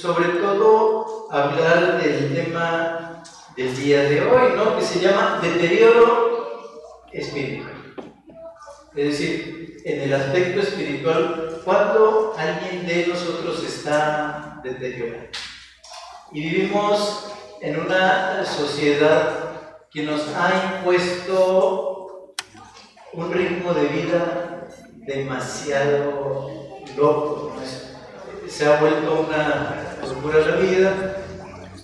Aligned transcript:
sobre 0.00 0.28
todo 0.40 1.26
hablar 1.28 2.00
del 2.00 2.32
tema 2.32 3.20
del 3.56 3.76
día 3.76 4.04
de 4.04 4.22
hoy, 4.22 4.52
¿no? 4.54 4.76
Que 4.78 4.84
se 4.84 5.00
llama 5.00 5.40
deterioro 5.42 6.62
espiritual. 7.12 7.74
Es 8.94 9.04
decir, 9.08 9.78
en 9.84 10.02
el 10.02 10.14
aspecto 10.14 10.60
espiritual, 10.60 11.60
cuando 11.64 12.32
alguien 12.38 12.86
de 12.86 13.08
nosotros 13.08 13.64
está 13.64 14.60
deteriorado. 14.62 15.26
Y 16.30 16.42
vivimos 16.42 17.32
en 17.60 17.80
una 17.80 18.44
sociedad 18.44 19.86
que 19.90 20.04
nos 20.04 20.28
ha 20.28 20.76
impuesto 20.76 22.34
un 23.14 23.32
ritmo 23.32 23.74
de 23.74 23.86
vida 23.88 24.68
demasiado 24.94 26.84
loco. 26.96 27.52
Se 28.46 28.66
ha 28.66 28.80
vuelto 28.80 29.26
una 29.28 29.87
la 30.26 30.56
vida. 30.56 31.16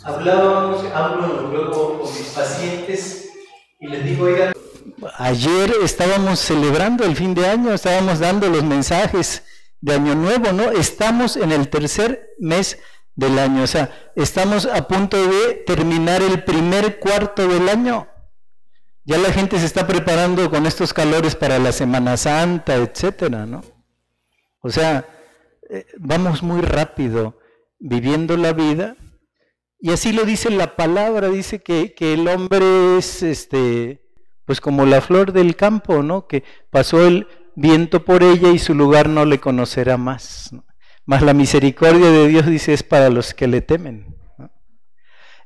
Hablo 0.05 1.51
luego 1.51 2.01
con 2.01 2.13
mis 2.13 2.29
pacientes 2.29 3.31
y 3.81 3.87
les 3.89 4.05
digo, 4.05 4.27
oigan, 4.27 4.53
ayer 5.19 5.73
estábamos 5.83 6.41
celebrando 6.41 7.05
el 7.05 7.17
fin 7.17 7.35
de 7.35 7.47
año, 7.47 7.73
estábamos 7.73 8.19
dando 8.19 8.49
los 8.51 8.63
mensajes 8.65 9.45
de 9.81 9.95
Año 9.95 10.15
Nuevo, 10.15 10.53
¿no? 10.53 10.71
Estamos 10.73 11.37
en 11.37 11.53
el 11.53 11.69
tercer 11.69 12.35
mes 12.39 12.79
del 13.15 13.39
año, 13.39 13.63
o 13.63 13.67
sea, 13.67 13.91
estamos 14.17 14.67
a 14.67 14.87
punto 14.89 15.17
de 15.17 15.55
terminar 15.67 16.21
el 16.21 16.45
primer 16.45 16.99
cuarto 16.99 17.47
del 17.47 17.69
año. 17.69 18.09
Ya 19.05 19.19
la 19.19 19.33
gente 19.33 19.59
se 19.59 19.67
está 19.67 19.87
preparando 19.87 20.51
con 20.51 20.67
estos 20.67 20.93
calores 20.93 21.35
para 21.35 21.59
la 21.59 21.73
Semana 21.73 22.17
Santa, 22.17 22.75
etcétera, 22.77 23.47
¿no? 23.47 23.63
O 24.61 24.71
sea, 24.71 25.07
eh, 25.71 25.87
vamos 25.99 26.43
muy 26.43 26.63
rápido 26.63 27.39
viviendo 27.79 28.37
la 28.37 28.53
vida 28.53 28.97
y 29.79 29.91
así 29.91 30.13
lo 30.13 30.25
dice 30.25 30.51
la 30.51 30.77
palabra, 30.77 31.29
dice 31.29 31.63
que, 31.63 31.95
que 31.95 32.15
el 32.15 32.27
hombre 32.29 32.97
es 32.97 33.23
este 33.23 34.01
pues 34.47 34.61
como 34.61 34.87
la 34.87 35.01
flor 35.01 35.33
del 35.33 35.57
campo, 35.57 36.03
¿no? 36.03 36.27
Que 36.27 36.45
pasó 36.71 37.07
el 37.07 37.27
viento 37.55 38.05
por 38.05 38.23
ella 38.23 38.51
y 38.51 38.59
su 38.59 38.75
lugar 38.75 39.09
no 39.09 39.25
le 39.25 39.41
conocerá 39.41 39.97
más. 39.97 40.51
Más 41.07 41.23
la 41.23 41.35
misericordia 41.35 42.11
de 42.11 42.29
Dios 42.29 42.47
dice 42.47 42.73
es 42.73 42.83
para 42.83 43.11
los 43.11 43.35
que 43.35 43.47
le 43.47 43.61
temen. 43.61 44.17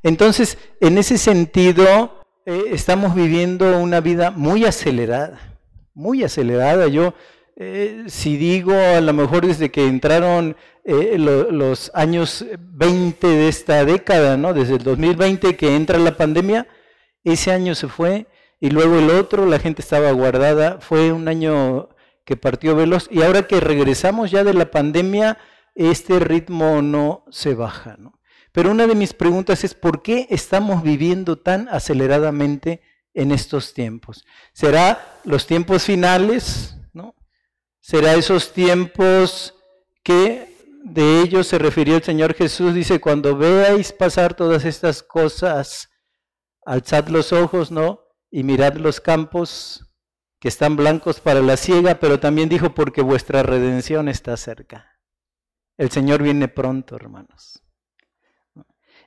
Entonces, 0.03 0.59
en 0.81 0.99
ese 0.99 1.19
sentido, 1.19 2.23
eh, 2.47 2.65
estamos 2.71 3.15
viviendo 3.15 3.79
una 3.79 4.01
vida 4.01 4.31
muy 4.31 4.65
acelerada, 4.65 5.59
muy 5.95 6.23
acelerada. 6.23 6.87
Yo, 6.87 7.15
eh, 7.61 8.05
si 8.07 8.37
digo, 8.37 8.73
a 8.73 9.01
lo 9.01 9.13
mejor 9.13 9.45
desde 9.45 9.73
que 9.73 9.85
entraron 9.85 10.57
eh, 10.85 11.17
los 11.19 11.91
años 11.93 12.47
20 12.57 13.27
de 13.27 13.49
esta 13.49 13.85
década, 13.85 14.37
¿no? 14.37 14.55
Desde 14.55 14.77
el 14.77 14.85
2020 14.85 15.57
que 15.57 15.75
entra 15.75 15.99
la 15.99 16.17
pandemia, 16.17 16.69
ese 17.25 17.51
año 17.51 17.75
se 17.75 17.89
fue 17.89 18.29
y 18.61 18.71
luego 18.71 19.01
el 19.01 19.11
otro, 19.11 19.45
la 19.45 19.59
gente 19.59 19.83
estaba 19.83 20.13
guardada, 20.13 20.79
fue 20.81 21.11
un 21.11 21.27
año 21.27 21.89
que 22.25 22.37
partió 22.37 22.77
veloz 22.77 23.09
y 23.11 23.23
ahora 23.23 23.49
que 23.49 23.59
regresamos 23.59 24.31
ya 24.31 24.45
de 24.45 24.55
la 24.55 24.71
pandemia, 24.71 25.39
este 25.75 26.21
ritmo 26.21 26.81
no 26.81 27.25
se 27.29 27.55
baja. 27.55 27.97
¿no? 27.99 28.21
Pero 28.53 28.71
una 28.71 28.87
de 28.87 28.95
mis 28.95 29.15
preguntas 29.15 29.65
es, 29.65 29.75
¿por 29.75 30.03
qué 30.03 30.29
estamos 30.31 30.85
viviendo 30.85 31.39
tan 31.39 31.69
aceleradamente 31.71 32.83
en 33.15 33.33
estos 33.33 33.75
tiempos? 33.75 34.25
¿Será 34.53 35.19
los 35.25 35.49
tiempos 35.49 35.83
finales? 35.83 36.78
¿Será 37.89 38.17
esos 38.17 38.53
tiempos 38.53 39.55
que 40.03 40.55
de 40.85 41.23
ellos 41.23 41.47
se 41.47 41.59
refirió 41.59 41.97
el 41.97 42.03
Señor 42.03 42.35
Jesús? 42.35 42.75
Dice, 42.75 43.01
cuando 43.01 43.35
veáis 43.35 43.93
pasar 43.93 44.35
todas 44.35 44.67
estas 44.67 45.03
cosas, 45.03 45.89
alzad 46.67 47.09
los 47.09 47.33
ojos, 47.33 47.71
¿no? 47.71 48.03
y 48.31 48.43
mirad 48.43 48.75
los 48.75 49.01
campos 49.01 49.87
que 50.39 50.49
están 50.49 50.77
blancos 50.77 51.19
para 51.19 51.41
la 51.41 51.57
siega, 51.57 51.99
pero 51.99 52.21
también 52.21 52.51
dijo, 52.51 52.75
porque 52.75 53.01
vuestra 53.01 53.43
redención 53.43 54.11
está 54.11 54.37
cerca. 54.37 55.01
El 55.79 55.91
Señor 55.91 56.23
viene 56.23 56.47
pronto, 56.47 56.95
hermanos. 56.95 57.63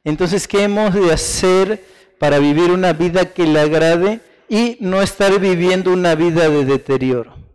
Entonces, 0.03 0.47
¿qué 0.47 0.63
hemos 0.63 0.95
de 0.95 1.13
hacer 1.13 1.85
para 2.19 2.39
vivir 2.39 2.71
una 2.71 2.93
vida 2.93 3.31
que 3.31 3.45
le 3.45 3.59
agrade 3.59 4.21
y 4.49 4.79
no 4.81 5.03
estar 5.03 5.39
viviendo 5.39 5.93
una 5.93 6.15
vida 6.15 6.49
de 6.49 6.65
deterioro? 6.65 7.50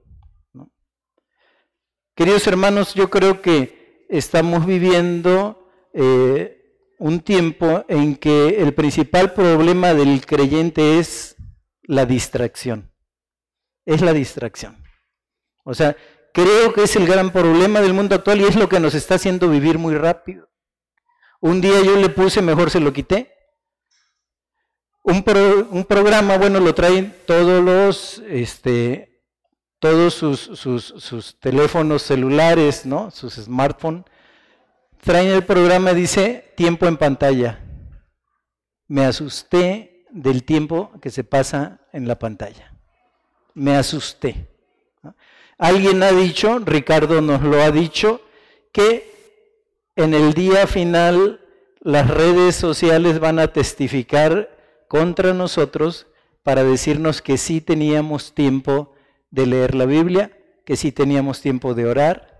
Queridos 2.17 2.47
hermanos, 2.47 2.95
yo 2.95 3.11
creo 3.11 3.43
que 3.43 4.07
estamos 4.09 4.65
viviendo 4.65 5.69
eh, 5.93 6.95
un 6.99 7.21
tiempo 7.21 7.85
en 7.89 8.17
que 8.17 8.63
el 8.63 8.73
principal 8.73 9.35
problema 9.35 9.93
del 9.93 10.25
creyente 10.25 10.99
es 10.99 11.37
la 11.83 12.07
distracción. 12.07 12.91
Es 13.85 14.01
la 14.01 14.15
distracción. 14.15 14.83
O 15.63 15.75
sea, 15.75 15.95
creo 16.33 16.73
que 16.73 16.85
es 16.85 16.97
el 16.97 17.07
gran 17.07 17.33
problema 17.33 17.83
del 17.83 17.93
mundo 17.93 18.15
actual 18.15 18.41
y 18.41 18.45
es 18.45 18.57
lo 18.57 18.71
que 18.71 18.81
nos 18.81 18.95
está 18.95 19.17
haciendo 19.17 19.51
vivir 19.51 19.77
muy 19.77 19.95
rápido. 19.95 20.49
Un 21.43 21.61
día 21.61 21.83
yo 21.83 21.97
le 21.97 22.09
puse, 22.09 22.41
mejor 22.41 22.71
se 22.71 22.81
lo 22.81 22.95
quité. 22.95 23.31
Un, 25.03 25.23
un 25.71 25.85
programa, 25.85 26.39
bueno, 26.39 26.61
lo 26.61 26.75
traen 26.75 27.15
todos 27.27 27.63
los, 27.63 28.23
este, 28.27 29.16
todos 29.87 30.15
sus, 30.15 30.41
sus, 30.41 30.95
sus 30.99 31.39
teléfonos 31.39 32.03
celulares, 32.03 32.85
¿no? 32.85 33.13
Sus 33.13 33.35
smartphones. 33.35 34.05
Traen 35.01 35.29
el 35.29 35.45
programa, 35.45 35.95
dice 35.95 36.53
tiempo 36.57 36.87
en 36.87 36.97
pantalla. 36.97 37.61
Me 38.89 39.05
asusté 39.05 40.05
del 40.11 40.43
tiempo 40.43 40.91
que 41.01 41.11
se 41.11 41.23
pasa 41.23 41.79
en 41.93 42.09
la 42.09 42.19
pantalla. 42.19 42.73
Me 43.55 43.77
asusté. 43.77 44.49
Alguien 45.57 46.03
ha 46.03 46.11
dicho, 46.11 46.59
Ricardo 46.59 47.21
nos 47.21 47.43
lo 47.43 47.63
ha 47.63 47.71
dicho, 47.71 48.21
que 48.73 49.15
en 49.95 50.15
el 50.15 50.35
día 50.35 50.67
final 50.67 51.41
las 51.79 52.11
redes 52.11 52.57
sociales 52.57 53.21
van 53.21 53.39
a 53.39 53.53
testificar 53.53 54.51
contra 54.89 55.33
nosotros 55.33 56.09
para 56.43 56.65
decirnos 56.65 57.23
que 57.23 57.39
sí 57.39 57.61
teníamos 57.61 58.35
tiempo 58.35 58.96
de 59.37 59.47
leer 59.47 59.75
la 59.75 59.85
Biblia, 59.85 60.33
que 60.65 60.77
sí 60.77 60.91
teníamos 60.91 61.43
tiempo 61.43 61.75
de 61.75 61.87
orar, 61.87 62.37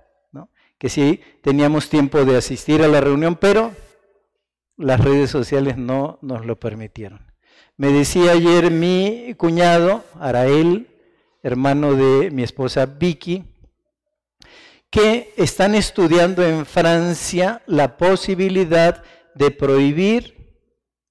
que 0.79 0.89
sí 0.89 1.21
teníamos 1.43 1.89
tiempo 1.89 2.25
de 2.25 2.37
asistir 2.37 2.83
a 2.83 2.89
la 2.89 3.01
reunión, 3.01 3.37
pero 3.37 3.73
las 4.77 5.01
redes 5.01 5.31
sociales 5.31 5.77
no 5.77 6.19
nos 6.23 6.45
lo 6.45 6.59
permitieron. 6.59 7.33
Me 7.77 7.89
decía 7.93 8.33
ayer 8.33 8.71
mi 8.71 9.35
cuñado, 9.37 10.05
Arael, 10.19 10.89
hermano 11.43 11.95
de 11.95 12.31
mi 12.31 12.43
esposa 12.43 12.87
Vicky, 12.87 13.45
que 14.91 15.35
están 15.37 15.75
estudiando 15.75 16.45
en 16.45 16.65
Francia 16.65 17.63
la 17.67 17.97
posibilidad 17.99 19.03
de 19.35 19.51
prohibir 19.51 20.35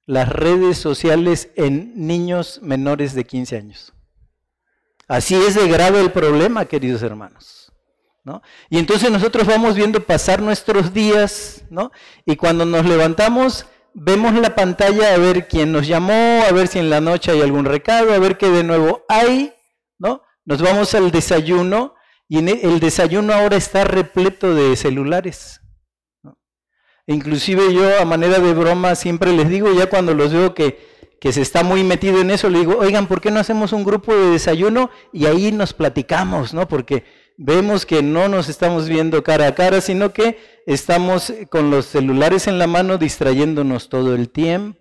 las 0.08 0.30
redes 0.30 0.78
sociales 0.78 1.52
en 1.56 1.94
niños 1.96 2.60
menores 2.62 3.14
de 3.14 3.24
15 3.26 3.58
años. 3.58 3.95
Así 5.08 5.36
es 5.36 5.56
de 5.56 5.68
grave 5.68 6.02
el 6.02 6.12
problema, 6.12 6.66
queridos 6.66 7.04
hermanos. 7.04 7.72
¿no? 8.24 8.42
Y 8.70 8.80
entonces 8.80 9.12
nosotros 9.12 9.46
vamos 9.46 9.76
viendo 9.76 10.04
pasar 10.04 10.42
nuestros 10.42 10.94
días, 10.94 11.64
¿no? 11.70 11.92
Y 12.26 12.36
cuando 12.36 12.66
nos 12.66 12.84
levantamos, 12.84 13.68
vemos 13.94 14.34
la 14.34 14.56
pantalla 14.56 15.14
a 15.14 15.18
ver 15.18 15.48
quién 15.48 15.72
nos 15.72 15.88
llamó, 15.88 16.44
a 16.48 16.52
ver 16.52 16.68
si 16.68 16.80
en 16.80 16.90
la 16.90 17.02
noche 17.02 17.32
hay 17.32 17.42
algún 17.42 17.66
recado, 17.66 18.14
a 18.14 18.20
ver 18.20 18.38
qué 18.38 18.50
de 18.50 18.64
nuevo 18.64 19.06
hay, 19.08 19.54
¿no? 20.00 20.24
Nos 20.44 20.62
vamos 20.62 20.96
al 20.96 21.12
desayuno 21.12 21.94
y 22.28 22.40
e, 22.40 22.62
el 22.64 22.80
desayuno 22.80 23.32
ahora 23.32 23.58
está 23.58 23.84
repleto 23.84 24.56
de 24.56 24.76
celulares. 24.76 25.62
Inclusive 27.08 27.74
yo 27.74 28.00
a 28.02 28.06
manera 28.06 28.40
de 28.40 28.54
broma 28.56 28.96
siempre 28.96 29.32
les 29.34 29.48
digo, 29.50 29.72
ya 29.74 29.88
cuando 29.88 30.16
los 30.16 30.34
veo 30.34 30.56
que, 30.56 30.95
que 31.20 31.32
se 31.32 31.42
está 31.42 31.64
muy 31.64 31.84
metido 31.84 32.22
en 32.22 32.32
eso, 32.32 32.50
le 32.50 32.60
digo, 32.60 32.78
oigan, 32.78 33.08
¿por 33.08 33.22
qué 33.22 33.32
no 33.32 33.40
hacemos 33.40 33.74
un 33.74 33.84
grupo 33.84 34.16
de 34.16 34.32
desayuno 34.32 34.90
y 35.12 35.26
ahí 35.26 35.52
nos 35.52 35.74
platicamos, 35.74 36.54
¿no? 36.54 36.68
Porque 36.68 37.04
vemos 37.38 37.86
que 37.86 38.02
no 38.02 38.28
nos 38.30 38.50
estamos 38.50 38.88
viendo 38.88 39.24
cara 39.24 39.48
a 39.48 39.56
cara, 39.56 39.82
sino 39.82 40.14
que 40.14 40.38
estamos 40.66 41.34
con 41.50 41.70
los 41.72 41.86
celulares 41.86 42.48
en 42.48 42.60
la 42.60 42.68
mano 42.68 42.98
distrayéndonos 42.98 43.90
todo 43.90 44.16
el 44.16 44.30
tiempo. 44.30 44.80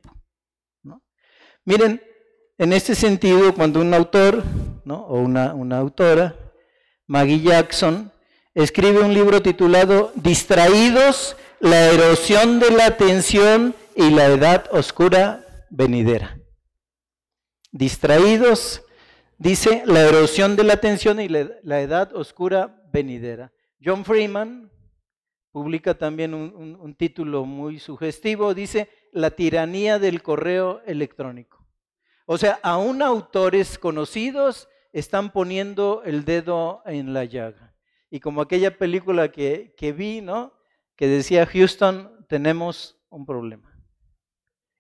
Miren, 1.64 2.02
en 2.58 2.72
este 2.72 2.94
sentido, 2.94 3.54
cuando 3.54 3.80
un 3.80 3.94
autor 3.94 4.44
o 4.86 5.18
una, 5.18 5.54
una 5.54 5.78
autora, 5.78 6.36
Maggie 7.06 7.40
Jackson, 7.40 8.12
escribe 8.54 9.00
un 9.00 9.14
libro 9.14 9.42
titulado 9.42 10.12
Distraídos, 10.14 11.36
la 11.60 11.86
erosión 11.86 12.60
de 12.60 12.70
la 12.70 12.86
atención 12.86 13.74
y 13.96 14.10
la 14.10 14.26
edad 14.26 14.66
oscura 14.70 15.43
venidera. 15.74 16.38
Distraídos, 17.72 18.84
dice 19.38 19.82
la 19.86 20.00
erosión 20.02 20.56
de 20.56 20.64
la 20.64 20.74
atención 20.74 21.20
y 21.20 21.28
la 21.28 21.80
edad 21.80 22.14
oscura 22.14 22.82
venidera. 22.92 23.52
John 23.84 24.04
Freeman, 24.04 24.70
publica 25.54 25.94
también 25.94 26.34
un, 26.34 26.94
título 26.96 27.44
muy 27.44 27.78
sugestivo, 27.78 28.54
dice 28.54 28.88
La 29.12 29.30
tiranía 29.30 30.00
del 30.00 30.20
correo 30.20 30.82
electrónico. 30.84 31.64
O 32.26 32.38
sea, 32.38 32.58
aún 32.62 33.02
autores 33.02 33.78
conocidos 33.78 34.68
están 34.92 35.30
poniendo 35.30 36.02
el 36.04 36.24
dedo 36.24 36.82
en 36.86 37.12
la 37.12 37.24
llaga. 37.24 37.72
Y 38.10 38.18
como 38.18 38.40
aquella 38.40 38.76
película 38.76 39.30
que, 39.30 39.74
que 39.76 39.92
vi, 39.92 40.20
¿no? 40.20 40.54
Que 40.96 41.06
decía, 41.06 41.46
Houston, 41.46 42.26
tenemos 42.28 42.98
un 43.08 43.24
problema. 43.26 43.73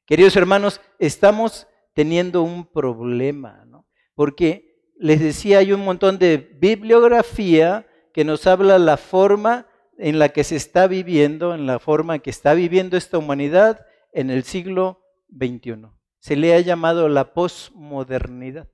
Queridos 0.06 0.36
hermanos, 0.36 0.82
estamos 0.98 1.66
teniendo 1.94 2.42
un 2.42 2.66
problema, 2.66 3.64
¿no? 3.66 3.86
Porque 4.14 4.92
les 4.98 5.20
decía, 5.20 5.58
hay 5.58 5.72
un 5.72 5.84
montón 5.84 6.18
de 6.18 6.36
bibliografía 6.36 7.86
que 8.12 8.24
nos 8.24 8.46
habla 8.46 8.78
la 8.78 8.98
forma 8.98 9.66
en 9.96 10.18
la 10.18 10.28
que 10.28 10.44
se 10.44 10.56
está 10.56 10.86
viviendo, 10.88 11.54
en 11.54 11.66
la 11.66 11.78
forma 11.78 12.16
en 12.16 12.20
que 12.20 12.30
está 12.30 12.52
viviendo 12.52 12.96
esta 12.96 13.16
humanidad 13.16 13.86
en 14.12 14.30
el 14.30 14.44
siglo 14.44 15.00
XXI. 15.30 15.88
Se 16.18 16.36
le 16.36 16.54
ha 16.54 16.60
llamado 16.60 17.08
la 17.08 17.32
posmodernidad. 17.32 18.68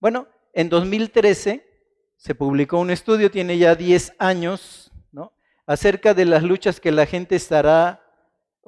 Bueno, 0.00 0.28
en 0.54 0.70
2013 0.70 1.66
se 2.16 2.34
publicó 2.34 2.78
un 2.78 2.90
estudio, 2.90 3.30
tiene 3.30 3.58
ya 3.58 3.74
10 3.74 4.14
años, 4.18 4.90
¿no? 5.12 5.34
acerca 5.66 6.14
de 6.14 6.24
las 6.24 6.42
luchas 6.42 6.80
que 6.80 6.90
la 6.90 7.06
gente 7.06 7.36
estará 7.36 7.99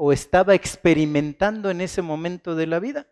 o 0.04 0.12
estaba 0.12 0.56
experimentando 0.56 1.70
en 1.70 1.80
ese 1.80 2.02
momento 2.02 2.56
de 2.56 2.66
la 2.66 2.80
vida. 2.80 3.06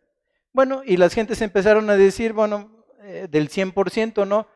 Bueno, 0.53 0.83
y 0.85 0.97
las 0.97 1.15
gentes 1.15 1.41
empezaron 1.41 1.89
a 1.89 1.97
decir, 1.97 2.33
bueno, 2.33 2.85
eh, 3.03 3.29
del 3.31 3.49
100%, 3.49 4.27
¿no? 4.27 4.49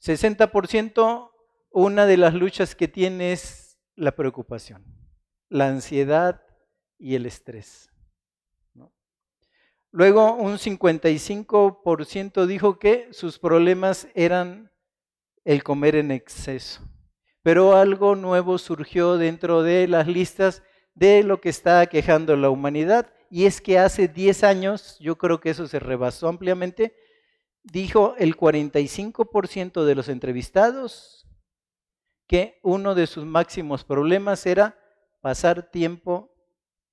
60%, 0.00 1.30
una 1.70 2.06
de 2.06 2.16
las 2.16 2.32
luchas 2.32 2.74
que 2.74 2.88
tiene 2.88 3.32
es 3.32 3.78
la 3.94 4.12
preocupación, 4.12 4.82
la 5.50 5.68
ansiedad 5.68 6.40
y 6.98 7.14
el 7.14 7.26
estrés. 7.26 7.90
Luego 9.90 10.32
un 10.32 10.54
55% 10.54 12.46
dijo 12.46 12.78
que 12.78 13.08
sus 13.12 13.38
problemas 13.38 14.08
eran 14.14 14.72
el 15.44 15.62
comer 15.62 15.96
en 15.96 16.10
exceso. 16.10 16.88
Pero 17.42 17.76
algo 17.76 18.16
nuevo 18.16 18.56
surgió 18.56 19.18
dentro 19.18 19.62
de 19.62 19.86
las 19.88 20.06
listas 20.06 20.62
de 20.94 21.22
lo 21.22 21.40
que 21.40 21.48
está 21.48 21.86
quejando 21.86 22.36
la 22.36 22.50
humanidad 22.50 23.12
y 23.30 23.46
es 23.46 23.62
que 23.62 23.78
hace 23.78 24.08
10 24.08 24.44
años, 24.44 24.98
yo 25.00 25.16
creo 25.16 25.40
que 25.40 25.50
eso 25.50 25.66
se 25.66 25.78
rebasó 25.78 26.28
ampliamente, 26.28 26.94
dijo 27.62 28.14
el 28.18 28.36
45% 28.36 29.84
de 29.84 29.94
los 29.94 30.08
entrevistados 30.08 31.26
que 32.26 32.60
uno 32.62 32.94
de 32.94 33.06
sus 33.06 33.24
máximos 33.24 33.84
problemas 33.84 34.44
era 34.44 34.78
pasar 35.22 35.70
tiempo 35.70 36.34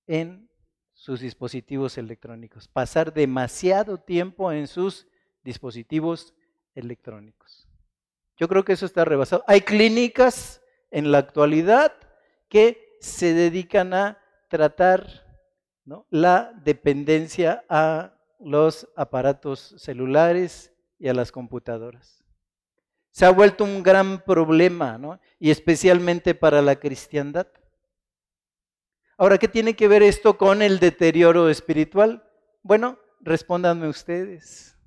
en 0.08 0.50
sus 0.94 1.20
dispositivos 1.20 1.98
electrónicos, 1.98 2.68
pasar 2.68 3.14
demasiado 3.14 3.98
tiempo 3.98 4.52
en 4.52 4.68
sus 4.68 5.08
dispositivos 5.44 6.34
electrónicos. 6.74 7.68
Yo 8.38 8.48
creo 8.48 8.64
que 8.64 8.74
eso 8.74 8.86
está 8.86 9.04
rebasado. 9.04 9.44
Hay 9.48 9.62
clínicas 9.62 10.62
en 10.90 11.12
la 11.12 11.18
actualidad 11.18 11.94
que 12.48 12.89
se 13.00 13.34
dedican 13.34 13.94
a 13.94 14.18
tratar 14.50 15.26
la 16.10 16.54
dependencia 16.64 17.64
a 17.70 18.16
los 18.40 18.88
aparatos 18.96 19.76
celulares 19.78 20.74
y 20.98 21.08
a 21.08 21.14
las 21.14 21.32
computadoras. 21.32 22.24
Se 23.12 23.26
ha 23.26 23.32
vuelto 23.32 23.64
un 23.64 23.84
gran 23.84 24.24
problema. 24.24 25.20
Y 25.40 25.52
especialmente 25.52 26.36
para 26.36 26.62
la 26.62 26.76
cristiandad. 26.78 27.48
Ahora, 29.18 29.38
¿qué 29.38 29.48
tiene 29.48 29.76
que 29.76 29.88
ver 29.88 30.04
esto 30.04 30.38
con 30.38 30.62
el 30.62 30.80
deterioro 30.80 31.50
espiritual? 31.50 32.24
Bueno, 32.62 33.00
respóndanme 33.20 33.88
ustedes. 33.88 34.78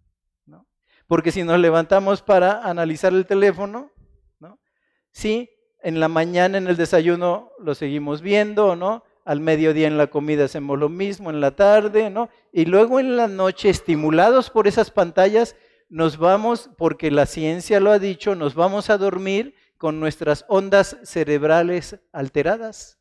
Porque 1.07 1.33
si 1.33 1.43
nos 1.43 1.59
levantamos 1.59 2.23
para 2.23 2.63
analizar 2.63 3.13
el 3.13 3.27
teléfono, 3.27 3.93
¿no? 4.39 4.59
Sí, 5.11 5.51
en 5.83 6.01
la 6.01 6.09
mañana 6.09 6.59
en 6.59 6.67
el 6.67 6.77
desayuno 6.77 7.51
lo 7.59 7.75
seguimos 7.75 8.23
viendo, 8.23 8.77
¿no? 8.77 9.05
al 9.25 9.41
mediodía 9.41 9.87
en 9.87 9.99
la 9.99 10.09
comida 10.09 10.45
hacemos 10.45 10.79
lo 10.79 10.89
mismo, 10.89 11.31
en 11.31 11.41
la 11.41 11.53
tarde, 11.53 12.11
¿no? 12.11 12.29
Y 12.53 12.65
luego 12.65 12.99
en 12.99 13.17
la 13.17 13.29
noche, 13.29 13.69
estimulados 13.69 14.51
por 14.51 14.67
esas 14.67 14.91
pantallas, 14.91 15.57
nos 15.89 16.17
vamos, 16.17 16.71
porque 16.77 17.11
la 17.11 17.27
ciencia 17.27 17.79
lo 17.79 17.93
ha 17.93 17.99
dicho, 17.99 18.35
nos 18.35 18.55
vamos 18.55 18.91
a 18.91 18.99
dormir 18.99 19.55
con 19.79 20.01
nuestras 20.01 20.45
ondas 20.49 20.97
cerebrales 21.05 21.99
alteradas 22.13 22.99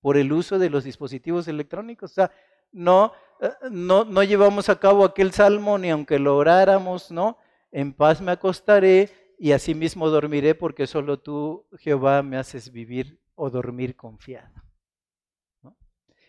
por 0.00 0.16
el 0.16 0.32
uso 0.32 0.58
de 0.58 0.68
los 0.68 0.84
dispositivos 0.84 1.48
electrónicos. 1.48 2.10
O 2.10 2.14
sea, 2.14 2.30
no, 2.72 3.12
eh, 3.40 3.50
no, 3.70 4.04
no 4.04 4.22
llevamos 4.22 4.68
a 4.68 4.78
cabo 4.78 5.04
aquel 5.04 5.32
salmo 5.32 5.78
ni 5.78 5.90
aunque 5.90 6.18
lo 6.18 6.36
oráramos, 6.36 7.10
¿no? 7.10 7.38
En 7.72 7.92
paz 7.92 8.20
me 8.20 8.32
acostaré 8.32 9.10
y 9.38 9.52
asimismo 9.52 10.08
dormiré 10.10 10.54
porque 10.54 10.86
solo 10.86 11.18
tú, 11.18 11.66
Jehová, 11.78 12.22
me 12.22 12.36
haces 12.36 12.70
vivir 12.70 13.20
o 13.34 13.50
dormir 13.50 13.96
confiado. 13.96 14.62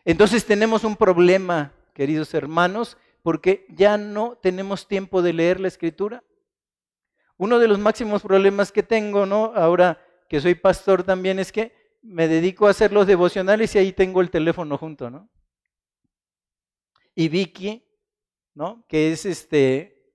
Entonces 0.04 0.46
tenemos 0.46 0.84
un 0.84 0.96
problema, 0.96 1.74
queridos 1.94 2.34
hermanos, 2.34 2.98
porque 3.24 3.66
ya 3.70 3.98
no 3.98 4.38
tenemos 4.38 4.88
tiempo 4.88 5.22
de 5.22 5.34
leer 5.34 5.60
la 5.60 5.68
escritura. 5.68 6.24
Uno 7.38 7.58
de 7.58 7.68
los 7.68 7.80
máximos 7.80 8.22
problemas 8.22 8.72
que 8.72 8.84
tengo, 8.84 9.26
¿no? 9.26 9.52
Ahora 9.56 10.00
que 10.30 10.40
soy 10.40 10.56
pastor 10.56 11.04
también 11.04 11.40
es 11.40 11.52
que 11.52 11.74
me 12.02 12.28
dedico 12.28 12.68
a 12.68 12.70
hacer 12.70 12.92
los 12.94 13.08
devocionales 13.08 13.74
y 13.74 13.80
ahí 13.80 13.92
tengo 13.92 14.22
el 14.22 14.30
teléfono 14.30 14.78
junto, 14.78 15.10
¿no? 15.10 15.28
Y 17.16 17.30
Vicky, 17.30 17.84
¿no? 18.54 18.86
Que 18.88 19.12
es 19.12 19.26
este, 19.26 20.12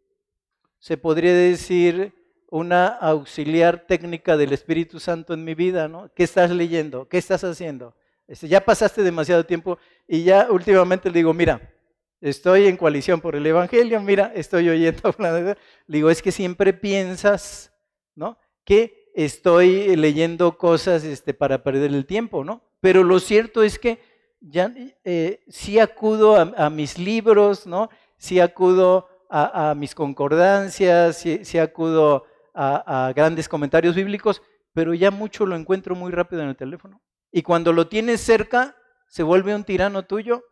se 0.78 0.96
podría 0.96 1.34
decir 1.34 2.19
una 2.50 2.88
auxiliar 2.88 3.86
técnica 3.86 4.36
del 4.36 4.52
Espíritu 4.52 5.00
Santo 5.00 5.34
en 5.34 5.44
mi 5.44 5.54
vida, 5.54 5.88
¿no? 5.88 6.10
¿Qué 6.14 6.24
estás 6.24 6.50
leyendo? 6.50 7.08
¿Qué 7.08 7.18
estás 7.18 7.44
haciendo? 7.44 7.94
Este, 8.26 8.48
ya 8.48 8.64
pasaste 8.64 9.02
demasiado 9.02 9.44
tiempo 9.44 9.78
y 10.06 10.24
ya 10.24 10.48
últimamente 10.50 11.08
le 11.08 11.18
digo, 11.18 11.32
mira, 11.32 11.72
estoy 12.20 12.66
en 12.66 12.76
coalición 12.76 13.20
por 13.20 13.34
el 13.34 13.46
Evangelio, 13.46 14.00
mira, 14.00 14.32
estoy 14.34 14.68
oyendo. 14.68 15.14
Le 15.18 15.56
digo, 15.86 16.10
es 16.10 16.22
que 16.22 16.32
siempre 16.32 16.72
piensas, 16.72 17.72
¿no? 18.14 18.38
Que 18.64 19.10
estoy 19.14 19.96
leyendo 19.96 20.58
cosas 20.58 21.04
este, 21.04 21.34
para 21.34 21.62
perder 21.62 21.92
el 21.92 22.06
tiempo, 22.06 22.44
¿no? 22.44 22.62
Pero 22.80 23.04
lo 23.04 23.20
cierto 23.20 23.62
es 23.62 23.78
que 23.78 23.98
ya 24.40 24.72
eh, 25.04 25.42
sí 25.48 25.78
acudo 25.78 26.36
a, 26.36 26.70
mis 26.70 26.98
libros, 26.98 27.66
¿no? 27.66 27.90
Sí 28.16 28.40
acudo 28.40 29.08
a, 29.28 29.74
mis 29.76 29.94
concordancias, 29.94 31.18
sí, 31.18 31.58
acudo 31.58 32.26
a 32.54 33.12
grandes 33.14 33.48
comentarios 33.48 33.94
bíblicos, 33.94 34.42
pero 34.72 34.94
ya 34.94 35.10
mucho 35.10 35.46
lo 35.46 35.56
encuentro 35.56 35.94
muy 35.94 36.12
rápido 36.12 36.42
en 36.42 36.48
el 36.48 36.56
teléfono. 36.56 37.00
Y 37.32 37.42
cuando 37.42 37.72
lo 37.72 37.88
tienes 37.88 38.20
cerca, 38.20 38.76
se 39.08 39.22
vuelve 39.22 39.54
un 39.54 39.64
tirano 39.64 40.04
tuyo. 40.04 40.44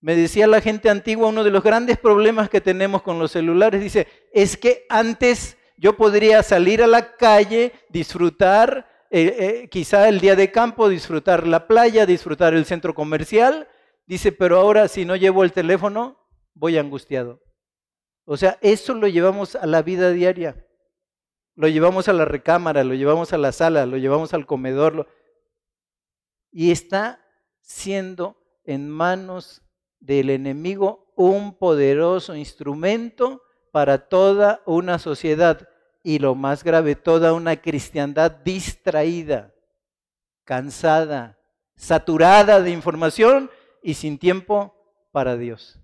Me 0.00 0.14
decía 0.14 0.46
la 0.46 0.60
gente 0.60 0.88
antigua, 0.88 1.28
uno 1.28 1.42
de 1.42 1.50
los 1.50 1.62
grandes 1.62 1.98
problemas 1.98 2.48
que 2.48 2.60
tenemos 2.60 3.02
con 3.02 3.18
los 3.18 3.32
celulares, 3.32 3.80
dice, 3.80 4.06
es 4.32 4.56
que 4.56 4.86
antes 4.88 5.56
yo 5.76 5.96
podría 5.96 6.42
salir 6.42 6.82
a 6.82 6.86
la 6.86 7.16
calle, 7.16 7.72
disfrutar 7.88 8.88
eh, 9.10 9.36
eh, 9.38 9.68
quizá 9.68 10.08
el 10.08 10.20
día 10.20 10.36
de 10.36 10.52
campo, 10.52 10.88
disfrutar 10.88 11.46
la 11.46 11.66
playa, 11.66 12.06
disfrutar 12.06 12.54
el 12.54 12.64
centro 12.64 12.94
comercial. 12.94 13.68
Dice, 14.06 14.32
pero 14.32 14.58
ahora 14.58 14.86
si 14.88 15.04
no 15.04 15.16
llevo 15.16 15.44
el 15.44 15.52
teléfono, 15.52 16.18
voy 16.54 16.78
angustiado. 16.78 17.40
O 18.30 18.36
sea, 18.36 18.58
eso 18.60 18.92
lo 18.92 19.08
llevamos 19.08 19.56
a 19.56 19.64
la 19.64 19.80
vida 19.80 20.10
diaria. 20.10 20.62
Lo 21.54 21.66
llevamos 21.66 22.08
a 22.08 22.12
la 22.12 22.26
recámara, 22.26 22.84
lo 22.84 22.92
llevamos 22.92 23.32
a 23.32 23.38
la 23.38 23.52
sala, 23.52 23.86
lo 23.86 23.96
llevamos 23.96 24.34
al 24.34 24.44
comedor 24.44 25.08
y 26.52 26.70
está 26.70 27.24
siendo 27.62 28.36
en 28.64 28.90
manos 28.90 29.62
del 29.98 30.28
enemigo 30.28 31.10
un 31.16 31.56
poderoso 31.56 32.36
instrumento 32.36 33.40
para 33.72 34.08
toda 34.10 34.60
una 34.66 34.98
sociedad 34.98 35.66
y 36.02 36.18
lo 36.18 36.34
más 36.34 36.64
grave, 36.64 36.96
toda 36.96 37.32
una 37.32 37.56
cristiandad 37.56 38.30
distraída, 38.30 39.54
cansada, 40.44 41.38
saturada 41.76 42.60
de 42.60 42.72
información 42.72 43.50
y 43.82 43.94
sin 43.94 44.18
tiempo 44.18 44.74
para 45.12 45.38
Dios. 45.38 45.80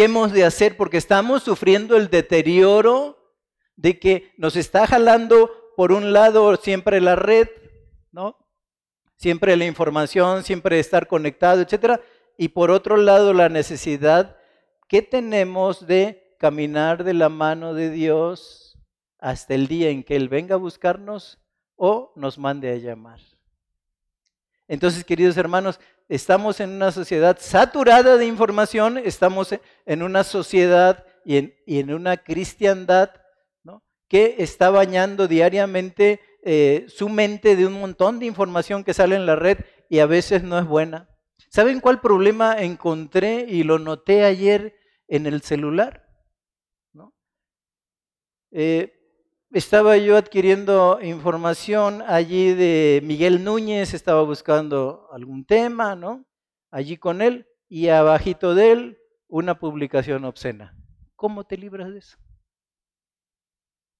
¿Qué 0.00 0.04
hemos 0.04 0.32
de 0.32 0.46
hacer? 0.46 0.78
Porque 0.78 0.96
estamos 0.96 1.42
sufriendo 1.42 1.94
el 1.94 2.08
deterioro 2.08 3.34
de 3.76 3.98
que 3.98 4.32
nos 4.38 4.56
está 4.56 4.86
jalando 4.86 5.50
por 5.76 5.92
un 5.92 6.14
lado 6.14 6.56
siempre 6.56 7.02
la 7.02 7.16
red, 7.16 7.48
¿no? 8.10 8.38
siempre 9.16 9.54
la 9.58 9.66
información, 9.66 10.42
siempre 10.42 10.78
estar 10.78 11.06
conectado, 11.06 11.60
etcétera. 11.60 12.00
Y 12.38 12.48
por 12.48 12.70
otro 12.70 12.96
lado, 12.96 13.34
la 13.34 13.50
necesidad 13.50 14.38
que 14.88 15.02
tenemos 15.02 15.86
de 15.86 16.34
caminar 16.38 17.04
de 17.04 17.12
la 17.12 17.28
mano 17.28 17.74
de 17.74 17.90
Dios 17.90 18.78
hasta 19.18 19.52
el 19.52 19.68
día 19.68 19.90
en 19.90 20.02
que 20.02 20.16
Él 20.16 20.30
venga 20.30 20.54
a 20.54 20.58
buscarnos 20.58 21.42
o 21.76 22.14
nos 22.16 22.38
mande 22.38 22.72
a 22.72 22.76
llamar. 22.76 23.20
Entonces, 24.66 25.04
queridos 25.04 25.36
hermanos, 25.36 25.78
estamos 26.10 26.58
en 26.58 26.70
una 26.70 26.90
sociedad 26.90 27.38
saturada 27.40 28.16
de 28.16 28.26
información, 28.26 28.98
estamos 28.98 29.54
en 29.86 30.02
una 30.02 30.24
sociedad 30.24 31.06
y 31.24 31.54
en, 31.66 31.94
una 31.94 32.18
cristiandad 32.18 33.12
que 34.08 34.34
está 34.38 34.70
bañando 34.70 35.28
diariamente 35.28 36.18
eh, 36.42 36.84
su 36.88 37.08
mente 37.08 37.54
de 37.54 37.64
un 37.64 37.74
montón 37.74 38.18
de 38.18 38.26
información 38.26 38.82
que 38.82 38.92
sale 38.92 39.14
en 39.14 39.24
la 39.24 39.36
red 39.36 39.58
y 39.88 40.00
a 40.00 40.06
veces 40.06 40.42
no 40.42 40.58
es 40.58 40.66
buena. 40.66 41.08
¿Saben 41.48 41.78
cuál 41.78 42.00
problema 42.00 42.56
encontré 42.58 43.46
y 43.48 43.62
lo 43.62 43.78
noté 43.78 44.24
ayer 44.24 44.74
en 45.06 45.26
el 45.26 45.42
celular? 45.42 46.08
Eh, 48.50 48.99
estaba 49.52 49.96
yo 49.96 50.16
adquiriendo 50.16 50.98
información 51.02 52.02
allí 52.06 52.54
de 52.54 53.00
Miguel 53.02 53.42
Núñez, 53.42 53.94
estaba 53.94 54.22
buscando 54.22 55.08
algún 55.12 55.44
tema, 55.44 55.96
¿no? 55.96 56.24
Allí 56.70 56.96
con 56.96 57.20
él 57.20 57.48
y 57.68 57.88
abajito 57.88 58.54
de 58.54 58.72
él 58.72 58.98
una 59.28 59.58
publicación 59.58 60.24
obscena. 60.24 60.76
¿Cómo 61.16 61.44
te 61.44 61.56
libras 61.56 61.90
de 61.92 61.98
eso? 61.98 62.18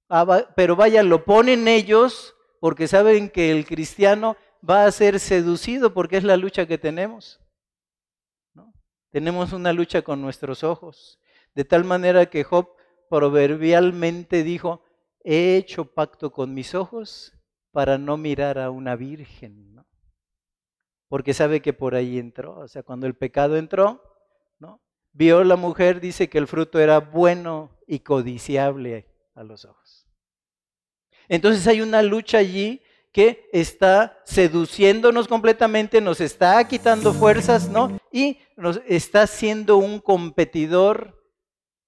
Ah, 0.08 0.46
pero 0.56 0.76
vaya, 0.76 1.02
lo 1.02 1.24
ponen 1.24 1.68
ellos 1.68 2.34
porque 2.60 2.88
saben 2.88 3.30
que 3.30 3.50
el 3.52 3.64
cristiano 3.64 4.36
va 4.68 4.84
a 4.84 4.92
ser 4.92 5.20
seducido 5.20 5.94
porque 5.94 6.16
es 6.16 6.24
la 6.24 6.36
lucha 6.36 6.66
que 6.66 6.78
tenemos. 6.78 7.40
¿no? 8.54 8.72
Tenemos 9.10 9.52
una 9.52 9.72
lucha 9.72 10.02
con 10.02 10.20
nuestros 10.20 10.64
ojos. 10.64 11.20
De 11.54 11.64
tal 11.64 11.84
manera 11.84 12.26
que 12.26 12.44
Job 12.44 12.70
proverbialmente 13.08 14.42
dijo, 14.42 14.82
he 15.24 15.56
hecho 15.56 15.84
pacto 15.84 16.32
con 16.32 16.54
mis 16.54 16.74
ojos 16.74 17.32
para 17.72 17.98
no 17.98 18.16
mirar 18.16 18.58
a 18.58 18.70
una 18.70 18.96
virgen, 18.96 19.74
¿no? 19.74 19.86
porque 21.10 21.34
sabe 21.34 21.60
que 21.60 21.72
por 21.72 21.96
ahí 21.96 22.18
entró. 22.18 22.56
O 22.60 22.68
sea, 22.68 22.84
cuando 22.84 23.06
el 23.08 23.14
pecado 23.14 23.56
entró, 23.56 24.00
¿no? 24.60 24.80
vio 25.12 25.42
la 25.42 25.56
mujer, 25.56 26.00
dice 26.00 26.30
que 26.30 26.38
el 26.38 26.46
fruto 26.46 26.78
era 26.78 27.00
bueno 27.00 27.76
y 27.88 27.98
codiciable 27.98 29.08
a 29.34 29.42
los 29.42 29.64
ojos. 29.64 30.06
Entonces 31.28 31.66
hay 31.66 31.80
una 31.80 32.00
lucha 32.02 32.38
allí 32.38 32.80
que 33.12 33.48
está 33.52 34.20
seduciéndonos 34.24 35.26
completamente, 35.26 36.00
nos 36.00 36.20
está 36.20 36.66
quitando 36.68 37.12
fuerzas, 37.12 37.68
¿no? 37.68 37.98
Y 38.12 38.38
nos 38.56 38.80
está 38.86 39.26
siendo 39.26 39.78
un 39.78 39.98
competidor 39.98 41.20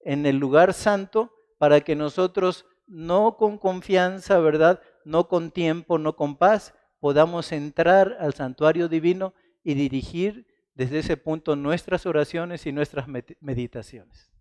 en 0.01 0.25
el 0.25 0.35
lugar 0.35 0.73
santo 0.73 1.33
para 1.57 1.79
que 1.79 1.95
nosotros 1.95 2.65
no 2.93 3.37
con 3.37 3.57
confianza, 3.57 4.37
¿verdad? 4.37 4.81
No 5.03 5.27
con 5.27 5.49
tiempo, 5.49 5.97
no 5.97 6.15
con 6.15 6.37
paz, 6.37 6.75
podamos 6.99 7.51
entrar 7.51 8.15
al 8.19 8.35
santuario 8.35 8.87
divino 8.87 9.33
y 9.63 9.73
dirigir 9.73 10.45
desde 10.75 10.99
ese 10.99 11.17
punto 11.17 11.55
nuestras 11.55 12.05
oraciones 12.05 12.65
y 12.67 12.71
nuestras 12.71 13.07
meditaciones. 13.41 14.31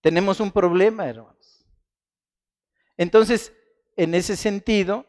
Tenemos 0.00 0.40
un 0.40 0.50
problema, 0.50 1.08
hermanos. 1.08 1.64
Entonces, 2.96 3.54
en 3.96 4.14
ese 4.14 4.36
sentido, 4.36 5.06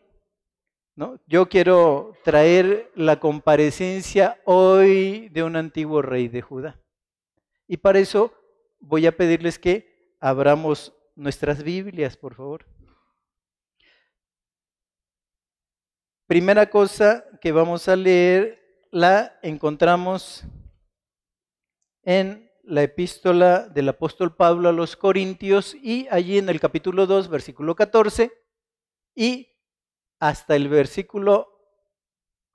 ¿no? 0.96 1.20
yo 1.28 1.50
quiero 1.50 2.13
traer 2.24 2.92
la 2.96 3.20
comparecencia 3.20 4.40
hoy 4.46 5.30
de 5.30 5.44
un 5.44 5.56
antiguo 5.56 6.01
rey 6.01 6.28
de 6.28 6.42
Judá. 6.42 6.80
Y 7.68 7.78
para 7.78 8.00
eso 8.00 8.34
voy 8.80 9.08
a 9.08 9.18
pedirles 9.18 9.58
que 9.58 10.16
abramos 10.20 10.94
nuestras 11.15 11.63
Biblias, 11.63 12.18
por 12.18 12.36
favor. 12.36 12.65
Primera 16.27 16.70
cosa 16.70 17.25
que 17.41 17.51
vamos 17.51 17.88
a 17.88 17.96
leer 17.96 18.88
la 18.91 19.39
encontramos 19.41 20.44
en 22.03 22.50
la 22.63 22.84
epístola 22.84 23.68
del 23.68 23.89
apóstol 23.89 24.36
Pablo 24.36 24.70
a 24.70 24.74
los 24.74 24.96
Corintios 24.96 25.75
y 25.75 26.08
allí 26.10 26.38
en 26.38 26.50
el 26.50 26.60
capítulo 26.60 27.06
2, 27.06 27.30
versículo 27.30 27.75
14 27.75 28.32
y 29.15 29.50
hasta 30.20 30.56
el 30.56 30.70
versículo 30.70 31.51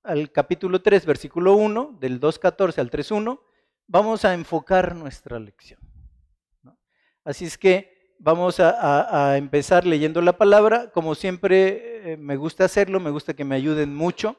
al 0.02 0.30
capítulo 0.30 0.82
3, 0.82 1.04
versículo 1.04 1.54
1, 1.56 1.98
del 2.00 2.20
2.14 2.20 2.78
al 2.78 2.90
3.1, 2.90 3.40
vamos 3.88 4.24
a 4.24 4.34
enfocar 4.34 4.94
nuestra 4.94 5.40
lección. 5.40 5.80
Así 7.24 7.44
es 7.44 7.58
que 7.58 7.95
vamos 8.18 8.60
a, 8.60 9.36
empezar 9.36 9.86
leyendo 9.86 10.20
la 10.20 10.36
palabra. 10.36 10.90
Como 10.90 11.14
siempre 11.14 12.12
eh, 12.12 12.16
me 12.16 12.36
gusta 12.36 12.64
hacerlo, 12.64 13.00
me 13.00 13.10
gusta 13.10 13.34
que 13.34 13.44
me 13.44 13.54
ayuden 13.54 13.94
mucho, 13.94 14.36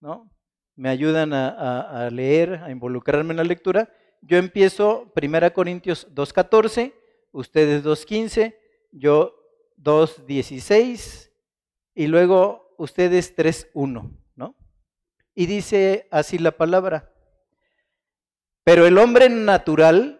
¿no? 0.00 0.30
Me 0.76 0.88
ayudan 0.88 1.32
a, 1.32 2.08
leer, 2.10 2.60
a 2.62 2.70
involucrarme 2.70 3.32
en 3.32 3.38
la 3.38 3.44
lectura. 3.44 3.92
Yo 4.22 4.38
empiezo 4.38 5.12
1 5.20 5.52
Corintios 5.52 6.06
2.14, 6.14 6.92
ustedes 7.32 7.84
2.15, 7.84 8.54
yo 8.92 9.34
2.16 9.82 11.30
y 11.94 12.06
luego 12.06 12.74
ustedes 12.78 13.36
3.1, 13.36 14.16
¿no? 14.36 14.56
Y 15.34 15.46
dice 15.46 16.06
así 16.10 16.38
la 16.38 16.52
palabra. 16.52 17.12
Pero 18.62 18.86
el 18.86 18.98
hombre 18.98 19.28
natural 19.28 20.17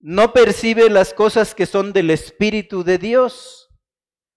no 0.00 0.32
percibe 0.32 0.90
las 0.90 1.12
cosas 1.12 1.54
que 1.54 1.66
son 1.66 1.92
del 1.92 2.10
Espíritu 2.10 2.84
de 2.84 2.98
Dios, 2.98 3.68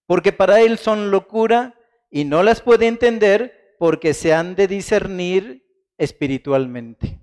porque 0.07 0.31
para 0.31 0.61
él 0.61 0.77
son 0.77 1.11
locura 1.11 1.75
y 2.09 2.25
no 2.25 2.43
las 2.43 2.61
puede 2.61 2.87
entender 2.87 3.75
porque 3.77 4.13
se 4.13 4.33
han 4.33 4.55
de 4.55 4.67
discernir 4.67 5.65
espiritualmente. 5.97 7.19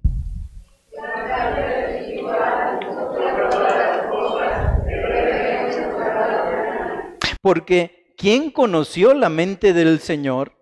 Porque 7.41 8.15
¿quién 8.17 8.51
conoció 8.51 9.15
la 9.15 9.29
mente 9.29 9.73
del 9.73 10.01
Señor? 10.01 10.53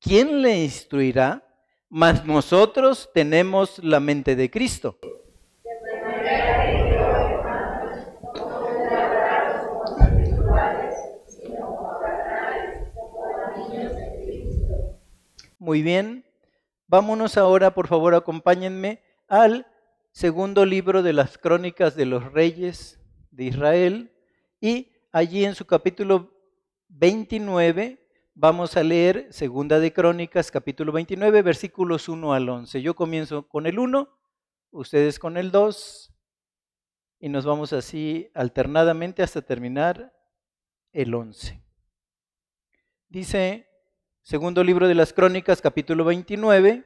¿Quién 0.00 0.42
le 0.42 0.62
instruirá? 0.62 1.44
Mas 1.88 2.26
nosotros 2.26 3.10
tenemos 3.14 3.82
la 3.82 3.98
mente 3.98 4.36
de 4.36 4.50
Cristo. 4.50 4.98
Muy 15.68 15.82
bien, 15.82 16.24
vámonos 16.86 17.36
ahora, 17.36 17.74
por 17.74 17.88
favor, 17.88 18.14
acompáñenme 18.14 19.02
al 19.28 19.66
segundo 20.12 20.64
libro 20.64 21.02
de 21.02 21.12
las 21.12 21.36
crónicas 21.36 21.94
de 21.94 22.06
los 22.06 22.32
reyes 22.32 22.98
de 23.32 23.44
Israel 23.44 24.16
y 24.62 24.92
allí 25.12 25.44
en 25.44 25.54
su 25.54 25.66
capítulo 25.66 26.32
29 26.88 28.02
vamos 28.32 28.78
a 28.78 28.82
leer 28.82 29.30
segunda 29.30 29.78
de 29.78 29.92
crónicas 29.92 30.50
capítulo 30.50 30.90
29 30.90 31.42
versículos 31.42 32.08
1 32.08 32.32
al 32.32 32.48
11. 32.48 32.80
Yo 32.80 32.96
comienzo 32.96 33.46
con 33.46 33.66
el 33.66 33.78
1, 33.78 34.08
ustedes 34.70 35.18
con 35.18 35.36
el 35.36 35.50
2 35.50 36.14
y 37.18 37.28
nos 37.28 37.44
vamos 37.44 37.74
así 37.74 38.30
alternadamente 38.32 39.22
hasta 39.22 39.42
terminar 39.42 40.14
el 40.92 41.14
11. 41.14 41.62
Dice 43.10 43.67
Segundo 44.28 44.62
libro 44.62 44.86
de 44.86 44.94
las 44.94 45.14
Crónicas, 45.14 45.62
capítulo 45.62 46.04
29. 46.04 46.84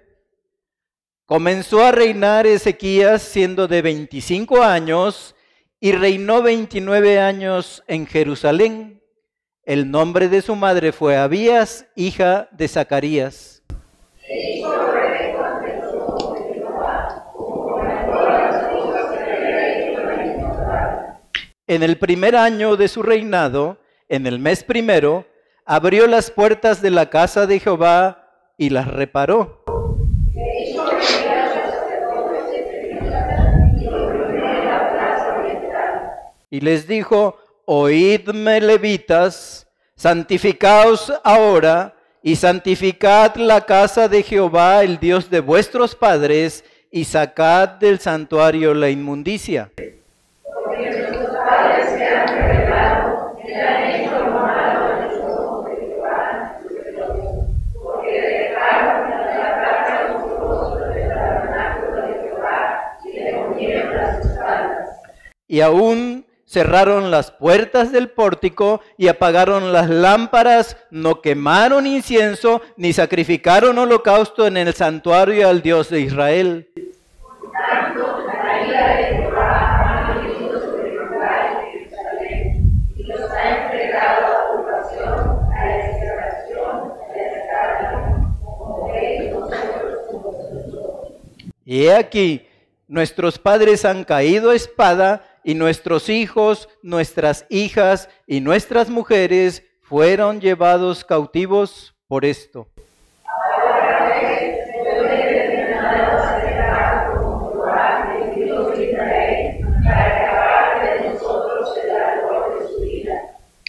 Comenzó 1.27 1.85
a 1.85 1.91
reinar 1.91 2.47
Ezequías 2.47 3.21
siendo 3.21 3.67
de 3.67 3.83
25 3.83 4.63
años 4.63 5.35
y 5.81 5.91
reinó 5.91 6.41
29 6.41 7.19
años 7.19 7.83
en 7.89 8.07
Jerusalén. 8.07 9.03
El 9.65 9.91
nombre 9.91 10.29
de 10.29 10.41
su 10.41 10.55
madre 10.55 10.93
fue 10.93 11.17
Abías, 11.17 11.85
hija 11.97 12.49
de 12.53 12.69
Zacarías. 12.69 13.65
En 21.67 21.83
el 21.83 21.99
primer 21.99 22.37
año 22.37 22.77
de 22.77 22.87
su 22.87 23.03
reinado, 23.03 23.79
en 24.09 24.29
el 24.29 24.39
mes 24.39 24.63
primero, 24.63 25.27
abrió 25.65 26.07
las 26.07 26.31
puertas 26.31 26.83
de 26.83 26.91
la 26.91 27.11
casa 27.11 27.47
de 27.47 27.61
Jehová 27.61 28.29
y 28.57 28.71
las 28.71 28.89
reparó. 28.89 29.65
Y 36.51 36.61
les 36.61 36.87
dijo, 36.87 37.39
oídme 37.65 38.61
levitas, 38.61 39.67
santificaos 39.97 41.13
ahora 41.25 41.95
y 42.23 42.37
santificad 42.37 43.37
la 43.37 43.65
casa 43.65 44.09
de 44.09 44.23
Jehová, 44.23 44.85
el 44.85 44.99
Dios 44.99 45.31
de 45.31 45.41
vuestros 45.41 45.95
padres, 45.95 46.65
y 46.91 47.05
sacad 47.05 47.69
del 47.71 47.99
santuario 47.99 48.75
la 48.75 48.91
inmundicia. 48.91 49.73
Y 65.53 65.61
aún 65.61 66.25
cerraron 66.47 67.11
las 67.11 67.31
puertas 67.31 67.93
del 67.93 68.09
pórtico 68.09 68.81
y 68.97 69.09
apagaron 69.09 69.71
las 69.71 69.91
lámparas, 69.91 70.79
no 70.91 71.21
quemaron 71.21 71.87
incienso 71.87 72.63
ni 72.79 72.95
sacrificaron 72.95 73.77
holocausto 73.77 74.47
en 74.47 74.57
el 74.57 74.73
santuario 74.73 75.47
al 75.47 75.61
Dios 75.61 75.91
de 75.91 76.01
Israel. 76.01 76.71
Y 91.67 91.85
he 91.85 91.95
aquí, 91.95 92.49
nuestros 92.89 93.39
padres 93.39 93.85
han 93.85 94.05
caído 94.05 94.53
espada 94.53 95.27
y 95.45 95.55
nuestros 95.55 96.09
hijos, 96.09 96.69
nuestras 96.83 97.47
hijas 97.49 98.09
y 98.27 98.41
nuestras 98.41 98.91
mujeres 98.91 99.63
fueron 99.83 100.41
llevados 100.41 101.05
cautivos 101.05 101.95
por 102.07 102.25
esto. 102.25 102.69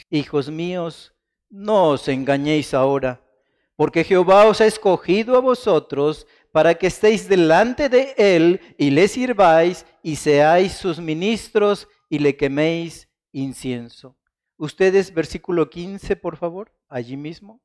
Hijos 0.10 0.48
míos, 0.52 1.12
no 1.50 1.90
os 1.90 2.08
engañéis 2.08 2.76
ahora, 2.76 3.20
porque 3.76 4.04
Jehová 4.04 4.46
os 4.46 4.62
ha 4.62 4.68
escogido 4.68 5.36
a 5.36 5.40
vosotros 5.40 6.28
para 6.54 6.76
que 6.76 6.86
estéis 6.86 7.28
delante 7.28 7.90
de 7.90 8.14
Él 8.16 8.62
y 8.78 8.92
le 8.92 9.08
sirváis 9.08 9.88
y 10.04 10.18
seáis 10.18 10.74
sus 10.74 11.00
ministros 11.00 11.88
y 12.10 12.20
le 12.20 12.38
queméis 12.38 13.10
incienso. 13.32 14.16
Ustedes, 14.58 15.12
versículo 15.16 15.68
15, 15.72 16.16
por 16.16 16.38
favor, 16.38 16.72
allí 16.88 17.18
mismo. 17.18 17.60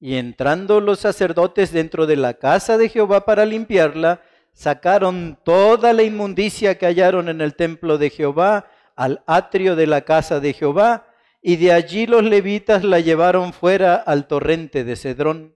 Y 0.00 0.16
entrando 0.16 0.80
los 0.80 1.00
sacerdotes 1.00 1.72
dentro 1.72 2.06
de 2.06 2.16
la 2.16 2.32
casa 2.32 2.78
de 2.78 2.88
Jehová 2.88 3.26
para 3.26 3.44
limpiarla, 3.44 4.22
sacaron 4.58 5.38
toda 5.44 5.92
la 5.92 6.02
inmundicia 6.02 6.78
que 6.78 6.86
hallaron 6.86 7.28
en 7.28 7.40
el 7.40 7.54
templo 7.54 7.96
de 7.96 8.10
Jehová 8.10 8.66
al 8.96 9.22
atrio 9.24 9.76
de 9.76 9.86
la 9.86 10.00
casa 10.00 10.40
de 10.40 10.52
Jehová, 10.52 11.06
y 11.40 11.54
de 11.54 11.72
allí 11.72 12.08
los 12.08 12.24
levitas 12.24 12.82
la 12.82 12.98
llevaron 12.98 13.52
fuera 13.52 13.94
al 13.94 14.26
torrente 14.26 14.82
de 14.82 14.96
Cedrón. 14.96 15.54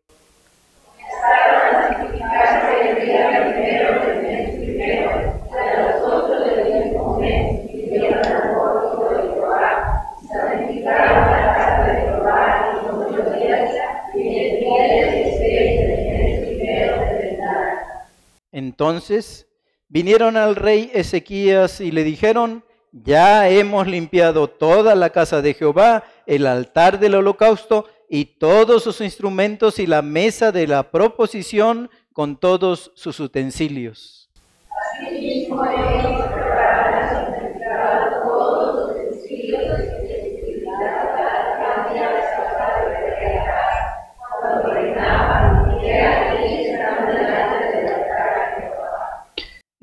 Entonces 18.73 19.47
vinieron 19.89 20.39
al 20.39 20.57
rey 20.57 20.91
Ezequías 20.95 21.83
y 21.83 21.91
le 21.91 22.05
dijeron, 22.05 22.65
ya 22.91 23.51
hemos 23.51 23.87
limpiado 23.87 24.49
toda 24.49 24.95
la 24.95 25.11
casa 25.11 25.43
de 25.43 25.53
Jehová, 25.53 26.05
el 26.25 26.47
altar 26.47 26.99
del 26.99 27.17
holocausto 27.17 27.85
y 28.09 28.25
todos 28.25 28.83
sus 28.83 29.03
instrumentos 29.03 29.79
y 29.79 29.87
la 29.87 30.01
mesa 30.01 30.53
de 30.53 30.67
la 30.67 30.91
proposición 30.91 31.91
con 32.15 32.39
todos 32.39 32.93
sus 32.95 33.21
utensilios. 33.21 34.31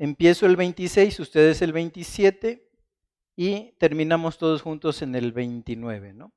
Empiezo 0.02 0.46
el 0.46 0.56
26, 0.56 1.20
ustedes 1.20 1.60
el 1.60 1.74
27 1.74 2.66
y 3.36 3.72
terminamos 3.72 4.38
todos 4.38 4.62
juntos 4.62 5.02
en 5.02 5.14
el 5.14 5.30
29. 5.30 6.14
¿no? 6.14 6.32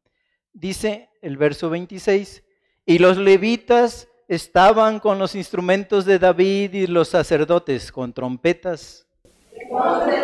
Dice 0.51 1.11
el 1.21 1.37
verso 1.37 1.69
26, 1.69 2.43
y 2.85 2.99
los 2.99 3.17
levitas 3.17 4.09
estaban 4.27 4.99
con 4.99 5.17
los 5.17 5.33
instrumentos 5.33 6.03
de 6.03 6.19
David 6.19 6.73
y 6.73 6.87
los 6.87 7.07
sacerdotes 7.07 7.89
con 7.93 8.11
trompetas. 8.11 9.07
Entonces 9.53 10.23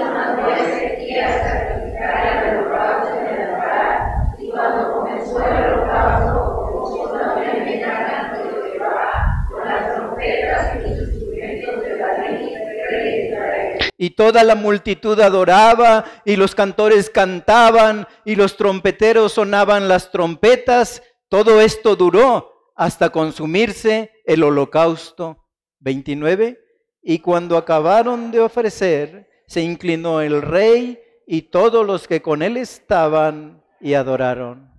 y 14.01 14.11
toda 14.11 14.45
la 14.45 14.55
multitud 14.55 15.19
adoraba 15.19 16.05
y 16.23 16.37
los 16.37 16.55
cantores 16.55 17.09
cantaban 17.09 18.07
y 18.23 18.35
los 18.35 18.55
trompeteros 18.55 19.33
sonaban 19.33 19.89
las 19.89 20.09
trompetas. 20.09 21.03
Todo 21.27 21.59
esto 21.59 21.97
duró 21.97 22.71
hasta 22.77 23.09
consumirse 23.09 24.13
el 24.23 24.43
holocausto. 24.43 25.49
29. 25.79 26.57
Y 27.01 27.19
cuando 27.19 27.57
acabaron 27.57 28.31
de 28.31 28.39
ofrecer, 28.39 29.29
se 29.47 29.61
inclinó 29.63 30.21
el 30.21 30.41
rey 30.41 30.97
y 31.27 31.41
todos 31.43 31.85
los 31.85 32.07
que 32.07 32.21
con 32.21 32.41
él 32.41 32.55
estaban 32.55 33.65
y 33.81 33.95
adoraron. 33.95 34.73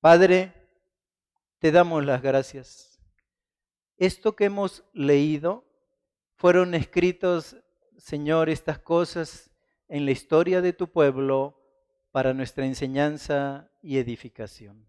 Padre, 0.00 0.54
te 1.58 1.70
damos 1.70 2.02
las 2.02 2.22
gracias. 2.22 2.98
Esto 3.98 4.34
que 4.34 4.46
hemos 4.46 4.84
leído 4.94 5.66
fueron 6.36 6.74
escritos, 6.74 7.58
Señor, 7.98 8.48
estas 8.48 8.78
cosas 8.78 9.50
en 9.88 10.04
la 10.04 10.12
historia 10.12 10.62
de 10.62 10.72
tu 10.72 10.88
pueblo 10.88 11.60
para 12.12 12.32
nuestra 12.32 12.64
enseñanza 12.64 13.70
y 13.82 13.98
edificación. 13.98 14.86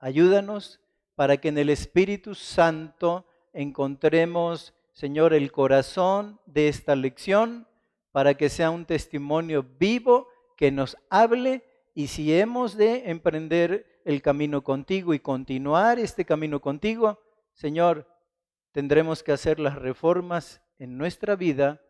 Ayúdanos 0.00 0.80
para 1.14 1.36
que 1.36 1.48
en 1.48 1.58
el 1.58 1.70
Espíritu 1.70 2.34
Santo 2.34 3.24
encontremos, 3.52 4.74
Señor, 4.92 5.32
el 5.32 5.52
corazón 5.52 6.40
de 6.46 6.66
esta 6.68 6.96
lección, 6.96 7.68
para 8.10 8.34
que 8.34 8.48
sea 8.48 8.70
un 8.70 8.84
testimonio 8.84 9.64
vivo 9.78 10.26
que 10.56 10.72
nos 10.72 10.96
hable 11.10 11.62
y 11.94 12.08
si 12.08 12.34
hemos 12.34 12.76
de 12.76 13.10
emprender 13.10 14.00
el 14.04 14.22
camino 14.22 14.64
contigo 14.64 15.14
y 15.14 15.20
continuar 15.20 16.00
este 16.00 16.24
camino 16.24 16.60
contigo, 16.60 17.20
Señor, 17.52 18.08
tendremos 18.72 19.22
que 19.22 19.32
hacer 19.32 19.60
las 19.60 19.76
reformas 19.76 20.60
en 20.78 20.98
nuestra 20.98 21.36
vida 21.36 21.80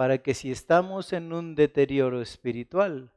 para 0.00 0.22
que 0.22 0.32
si 0.32 0.50
estamos 0.50 1.12
en 1.12 1.30
un 1.30 1.54
deterioro 1.54 2.22
espiritual, 2.22 3.12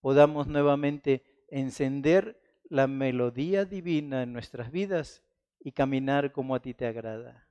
podamos 0.00 0.48
nuevamente 0.48 1.22
encender 1.46 2.42
la 2.64 2.88
melodía 2.88 3.64
divina 3.64 4.24
en 4.24 4.32
nuestras 4.32 4.72
vidas 4.72 5.22
y 5.60 5.70
caminar 5.70 6.32
como 6.32 6.56
a 6.56 6.62
ti 6.62 6.74
te 6.74 6.88
agrada. 6.88 7.46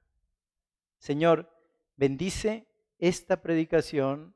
Señor, 0.98 1.50
bendice 1.95 2.67
esta 2.98 3.41
predicación 3.41 4.36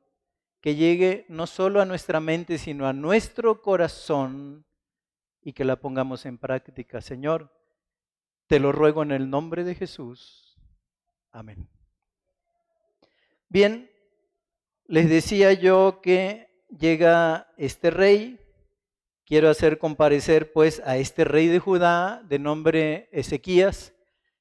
que 0.62 0.74
llegue 0.74 1.26
no 1.28 1.46
solo 1.46 1.82
a 1.82 1.84
nuestra 1.84 2.18
mente, 2.18 2.56
sino 2.56 2.86
a 2.86 2.94
nuestro 2.94 3.60
corazón 3.60 4.64
y 5.42 5.52
que 5.52 5.66
la 5.66 5.76
pongamos 5.76 6.24
en 6.24 6.38
práctica. 6.38 7.02
Señor, 7.02 7.52
te 8.46 8.58
lo 8.58 8.72
ruego 8.72 9.02
en 9.02 9.12
el 9.12 9.28
nombre 9.28 9.64
de 9.64 9.74
Jesús. 9.74 10.56
Amén. 11.30 11.68
Bien, 13.50 13.90
les 14.86 15.08
decía 15.08 15.52
yo 15.52 16.00
que 16.02 16.48
llega 16.68 17.52
este 17.56 17.90
rey. 17.90 18.40
Quiero 19.24 19.48
hacer 19.48 19.78
comparecer 19.78 20.52
pues 20.52 20.82
a 20.84 20.96
este 20.98 21.24
rey 21.24 21.48
de 21.48 21.58
Judá 21.58 22.22
de 22.28 22.38
nombre 22.38 23.08
Ezequías. 23.12 23.94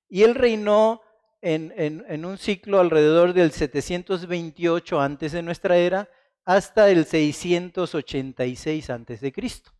Y 0.09 0.23
él 0.23 0.35
reinó 0.35 1.01
en, 1.41 1.73
en 1.77 2.25
un 2.25 2.37
ciclo 2.37 2.79
alrededor 2.79 3.33
del 3.33 3.51
728 3.51 5.01
antes 5.01 5.31
de 5.31 5.41
nuestra 5.41 5.77
era 5.77 6.09
hasta 6.45 6.89
el 6.89 7.05
686 7.05 8.89
antes 8.89 9.21
de 9.21 9.31
Cristo. 9.31 9.71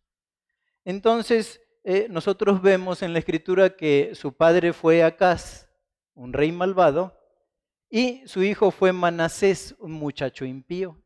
Entonces, 0.84 1.60
eh, 1.82 2.06
nosotros 2.08 2.62
vemos 2.62 3.02
en 3.02 3.12
la 3.12 3.18
escritura 3.18 3.76
que 3.76 4.14
su 4.14 4.32
padre 4.32 4.72
fue 4.72 5.02
Acaz, 5.02 5.68
un 6.14 6.32
rey 6.32 6.50
malvado, 6.50 7.18
y 7.94 8.26
su 8.26 8.42
hijo 8.42 8.72
fue 8.72 8.92
Manasés, 8.92 9.76
un 9.78 9.92
muchacho 9.92 10.44
impío. 10.44 11.00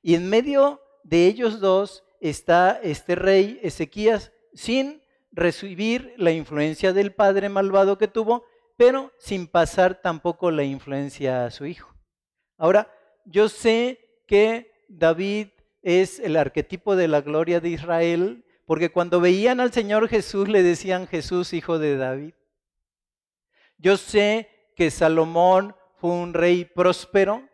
Y 0.00 0.14
en 0.14 0.30
medio 0.30 0.80
de 1.02 1.26
ellos 1.26 1.58
dos 1.58 2.04
está 2.20 2.78
este 2.84 3.16
rey 3.16 3.58
Ezequías 3.64 4.30
sin 4.54 5.02
recibir 5.32 6.14
la 6.18 6.30
influencia 6.30 6.92
del 6.92 7.12
padre 7.12 7.48
malvado 7.48 7.98
que 7.98 8.06
tuvo, 8.06 8.44
pero 8.76 9.12
sin 9.18 9.48
pasar 9.48 10.02
tampoco 10.02 10.52
la 10.52 10.62
influencia 10.62 11.46
a 11.46 11.50
su 11.50 11.66
hijo. 11.66 11.92
Ahora, 12.56 12.94
yo 13.24 13.48
sé 13.48 13.98
que 14.28 14.70
David 14.88 15.48
es 15.82 16.20
el 16.20 16.36
arquetipo 16.36 16.94
de 16.94 17.08
la 17.08 17.22
gloria 17.22 17.58
de 17.58 17.70
Israel, 17.70 18.44
porque 18.66 18.92
cuando 18.92 19.20
veían 19.20 19.58
al 19.58 19.72
Señor 19.72 20.06
Jesús 20.06 20.48
le 20.48 20.62
decían 20.62 21.08
Jesús, 21.08 21.52
hijo 21.54 21.80
de 21.80 21.96
David. 21.96 22.34
Yo 23.78 23.96
sé 23.96 24.48
que 24.76 24.92
Salomón 24.92 25.74
fue 26.00 26.10
un 26.10 26.32
rey 26.32 26.64
próspero, 26.64 27.48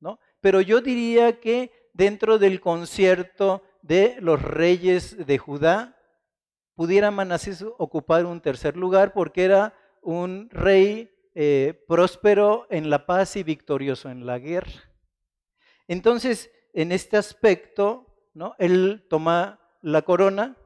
¿no? 0.00 0.18
Pero 0.40 0.60
yo 0.60 0.80
diría 0.80 1.40
que 1.40 1.72
dentro 1.94 2.38
del 2.38 2.60
concierto 2.60 3.62
de 3.82 4.16
los 4.20 4.42
reyes 4.42 5.26
de 5.26 5.38
Judá, 5.38 5.96
pudiera 6.74 7.10
Manasés 7.10 7.64
ocupar 7.78 8.26
un 8.26 8.40
tercer 8.40 8.76
lugar 8.76 9.14
porque 9.14 9.44
era 9.44 9.74
un 10.02 10.50
rey 10.50 11.10
eh, 11.34 11.84
próspero 11.88 12.66
en 12.70 12.90
la 12.90 13.06
paz 13.06 13.36
y 13.36 13.42
victorioso 13.42 14.10
en 14.10 14.26
la 14.26 14.38
guerra. 14.38 14.92
Entonces, 15.88 16.50
en 16.74 16.92
este 16.92 17.16
aspecto, 17.16 18.06
¿no? 18.34 18.54
él 18.58 19.06
toma 19.08 19.58
la 19.80 20.02
corona, 20.02 20.56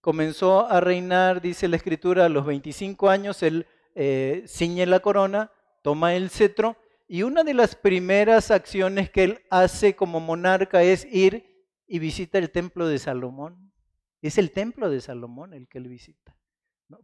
comenzó 0.00 0.66
a 0.66 0.80
reinar, 0.80 1.40
dice 1.40 1.66
la 1.66 1.76
escritura, 1.76 2.26
a 2.26 2.28
los 2.28 2.46
25 2.46 3.08
años, 3.08 3.42
él 3.42 3.66
eh, 3.96 4.44
ciñe 4.46 4.86
la 4.86 5.00
corona, 5.00 5.50
toma 5.86 6.16
el 6.16 6.30
cetro, 6.30 6.76
y 7.06 7.22
una 7.22 7.44
de 7.44 7.54
las 7.54 7.76
primeras 7.76 8.50
acciones 8.50 9.08
que 9.08 9.22
él 9.22 9.42
hace 9.50 9.94
como 9.94 10.18
monarca 10.18 10.82
es 10.82 11.04
ir 11.04 11.64
y 11.86 12.00
visita 12.00 12.38
el 12.38 12.50
templo 12.50 12.88
de 12.88 12.98
Salomón. 12.98 13.72
Es 14.20 14.36
el 14.36 14.50
templo 14.50 14.90
de 14.90 15.00
Salomón 15.00 15.54
el 15.54 15.68
que 15.68 15.78
él 15.78 15.86
visita, 15.86 16.36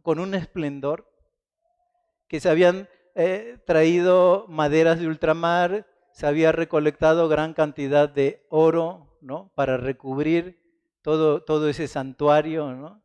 con 0.01 0.19
un 0.19 0.33
esplendor 0.33 1.09
que 2.27 2.41
se 2.41 2.49
habían 2.49 2.89
eh, 3.15 3.57
traído 3.65 4.47
maderas 4.49 4.99
de 4.99 5.07
ultramar, 5.07 5.87
se 6.11 6.27
había 6.27 6.51
recolectado 6.51 7.29
gran 7.29 7.53
cantidad 7.53 8.09
de 8.09 8.45
oro, 8.49 9.17
¿no? 9.21 9.53
Para 9.55 9.77
recubrir 9.77 10.61
todo, 11.01 11.41
todo 11.41 11.69
ese 11.69 11.87
santuario, 11.87 12.73
¿no? 12.73 13.01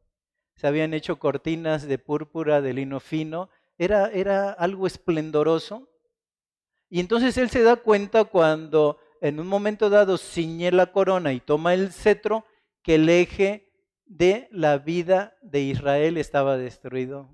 Se 0.56 0.66
habían 0.66 0.92
hecho 0.92 1.20
cortinas 1.20 1.86
de 1.86 1.98
púrpura, 1.98 2.60
de 2.62 2.72
lino 2.72 2.98
fino, 2.98 3.48
era, 3.78 4.10
era 4.10 4.50
algo 4.50 4.86
esplendoroso. 4.86 5.88
Y 6.90 7.00
entonces 7.00 7.36
él 7.38 7.50
se 7.50 7.62
da 7.62 7.76
cuenta 7.76 8.24
cuando 8.24 8.98
en 9.20 9.40
un 9.40 9.46
momento 9.46 9.90
dado 9.90 10.18
ciñe 10.18 10.70
la 10.72 10.92
corona 10.92 11.32
y 11.32 11.40
toma 11.40 11.74
el 11.74 11.92
cetro, 11.92 12.44
que 12.82 12.96
el 12.96 13.08
eje 13.08 13.72
de 14.06 14.48
la 14.50 14.78
vida 14.78 15.36
de 15.42 15.60
Israel 15.60 16.16
estaba 16.16 16.56
destruido. 16.56 17.28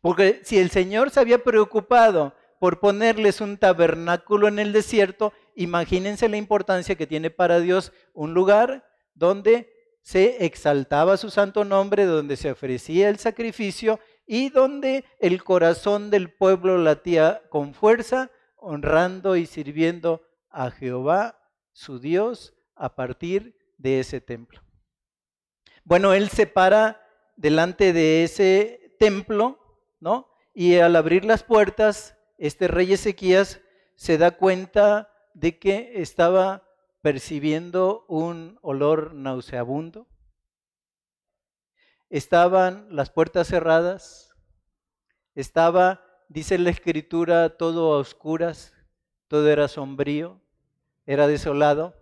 Porque 0.00 0.40
si 0.44 0.58
el 0.58 0.70
Señor 0.70 1.10
se 1.10 1.20
había 1.20 1.42
preocupado 1.42 2.34
por 2.60 2.78
ponerles 2.78 3.40
un 3.40 3.58
tabernáculo 3.58 4.48
en 4.48 4.58
el 4.58 4.72
desierto, 4.72 5.32
imagínense 5.56 6.28
la 6.28 6.36
importancia 6.36 6.94
que 6.94 7.06
tiene 7.06 7.30
para 7.30 7.60
Dios 7.60 7.92
un 8.12 8.34
lugar 8.34 8.86
donde 9.14 9.72
se 10.02 10.44
exaltaba 10.44 11.16
su 11.16 11.30
santo 11.30 11.64
nombre, 11.64 12.04
donde 12.04 12.36
se 12.36 12.50
ofrecía 12.50 13.08
el 13.08 13.18
sacrificio 13.18 13.98
y 14.26 14.50
donde 14.50 15.04
el 15.18 15.42
corazón 15.44 16.10
del 16.10 16.32
pueblo 16.32 16.78
latía 16.78 17.42
con 17.50 17.74
fuerza, 17.74 18.30
honrando 18.56 19.36
y 19.36 19.46
sirviendo 19.46 20.22
a 20.50 20.70
Jehová, 20.70 21.38
su 21.72 21.98
Dios, 21.98 22.54
a 22.74 22.94
partir 22.94 23.56
de 23.78 24.00
ese 24.00 24.20
templo. 24.20 24.62
Bueno, 25.84 26.14
él 26.14 26.30
se 26.30 26.46
para 26.46 27.00
delante 27.36 27.92
de 27.92 28.24
ese 28.24 28.96
templo, 28.98 29.58
¿no? 30.00 30.28
Y 30.54 30.76
al 30.76 30.96
abrir 30.96 31.24
las 31.24 31.42
puertas, 31.42 32.16
este 32.38 32.68
rey 32.68 32.92
Ezequías 32.92 33.60
se 33.96 34.18
da 34.18 34.32
cuenta 34.32 35.10
de 35.34 35.58
que 35.58 35.92
estaba 35.96 36.64
percibiendo 37.02 38.06
un 38.08 38.58
olor 38.62 39.14
nauseabundo. 39.14 40.06
Estaban 42.10 42.86
las 42.90 43.10
puertas 43.10 43.48
cerradas, 43.48 44.34
estaba, 45.34 46.04
dice 46.28 46.58
la 46.58 46.70
escritura, 46.70 47.56
todo 47.56 47.94
a 47.94 47.98
oscuras, 47.98 48.72
todo 49.28 49.48
era 49.48 49.68
sombrío, 49.68 50.40
era 51.06 51.26
desolado, 51.26 51.94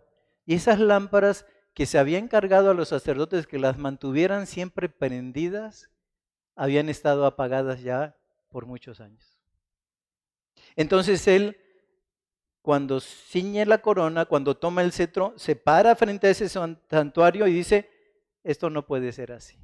y 0.44 0.54
esas 0.54 0.78
lámparas 0.78 1.46
que 1.74 1.86
se 1.86 1.98
habían 1.98 2.24
encargado 2.24 2.70
a 2.70 2.74
los 2.74 2.88
sacerdotes 2.88 3.46
que 3.46 3.58
las 3.58 3.78
mantuvieran 3.78 4.46
siempre 4.46 4.88
prendidas, 4.88 5.90
habían 6.54 6.88
estado 6.88 7.24
apagadas 7.24 7.80
ya 7.82 8.16
por 8.50 8.66
muchos 8.66 9.00
años. 9.00 9.38
Entonces 10.76 11.26
él, 11.28 11.56
cuando 12.60 13.00
ciñe 13.00 13.64
la 13.66 13.78
corona, 13.78 14.26
cuando 14.26 14.56
toma 14.56 14.82
el 14.82 14.92
cetro, 14.92 15.32
se 15.36 15.56
para 15.56 15.96
frente 15.96 16.26
a 16.26 16.30
ese 16.30 16.48
santuario 16.48 17.46
y 17.46 17.52
dice, 17.52 17.90
esto 18.44 18.70
no 18.70 18.86
puede 18.86 19.12
ser 19.12 19.32
así. 19.32 19.61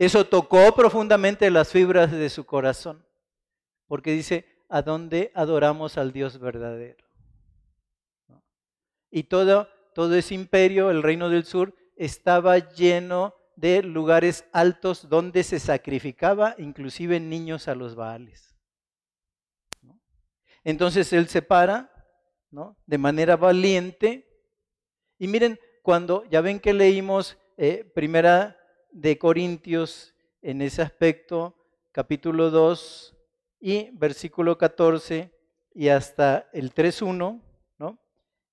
Eso 0.00 0.24
tocó 0.24 0.74
profundamente 0.74 1.50
las 1.50 1.72
fibras 1.72 2.10
de 2.10 2.30
su 2.30 2.46
corazón, 2.46 3.04
porque 3.86 4.12
dice, 4.12 4.46
¿a 4.70 4.80
dónde 4.80 5.30
adoramos 5.34 5.98
al 5.98 6.10
Dios 6.10 6.38
verdadero? 6.40 7.04
Y 9.10 9.24
todo, 9.24 9.68
todo 9.94 10.14
ese 10.14 10.34
imperio, 10.34 10.90
el 10.90 11.02
reino 11.02 11.28
del 11.28 11.44
sur, 11.44 11.74
estaba 11.96 12.56
lleno 12.56 13.34
de 13.56 13.82
lugares 13.82 14.46
altos 14.52 15.06
donde 15.10 15.44
se 15.44 15.60
sacrificaba 15.60 16.54
inclusive 16.56 17.20
niños 17.20 17.68
a 17.68 17.74
los 17.74 17.94
baales. 17.94 18.56
Entonces 20.64 21.12
él 21.12 21.28
se 21.28 21.42
para 21.42 21.92
¿no? 22.50 22.78
de 22.86 22.96
manera 22.96 23.36
valiente. 23.36 24.26
Y 25.18 25.28
miren, 25.28 25.60
cuando 25.82 26.24
ya 26.30 26.40
ven 26.40 26.58
que 26.58 26.72
leímos 26.72 27.36
eh, 27.58 27.84
primera 27.94 28.56
de 28.92 29.18
Corintios 29.18 30.14
en 30.42 30.62
ese 30.62 30.82
aspecto, 30.82 31.54
capítulo 31.92 32.50
2 32.50 33.16
y 33.60 33.90
versículo 33.92 34.58
14 34.58 35.30
y 35.74 35.88
hasta 35.88 36.48
el 36.52 36.74
3.1, 36.74 37.40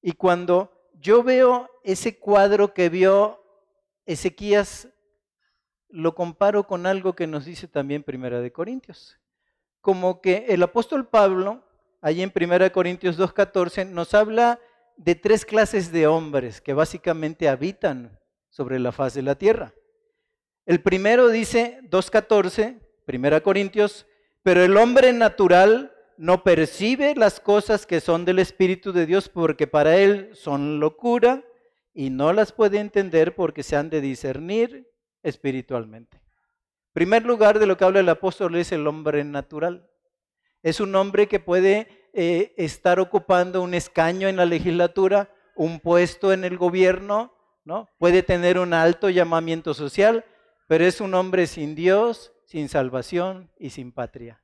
y 0.01 0.13
cuando 0.13 0.71
yo 0.93 1.23
veo 1.23 1.69
ese 1.83 2.17
cuadro 2.17 2.73
que 2.73 2.89
vio 2.89 3.43
Ezequías, 4.05 4.87
lo 5.89 6.15
comparo 6.15 6.65
con 6.65 6.85
algo 6.85 7.13
que 7.13 7.27
nos 7.27 7.45
dice 7.45 7.67
también 7.67 8.03
Primera 8.03 8.39
de 8.39 8.51
Corintios. 8.51 9.19
Como 9.81 10.21
que 10.21 10.45
el 10.49 10.63
apóstol 10.63 11.07
Pablo, 11.07 11.63
allí 12.01 12.21
en 12.21 12.31
Primera 12.31 12.65
de 12.65 12.71
Corintios 12.71 13.19
2.14, 13.19 13.87
nos 13.89 14.13
habla 14.13 14.59
de 14.97 15.15
tres 15.15 15.45
clases 15.45 15.91
de 15.91 16.07
hombres 16.07 16.61
que 16.61 16.73
básicamente 16.73 17.49
habitan 17.49 18.19
sobre 18.49 18.79
la 18.79 18.91
faz 18.91 19.13
de 19.13 19.21
la 19.21 19.35
tierra. 19.35 19.73
El 20.67 20.81
primero 20.81 21.29
dice 21.29 21.79
2.14, 21.89 22.77
Primera 23.05 23.39
Corintios, 23.39 24.05
pero 24.43 24.61
el 24.61 24.75
hombre 24.75 25.13
natural 25.13 25.93
no 26.17 26.43
percibe 26.43 27.15
las 27.15 27.39
cosas 27.39 27.85
que 27.85 28.01
son 28.01 28.25
del 28.25 28.37
Espíritu 28.37 28.91
de 28.91 29.05
Dios 29.05 29.29
porque 29.29 29.65
para 29.65 29.95
él 29.95 30.29
son 30.33 30.81
locura 30.81 31.41
y 31.93 32.09
no 32.09 32.33
las 32.33 32.51
puede 32.51 32.79
entender 32.79 33.33
porque 33.33 33.63
se 33.63 33.77
han 33.77 33.89
de 33.89 34.01
discernir 34.01 34.91
espiritualmente. 35.23 36.19
Primer 36.91 37.23
lugar 37.23 37.59
de 37.59 37.65
lo 37.65 37.77
que 37.77 37.85
habla 37.85 38.01
el 38.01 38.09
apóstol 38.09 38.57
es 38.57 38.73
el 38.73 38.87
hombre 38.87 39.23
natural. 39.23 39.89
Es 40.63 40.81
un 40.81 40.93
hombre 40.95 41.29
que 41.29 41.39
puede 41.39 42.09
eh, 42.11 42.53
estar 42.57 42.99
ocupando 42.99 43.61
un 43.61 43.73
escaño 43.73 44.27
en 44.27 44.35
la 44.35 44.45
legislatura, 44.45 45.33
un 45.55 45.79
puesto 45.79 46.33
en 46.33 46.43
el 46.43 46.57
gobierno, 46.57 47.33
¿no? 47.63 47.87
Puede 47.99 48.21
tener 48.21 48.59
un 48.59 48.73
alto 48.73 49.09
llamamiento 49.09 49.73
social, 49.73 50.25
pero 50.67 50.85
es 50.85 51.01
un 51.01 51.13
hombre 51.13 51.47
sin 51.47 51.75
Dios, 51.75 52.33
sin 52.45 52.69
salvación 52.69 53.49
y 53.57 53.71
sin 53.71 53.91
patria. 53.91 54.41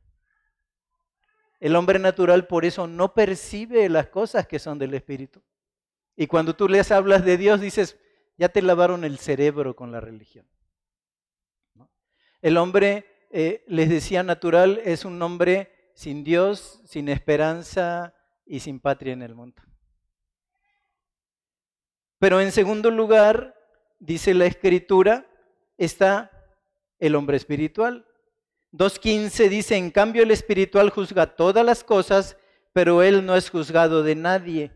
El 1.59 1.75
hombre 1.75 1.99
natural 1.99 2.47
por 2.47 2.65
eso 2.65 2.87
no 2.87 3.13
percibe 3.13 3.87
las 3.89 4.07
cosas 4.07 4.47
que 4.47 4.59
son 4.59 4.79
del 4.79 4.93
Espíritu. 4.93 5.41
Y 6.15 6.27
cuando 6.27 6.55
tú 6.55 6.67
les 6.67 6.91
hablas 6.91 7.23
de 7.23 7.37
Dios, 7.37 7.61
dices, 7.61 7.97
ya 8.37 8.49
te 8.49 8.61
lavaron 8.61 9.03
el 9.03 9.17
cerebro 9.19 9.75
con 9.75 9.91
la 9.91 9.99
religión. 9.99 10.47
El 12.41 12.57
hombre, 12.57 13.05
eh, 13.31 13.63
les 13.67 13.89
decía 13.89 14.23
natural, 14.23 14.81
es 14.83 15.05
un 15.05 15.21
hombre 15.21 15.91
sin 15.95 16.23
Dios, 16.23 16.81
sin 16.85 17.07
esperanza 17.07 18.13
y 18.45 18.59
sin 18.59 18.79
patria 18.79 19.13
en 19.13 19.21
el 19.21 19.33
mundo. 19.33 19.61
Pero 22.19 22.41
en 22.41 22.51
segundo 22.51 22.91
lugar, 22.91 23.55
dice 23.99 24.33
la 24.33 24.45
escritura, 24.45 25.25
está 25.77 26.31
el 26.99 27.15
hombre 27.15 27.37
espiritual. 27.37 28.05
2.15 28.71 29.49
dice, 29.49 29.75
en 29.75 29.91
cambio 29.91 30.23
el 30.23 30.31
espiritual 30.31 30.89
juzga 30.89 31.35
todas 31.35 31.63
las 31.65 31.83
cosas, 31.83 32.37
pero 32.73 33.03
él 33.03 33.25
no 33.25 33.35
es 33.35 33.49
juzgado 33.49 34.01
de 34.01 34.15
nadie. 34.15 34.71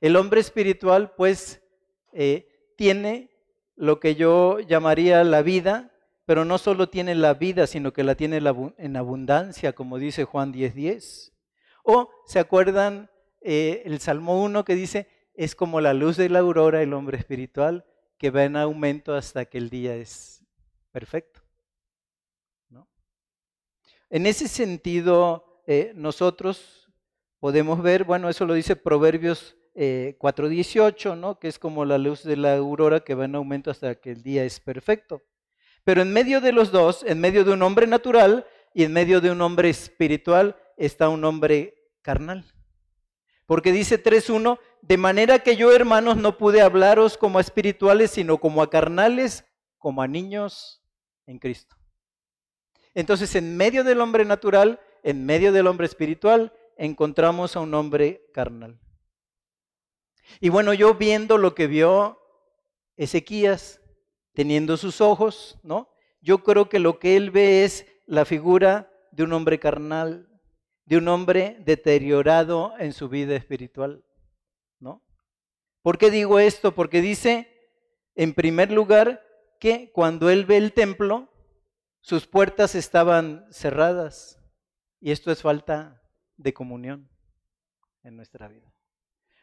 El 0.00 0.16
hombre 0.16 0.40
espiritual 0.40 1.14
pues 1.14 1.62
eh, 2.12 2.74
tiene 2.76 3.30
lo 3.74 4.00
que 4.00 4.14
yo 4.14 4.60
llamaría 4.60 5.22
la 5.24 5.42
vida, 5.42 5.92
pero 6.24 6.44
no 6.44 6.58
solo 6.58 6.88
tiene 6.88 7.14
la 7.14 7.34
vida, 7.34 7.66
sino 7.66 7.92
que 7.92 8.02
la 8.02 8.14
tiene 8.14 8.40
en 8.78 8.96
abundancia, 8.96 9.74
como 9.74 9.98
dice 9.98 10.24
Juan 10.24 10.52
10:10. 10.52 11.32
O, 11.84 12.10
¿se 12.26 12.38
acuerdan 12.38 13.10
eh, 13.42 13.82
el 13.84 14.00
Salmo 14.00 14.42
1 14.42 14.64
que 14.64 14.74
dice, 14.74 15.08
es 15.34 15.54
como 15.54 15.80
la 15.80 15.92
luz 15.92 16.16
de 16.16 16.30
la 16.30 16.38
aurora 16.38 16.82
el 16.82 16.94
hombre 16.94 17.18
espiritual 17.18 17.84
que 18.18 18.30
va 18.30 18.44
en 18.44 18.56
aumento 18.56 19.14
hasta 19.14 19.44
que 19.44 19.58
el 19.58 19.70
día 19.70 19.94
es 19.96 20.44
perfecto? 20.92 21.40
¿No? 22.68 22.88
En 24.10 24.26
ese 24.26 24.48
sentido, 24.48 25.62
eh, 25.66 25.92
nosotros 25.94 26.90
podemos 27.40 27.82
ver, 27.82 28.04
bueno, 28.04 28.28
eso 28.28 28.46
lo 28.46 28.54
dice 28.54 28.76
Proverbios 28.76 29.56
4.18, 29.74 31.12
eh, 31.12 31.16
¿no? 31.16 31.38
que 31.38 31.48
es 31.48 31.58
como 31.58 31.84
la 31.84 31.98
luz 31.98 32.22
de 32.22 32.36
la 32.36 32.56
aurora 32.56 33.00
que 33.00 33.14
va 33.14 33.26
en 33.26 33.34
aumento 33.34 33.70
hasta 33.70 33.94
que 33.96 34.12
el 34.12 34.22
día 34.22 34.44
es 34.44 34.58
perfecto. 34.60 35.22
Pero 35.84 36.02
en 36.02 36.12
medio 36.12 36.40
de 36.40 36.52
los 36.52 36.72
dos, 36.72 37.04
en 37.06 37.20
medio 37.20 37.44
de 37.44 37.52
un 37.52 37.62
hombre 37.62 37.86
natural 37.86 38.46
y 38.74 38.84
en 38.84 38.92
medio 38.92 39.20
de 39.20 39.30
un 39.30 39.40
hombre 39.40 39.68
espiritual, 39.70 40.56
está 40.76 41.08
un 41.08 41.24
hombre 41.24 41.90
carnal. 42.02 42.44
Porque 43.46 43.70
dice 43.70 44.02
3.1, 44.02 44.58
de 44.82 44.96
manera 44.96 45.40
que 45.40 45.56
yo, 45.56 45.72
hermanos, 45.72 46.16
no 46.16 46.38
pude 46.38 46.60
hablaros 46.60 47.18
como 47.18 47.38
a 47.38 47.40
espirituales, 47.40 48.10
sino 48.10 48.38
como 48.38 48.62
a 48.62 48.70
carnales, 48.70 49.44
como 49.78 50.02
a 50.02 50.08
niños 50.08 50.82
en 51.26 51.38
Cristo. 51.38 51.76
Entonces, 52.94 53.34
en 53.34 53.56
medio 53.56 53.84
del 53.84 54.00
hombre 54.00 54.24
natural, 54.24 54.80
en 55.02 55.26
medio 55.26 55.52
del 55.52 55.66
hombre 55.66 55.86
espiritual, 55.86 56.52
encontramos 56.76 57.56
a 57.56 57.60
un 57.60 57.74
hombre 57.74 58.24
carnal. 58.32 58.80
Y 60.40 60.48
bueno, 60.48 60.72
yo 60.74 60.94
viendo 60.94 61.38
lo 61.38 61.54
que 61.54 61.66
vio 61.66 62.20
Ezequías, 62.96 63.80
teniendo 64.32 64.76
sus 64.76 65.00
ojos, 65.00 65.58
¿no? 65.62 65.90
Yo 66.20 66.42
creo 66.42 66.68
que 66.68 66.78
lo 66.78 66.98
que 66.98 67.16
él 67.16 67.30
ve 67.30 67.64
es 67.64 67.86
la 68.06 68.24
figura 68.24 68.90
de 69.12 69.22
un 69.22 69.32
hombre 69.32 69.58
carnal, 69.58 70.28
de 70.84 70.96
un 70.96 71.08
hombre 71.08 71.56
deteriorado 71.60 72.74
en 72.78 72.92
su 72.92 73.08
vida 73.08 73.36
espiritual. 73.36 74.04
¿Por 75.86 75.98
qué 75.98 76.10
digo 76.10 76.40
esto? 76.40 76.74
Porque 76.74 77.00
dice, 77.00 77.48
en 78.16 78.34
primer 78.34 78.72
lugar, 78.72 79.24
que 79.60 79.92
cuando 79.92 80.30
él 80.30 80.44
ve 80.44 80.56
el 80.56 80.72
templo, 80.72 81.32
sus 82.00 82.26
puertas 82.26 82.74
estaban 82.74 83.46
cerradas. 83.52 84.40
Y 84.98 85.12
esto 85.12 85.30
es 85.30 85.42
falta 85.42 86.02
de 86.38 86.52
comunión 86.52 87.08
en 88.02 88.16
nuestra 88.16 88.48
vida. 88.48 88.74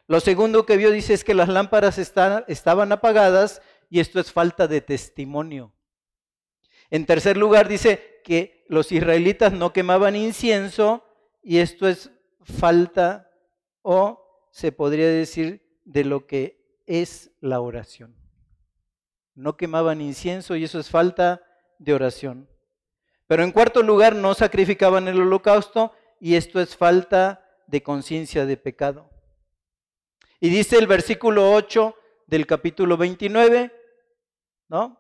Lo 0.06 0.20
segundo 0.20 0.66
que 0.66 0.76
vio 0.76 0.92
dice 0.92 1.14
es 1.14 1.24
que 1.24 1.34
las 1.34 1.48
lámparas 1.48 1.98
estaban 1.98 2.92
apagadas 2.92 3.62
y 3.90 4.02
esto 4.02 4.20
es 4.20 4.34
falta 4.34 4.68
de 4.68 4.82
testimonio. 4.82 5.74
En 6.90 7.06
tercer 7.06 7.38
lugar 7.38 7.70
dice 7.70 8.20
que 8.26 8.66
los 8.68 8.92
israelitas 8.92 9.54
no 9.54 9.72
quemaban 9.72 10.18
incienso 10.18 11.06
y 11.42 11.60
esto 11.60 11.88
es 11.88 12.12
falta 12.42 13.32
o 13.82 14.50
se 14.52 14.74
podría 14.74 15.08
decir 15.08 15.63
de 15.86 16.04
lo 16.04 16.28
que 16.28 16.82
es 16.86 17.32
la 17.40 17.62
oración. 17.62 18.16
No 19.36 19.58
quemaban 19.58 20.02
incienso 20.02 20.56
y 20.56 20.64
eso 20.64 20.80
es 20.80 20.90
falta 20.90 21.42
de 21.80 21.94
oración. 21.94 22.50
Pero 23.28 23.44
en 23.44 23.52
cuarto 23.52 23.82
lugar 23.82 24.16
no 24.16 24.34
sacrificaban 24.34 25.08
el 25.08 25.22
holocausto 25.22 25.94
y 26.20 26.36
esto 26.36 26.60
es 26.60 26.76
falta 26.76 27.44
de 27.68 27.82
conciencia 27.82 28.46
de 28.46 28.58
pecado. 28.58 29.10
Y 30.40 30.50
dice 30.50 30.78
el 30.78 30.88
versículo 30.88 31.54
8 31.54 31.96
del 32.28 32.46
capítulo 32.46 32.98
29, 32.98 33.72
¿no? 34.68 35.00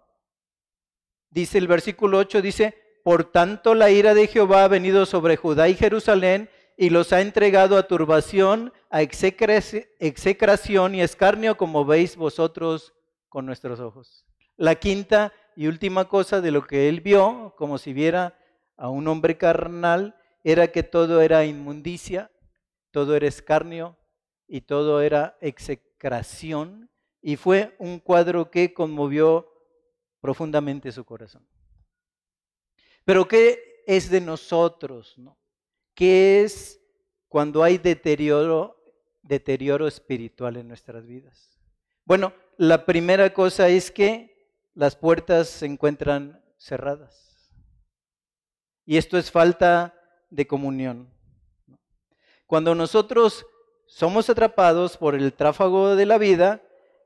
Dice 1.29 1.57
el 1.57 1.67
versículo 1.67 2.19
8, 2.19 2.41
dice, 2.41 2.77
por 3.03 3.31
tanto 3.31 3.75
la 3.75 3.91
ira 3.91 4.13
de 4.13 4.27
Jehová 4.27 4.63
ha 4.63 4.67
venido 4.67 5.05
sobre 5.05 5.35
Judá 5.35 5.67
y 5.67 5.75
Jerusalén 5.75 6.49
y 6.83 6.89
los 6.89 7.13
ha 7.13 7.21
entregado 7.21 7.77
a 7.77 7.87
turbación, 7.87 8.73
a 8.89 9.01
execración 9.01 10.95
y 10.95 11.01
escarnio, 11.01 11.55
como 11.55 11.85
veis 11.85 12.17
vosotros 12.17 12.93
con 13.29 13.45
nuestros 13.45 13.79
ojos. 13.79 14.25
La 14.57 14.75
quinta 14.75 15.31
y 15.55 15.67
última 15.67 16.09
cosa 16.09 16.41
de 16.41 16.51
lo 16.51 16.67
que 16.67 16.89
él 16.89 16.99
vio, 16.99 17.55
como 17.57 17.77
si 17.77 17.93
viera 17.93 18.37
a 18.75 18.89
un 18.89 19.07
hombre 19.07 19.37
carnal, 19.37 20.17
era 20.43 20.73
que 20.73 20.83
todo 20.83 21.21
era 21.21 21.45
inmundicia, 21.45 22.31
todo 22.91 23.15
era 23.15 23.29
escarnio, 23.29 23.97
y 24.45 24.59
todo 24.59 24.99
era 25.01 25.37
execración 25.39 26.89
y 27.21 27.37
fue 27.37 27.77
un 27.79 27.99
cuadro 27.99 28.51
que 28.51 28.73
conmovió 28.73 29.49
profundamente 30.19 30.91
su 30.91 31.05
corazón. 31.05 31.47
Pero 33.05 33.25
¿qué 33.25 33.83
es 33.87 34.09
de 34.09 34.19
nosotros? 34.19 35.17
No? 35.17 35.39
¿Qué 35.93 36.43
es 36.43 36.81
cuando 37.27 37.63
hay 37.63 37.77
deterioro, 37.77 38.77
espiritual 39.87 40.57
en 40.57 40.67
nuestras 40.67 41.05
vidas? 41.05 41.57
Bueno, 42.05 42.33
la 42.57 42.85
primera 42.85 43.33
cosa 43.33 43.69
es 43.69 43.91
que 43.91 44.33
las 44.73 44.95
puertas 44.95 45.47
se 45.47 45.65
encuentran 45.65 46.43
cerradas. 46.57 47.23
Y 48.85 48.97
esto 48.97 49.17
es 49.17 49.31
falta 49.31 49.93
de 50.29 50.47
comunión. 50.47 51.09
Cuando 52.47 52.75
nosotros 52.75 53.45
somos 53.85 54.29
atrapados 54.29 54.97
por 54.97 55.15
el 55.15 55.33
tráfago 55.33 55.95
de 55.95 56.05
la 56.05 56.17
vida, 56.17 56.61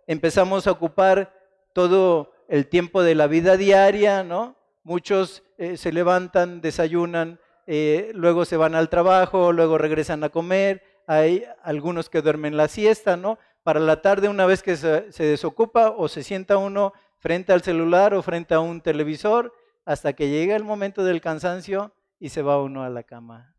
empezamos 0.08 0.67
a 0.67 0.71
ocupar 0.71 1.34
todo 1.73 2.32
el 2.47 2.67
tiempo 2.67 3.04
de 3.04 3.15
la 3.15 3.28
vida 3.28 3.58
diaria, 3.58 4.23
¿no? 4.23 4.56
Muchos 4.84 5.43
eh, 5.58 5.78
se 5.78 5.91
levantan, 5.91 6.62
desayunan, 6.62 7.39
eh, 7.68 8.12
luego 8.16 8.46
se 8.46 8.58
van 8.58 8.74
al 8.74 8.90
trabajo, 8.90 9.52
luego 9.52 9.78
regresan 9.78 10.24
a 10.24 10.30
comer, 10.30 10.84
hay 11.06 11.46
algunos 11.62 12.10
que 12.10 12.24
duermen 12.24 12.58
la 12.58 12.68
siesta, 12.68 13.16
¿no? 13.16 13.38
Para 13.62 13.80
la 13.80 14.02
tarde, 14.02 14.30
una 14.30 14.48
vez 14.48 14.64
que 14.64 14.76
se, 14.76 15.12
se 15.12 15.24
desocupa 15.24 15.92
o 15.92 16.08
se 16.08 16.24
sienta 16.24 16.58
uno 16.58 16.94
frente 17.20 17.54
al 17.54 17.62
celular 17.62 18.14
o 18.16 18.24
frente 18.24 18.56
a 18.56 18.60
un 18.60 18.82
televisor, 18.82 19.54
hasta 19.86 20.14
que 20.14 20.30
llega 20.30 20.56
el 20.56 20.64
momento 20.64 21.04
del 21.04 21.22
cansancio 21.22 21.94
y 22.20 22.30
se 22.30 22.42
va 22.42 22.62
uno 22.62 22.84
a 22.84 22.90
la 22.90 23.04
cama, 23.04 23.56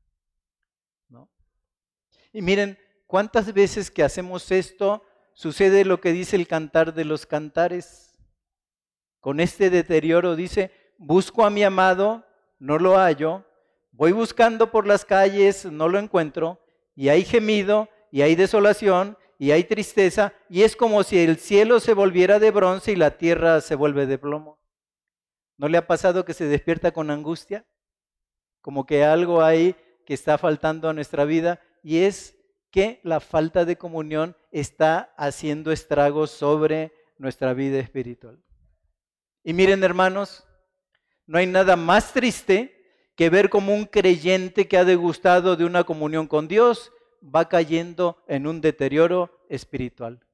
¿no? 1.08 1.30
Y 2.32 2.42
miren, 2.42 2.76
¿Cuántas 3.08 3.54
veces 3.54 3.90
que 3.90 4.02
hacemos 4.02 4.52
esto 4.52 5.02
sucede 5.32 5.86
lo 5.86 5.98
que 5.98 6.12
dice 6.12 6.36
el 6.36 6.46
cantar 6.46 6.92
de 6.92 7.06
los 7.06 7.24
cantares? 7.24 8.18
Con 9.18 9.40
este 9.40 9.70
deterioro 9.70 10.36
dice, 10.36 10.70
busco 10.98 11.46
a 11.46 11.48
mi 11.48 11.64
amado, 11.64 12.26
no 12.58 12.78
lo 12.78 12.98
hallo, 12.98 13.46
voy 13.98 14.12
buscando 14.12 14.70
por 14.70 14.86
las 14.86 15.04
calles, 15.04 15.64
no 15.64 15.88
lo 15.88 15.98
encuentro, 15.98 16.60
y 16.94 17.08
hay 17.08 17.24
gemido, 17.24 17.88
y 18.12 18.22
hay 18.22 18.36
desolación, 18.36 19.18
y 19.40 19.50
hay 19.50 19.64
tristeza, 19.64 20.32
y 20.48 20.62
es 20.62 20.76
como 20.76 21.02
si 21.02 21.18
el 21.18 21.36
cielo 21.36 21.80
se 21.80 21.94
volviera 21.94 22.38
de 22.38 22.52
bronce 22.52 22.92
y 22.92 22.96
la 22.96 23.18
tierra 23.18 23.60
se 23.60 23.74
vuelve 23.74 24.06
de 24.06 24.16
plomo. 24.16 24.60
¿No 25.56 25.66
le 25.66 25.78
ha 25.78 25.88
pasado 25.88 26.24
que 26.24 26.32
se 26.32 26.44
despierta 26.44 26.92
con 26.92 27.10
angustia? 27.10 27.66
Como 28.60 28.86
que 28.86 29.02
algo 29.02 29.42
hay 29.42 29.74
que 30.06 30.14
está 30.14 30.38
faltando 30.38 30.88
a 30.88 30.94
nuestra 30.94 31.24
vida 31.24 31.60
y 31.82 31.98
es 31.98 32.36
que 32.70 33.00
la 33.02 33.18
falta 33.18 33.64
de 33.64 33.78
comunión 33.78 34.36
está 34.52 35.12
haciendo 35.16 35.72
estragos 35.72 36.30
sobre 36.30 36.92
nuestra 37.18 37.52
vida 37.52 37.80
espiritual. 37.80 38.40
Y 39.42 39.54
miren 39.54 39.82
hermanos, 39.82 40.44
no 41.26 41.38
hay 41.38 41.48
nada 41.48 41.74
más 41.74 42.12
triste 42.12 42.77
que 43.18 43.28
ver 43.28 43.50
como 43.50 43.74
un 43.74 43.84
creyente 43.84 44.66
que 44.66 44.78
ha 44.78 44.86
degustado 44.86 45.56
de 45.56 45.66
una 45.66 45.84
comunión 45.84 46.26
con 46.26 46.48
Dios 46.48 46.92
va 47.22 47.50
cayendo 47.50 48.16
en 48.26 48.46
un 48.46 48.62
deterioro 48.62 49.44
espiritual. 49.50 50.24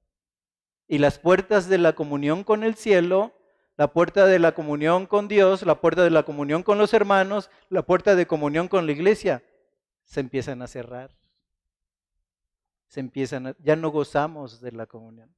Y 0.86 0.98
las 0.98 1.18
puertas 1.18 1.68
de 1.68 1.78
la 1.78 1.94
comunión 1.94 2.44
con 2.44 2.62
el 2.62 2.76
cielo, 2.76 3.32
la 3.76 3.92
puerta 3.92 4.26
de 4.26 4.38
la 4.38 4.52
comunión 4.52 5.06
con 5.06 5.26
Dios, 5.26 5.62
la 5.62 5.80
puerta 5.80 6.04
de 6.04 6.10
la 6.10 6.22
comunión 6.22 6.62
con 6.62 6.78
los 6.78 6.94
hermanos, 6.94 7.50
la 7.70 7.82
puerta 7.82 8.14
de 8.14 8.26
comunión 8.26 8.68
con 8.68 8.86
la 8.86 8.92
iglesia, 8.92 9.42
se 10.04 10.20
empiezan 10.20 10.62
a 10.62 10.68
cerrar 10.68 11.10
se 12.94 13.00
empiezan, 13.00 13.56
ya 13.58 13.74
no 13.74 13.90
gozamos 13.90 14.60
de 14.60 14.70
la 14.70 14.86
comunión. 14.86 15.28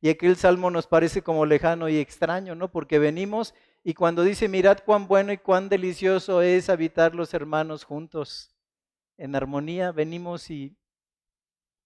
Y 0.00 0.08
aquel 0.08 0.36
salmo 0.36 0.70
nos 0.70 0.86
parece 0.86 1.22
como 1.22 1.44
lejano 1.44 1.88
y 1.88 1.96
extraño, 1.98 2.54
¿no? 2.54 2.70
Porque 2.70 2.98
venimos 2.98 3.54
y 3.82 3.94
cuando 3.94 4.22
dice, 4.22 4.48
mirad 4.48 4.78
cuán 4.84 5.08
bueno 5.08 5.32
y 5.32 5.38
cuán 5.38 5.68
delicioso 5.68 6.42
es 6.42 6.68
habitar 6.68 7.14
los 7.14 7.34
hermanos 7.34 7.84
juntos 7.84 8.54
en 9.16 9.34
armonía, 9.34 9.92
venimos 9.92 10.50
y, 10.50 10.76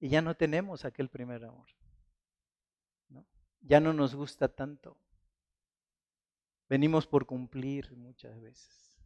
y 0.00 0.08
ya 0.08 0.20
no 0.20 0.34
tenemos 0.34 0.84
aquel 0.84 1.08
primer 1.08 1.44
amor. 1.44 1.68
¿no? 3.08 3.24
Ya 3.60 3.80
no 3.80 3.92
nos 3.92 4.14
gusta 4.14 4.48
tanto. 4.48 4.98
Venimos 6.68 7.06
por 7.06 7.26
cumplir 7.26 7.92
muchas 7.96 8.40
veces. 8.40 8.98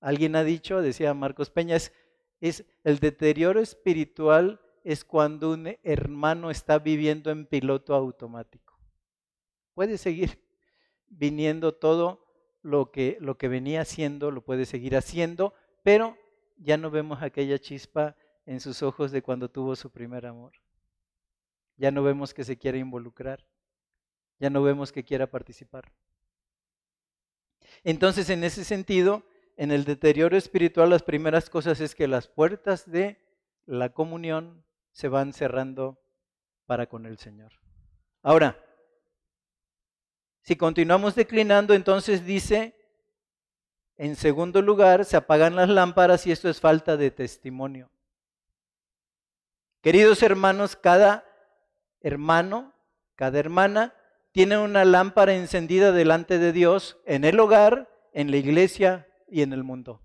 Alguien 0.00 0.36
ha 0.36 0.44
dicho, 0.44 0.82
decía 0.82 1.14
Marcos 1.14 1.50
Peña, 1.50 1.76
es 1.76 1.92
es 2.42 2.64
el 2.82 2.98
deterioro 2.98 3.60
espiritual 3.60 4.60
es 4.84 5.04
cuando 5.04 5.52
un 5.52 5.76
hermano 5.82 6.50
está 6.50 6.78
viviendo 6.78 7.30
en 7.30 7.46
piloto 7.46 7.94
automático. 7.94 8.78
Puede 9.74 9.98
seguir 9.98 10.42
viniendo 11.08 11.74
todo 11.74 12.24
lo 12.62 12.90
que, 12.90 13.18
lo 13.20 13.36
que 13.38 13.48
venía 13.48 13.82
haciendo, 13.82 14.30
lo 14.30 14.44
puede 14.44 14.66
seguir 14.66 14.96
haciendo, 14.96 15.54
pero 15.82 16.16
ya 16.56 16.76
no 16.76 16.90
vemos 16.90 17.22
aquella 17.22 17.58
chispa 17.58 18.16
en 18.46 18.60
sus 18.60 18.82
ojos 18.82 19.10
de 19.10 19.22
cuando 19.22 19.50
tuvo 19.50 19.76
su 19.76 19.90
primer 19.90 20.26
amor. 20.26 20.52
Ya 21.76 21.90
no 21.90 22.02
vemos 22.02 22.34
que 22.34 22.44
se 22.44 22.56
quiera 22.56 22.78
involucrar, 22.78 23.46
ya 24.38 24.50
no 24.50 24.62
vemos 24.62 24.92
que 24.92 25.04
quiera 25.04 25.30
participar. 25.30 25.92
Entonces, 27.84 28.30
en 28.30 28.44
ese 28.44 28.64
sentido, 28.64 29.24
en 29.56 29.70
el 29.70 29.84
deterioro 29.84 30.36
espiritual, 30.36 30.90
las 30.90 31.02
primeras 31.02 31.50
cosas 31.50 31.80
es 31.80 31.94
que 31.94 32.08
las 32.08 32.28
puertas 32.28 32.90
de 32.90 33.18
la 33.66 33.92
comunión 33.92 34.64
se 34.92 35.08
van 35.08 35.32
cerrando 35.32 35.98
para 36.66 36.86
con 36.86 37.06
el 37.06 37.18
Señor. 37.18 37.52
Ahora, 38.22 38.58
si 40.42 40.56
continuamos 40.56 41.14
declinando, 41.14 41.74
entonces 41.74 42.24
dice, 42.24 42.76
en 43.96 44.16
segundo 44.16 44.62
lugar, 44.62 45.04
se 45.04 45.16
apagan 45.16 45.56
las 45.56 45.68
lámparas 45.68 46.26
y 46.26 46.32
esto 46.32 46.48
es 46.48 46.60
falta 46.60 46.96
de 46.96 47.10
testimonio. 47.10 47.90
Queridos 49.80 50.22
hermanos, 50.22 50.76
cada 50.76 51.24
hermano, 52.00 52.72
cada 53.16 53.38
hermana 53.38 53.94
tiene 54.32 54.58
una 54.58 54.84
lámpara 54.84 55.34
encendida 55.34 55.92
delante 55.92 56.38
de 56.38 56.52
Dios 56.52 56.98
en 57.04 57.24
el 57.24 57.38
hogar, 57.38 57.88
en 58.12 58.30
la 58.30 58.36
iglesia 58.36 59.08
y 59.28 59.42
en 59.42 59.52
el 59.52 59.62
mundo. 59.62 60.00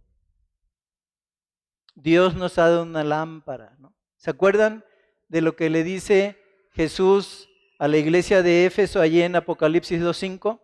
Dios 1.96 2.36
nos 2.36 2.58
ha 2.60 2.70
dado 2.70 2.84
una 2.84 3.04
lámpara, 3.04 3.76
¿no? 3.80 3.97
¿Se 4.28 4.32
acuerdan 4.32 4.84
de 5.30 5.40
lo 5.40 5.56
que 5.56 5.70
le 5.70 5.86
dice 5.86 6.38
Jesús 6.72 7.48
a 7.80 7.88
la 7.88 7.96
iglesia 7.96 8.44
de 8.44 8.66
Éfeso 8.66 9.00
allí 9.00 9.22
en 9.22 9.38
Apocalipsis 9.38 10.02
2.5? 10.02 10.60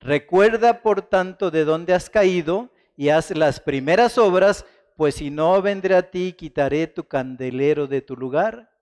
Recuerda, 0.00 0.82
por 0.82 1.00
tanto, 1.00 1.52
de 1.52 1.64
dónde 1.64 1.94
has 1.94 2.10
caído 2.10 2.68
y 2.96 3.10
haz 3.10 3.30
las 3.30 3.60
primeras 3.60 4.18
obras, 4.18 4.66
pues 4.96 5.14
si 5.14 5.30
no 5.30 5.62
vendré 5.62 5.94
a 5.94 6.10
ti, 6.10 6.32
quitaré 6.32 6.88
tu 6.88 7.04
candelero 7.04 7.86
de 7.86 8.02
tu 8.02 8.16
lugar, 8.16 8.76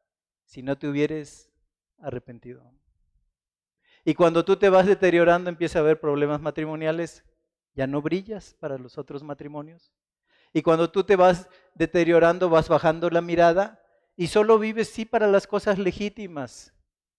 si 0.47 0.63
no 0.63 0.79
te 0.79 0.89
hubieres 0.89 1.51
arrepentido. 2.01 2.65
Y 4.07 4.15
cuando 4.15 4.43
tú 4.43 4.57
te 4.57 4.71
vas 4.71 4.87
deteriorando, 4.87 5.51
empieza 5.51 5.81
a 5.81 5.83
haber 5.83 6.01
problemas 6.01 6.41
matrimoniales, 6.41 7.25
ya 7.75 7.87
no 7.87 8.01
brillas 8.01 8.57
para 8.59 8.79
los 8.79 8.97
otros 8.97 9.23
matrimonios. 9.23 9.93
Y 10.55 10.63
cuando 10.63 10.91
tú 10.91 11.05
te 11.05 11.15
vas 11.15 11.47
deteriorando, 11.75 12.49
vas 12.49 12.71
bajando 12.71 13.11
la 13.11 13.21
mirada 13.21 13.85
y 14.19 14.27
solo 14.27 14.59
vives 14.59 14.89
sí 14.89 15.05
para 15.05 15.29
las 15.29 15.47
cosas 15.47 15.79
legítimas, 15.79 16.75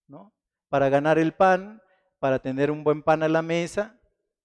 ¿no? 0.06 0.36
Para 0.68 0.90
ganar 0.90 1.18
el 1.18 1.34
pan, 1.34 1.82
para 2.20 2.40
tener 2.40 2.70
un 2.70 2.84
buen 2.84 3.04
pan 3.04 3.24
a 3.24 3.30
la 3.30 3.42
mesa, 3.42 3.98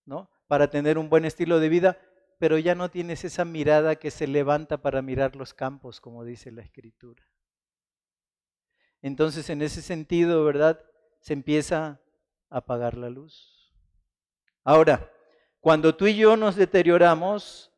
¿no? 0.06 0.30
Para 0.46 0.70
tener 0.70 0.96
un 0.96 1.10
buen 1.10 1.24
estilo 1.24 1.58
de 1.58 1.68
vida, 1.68 1.98
pero 2.38 2.56
ya 2.56 2.76
no 2.76 2.92
tienes 2.92 3.24
esa 3.24 3.44
mirada 3.44 3.96
que 3.96 4.12
se 4.12 4.28
levanta 4.28 4.80
para 4.80 5.02
mirar 5.02 5.34
los 5.34 5.52
campos, 5.52 6.00
como 6.00 6.24
dice 6.24 6.52
la 6.52 6.62
escritura. 6.62 7.24
Entonces, 9.02 9.50
en 9.50 9.60
ese 9.60 9.82
sentido, 9.82 10.44
¿verdad? 10.44 10.80
Se 11.18 11.32
empieza 11.32 12.00
a 12.50 12.58
apagar 12.58 12.96
la 12.96 13.10
luz. 13.10 13.74
Ahora, 14.62 15.10
cuando 15.58 15.96
tú 15.96 16.06
y 16.06 16.14
yo 16.14 16.36
nos 16.36 16.54
deterioramos, 16.54 17.72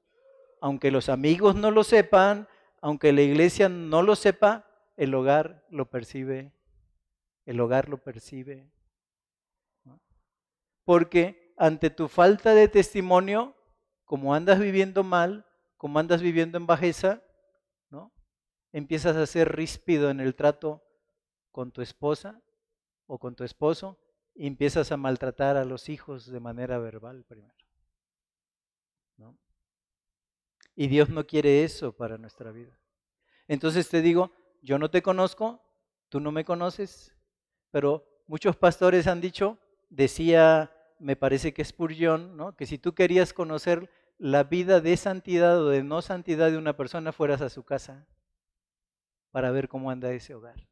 aunque 0.60 0.90
los 0.90 1.08
amigos 1.08 1.54
no 1.54 1.70
lo 1.70 1.82
sepan, 1.82 2.46
aunque 2.82 3.12
la 3.12 3.22
iglesia 3.22 3.70
no 3.70 4.02
lo 4.02 4.14
sepa, 4.14 4.65
el 4.96 5.14
hogar 5.14 5.64
lo 5.70 5.90
percibe. 5.90 6.52
El 7.44 7.60
hogar 7.60 7.88
lo 7.88 7.98
percibe. 7.98 8.70
Porque 10.84 11.54
ante 11.56 11.90
tu 11.90 12.08
falta 12.08 12.54
de 12.54 12.68
testimonio, 12.68 13.56
como 14.04 14.34
andas 14.34 14.58
viviendo 14.58 15.02
mal, 15.02 15.46
como 15.76 15.98
andas 15.98 16.22
viviendo 16.22 16.58
en 16.58 16.66
bajeza, 16.66 17.22
¿no? 17.90 18.12
Empiezas 18.72 19.16
a 19.16 19.26
ser 19.26 19.54
ríspido 19.54 20.10
en 20.10 20.20
el 20.20 20.34
trato 20.34 20.82
con 21.50 21.72
tu 21.72 21.82
esposa 21.82 22.40
o 23.06 23.18
con 23.18 23.34
tu 23.34 23.44
esposo 23.44 23.98
y 24.34 24.46
empiezas 24.46 24.92
a 24.92 24.96
maltratar 24.96 25.56
a 25.56 25.64
los 25.64 25.88
hijos 25.88 26.30
de 26.30 26.40
manera 26.40 26.78
verbal 26.78 27.24
primero. 27.24 27.54
Y 30.78 30.88
Dios 30.88 31.08
no 31.08 31.26
quiere 31.26 31.64
eso 31.64 31.92
para 31.96 32.18
nuestra 32.18 32.52
vida. 32.52 32.78
Entonces 33.48 33.88
te 33.88 34.02
digo, 34.02 34.30
yo 34.66 34.80
no 34.80 34.90
te 34.90 35.00
conozco, 35.00 35.62
tú 36.08 36.18
no 36.18 36.32
me 36.32 36.44
conoces, 36.44 37.14
pero 37.70 38.04
muchos 38.26 38.56
pastores 38.56 39.06
han 39.06 39.20
dicho, 39.20 39.58
decía, 39.90 40.72
me 40.98 41.14
parece 41.14 41.54
que 41.54 41.64
Spurgeon, 41.64 42.36
¿no? 42.36 42.56
que 42.56 42.66
si 42.66 42.76
tú 42.76 42.92
querías 42.92 43.32
conocer 43.32 43.88
la 44.18 44.42
vida 44.42 44.80
de 44.80 44.96
santidad 44.96 45.62
o 45.62 45.68
de 45.68 45.84
no 45.84 46.02
santidad 46.02 46.50
de 46.50 46.58
una 46.58 46.76
persona, 46.76 47.12
fueras 47.12 47.42
a 47.42 47.48
su 47.48 47.62
casa 47.62 48.08
para 49.30 49.52
ver 49.52 49.68
cómo 49.68 49.92
anda 49.92 50.10
ese 50.10 50.34
hogar, 50.34 50.66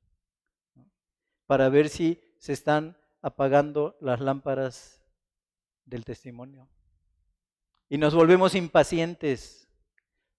para 1.46 1.68
ver 1.68 1.88
si 1.88 2.20
se 2.38 2.52
están 2.52 2.98
apagando 3.22 3.96
las 4.00 4.20
lámparas 4.20 5.04
del 5.84 6.04
testimonio. 6.04 6.68
Y 7.88 7.98
nos 7.98 8.12
volvemos 8.12 8.56
impacientes 8.56 9.64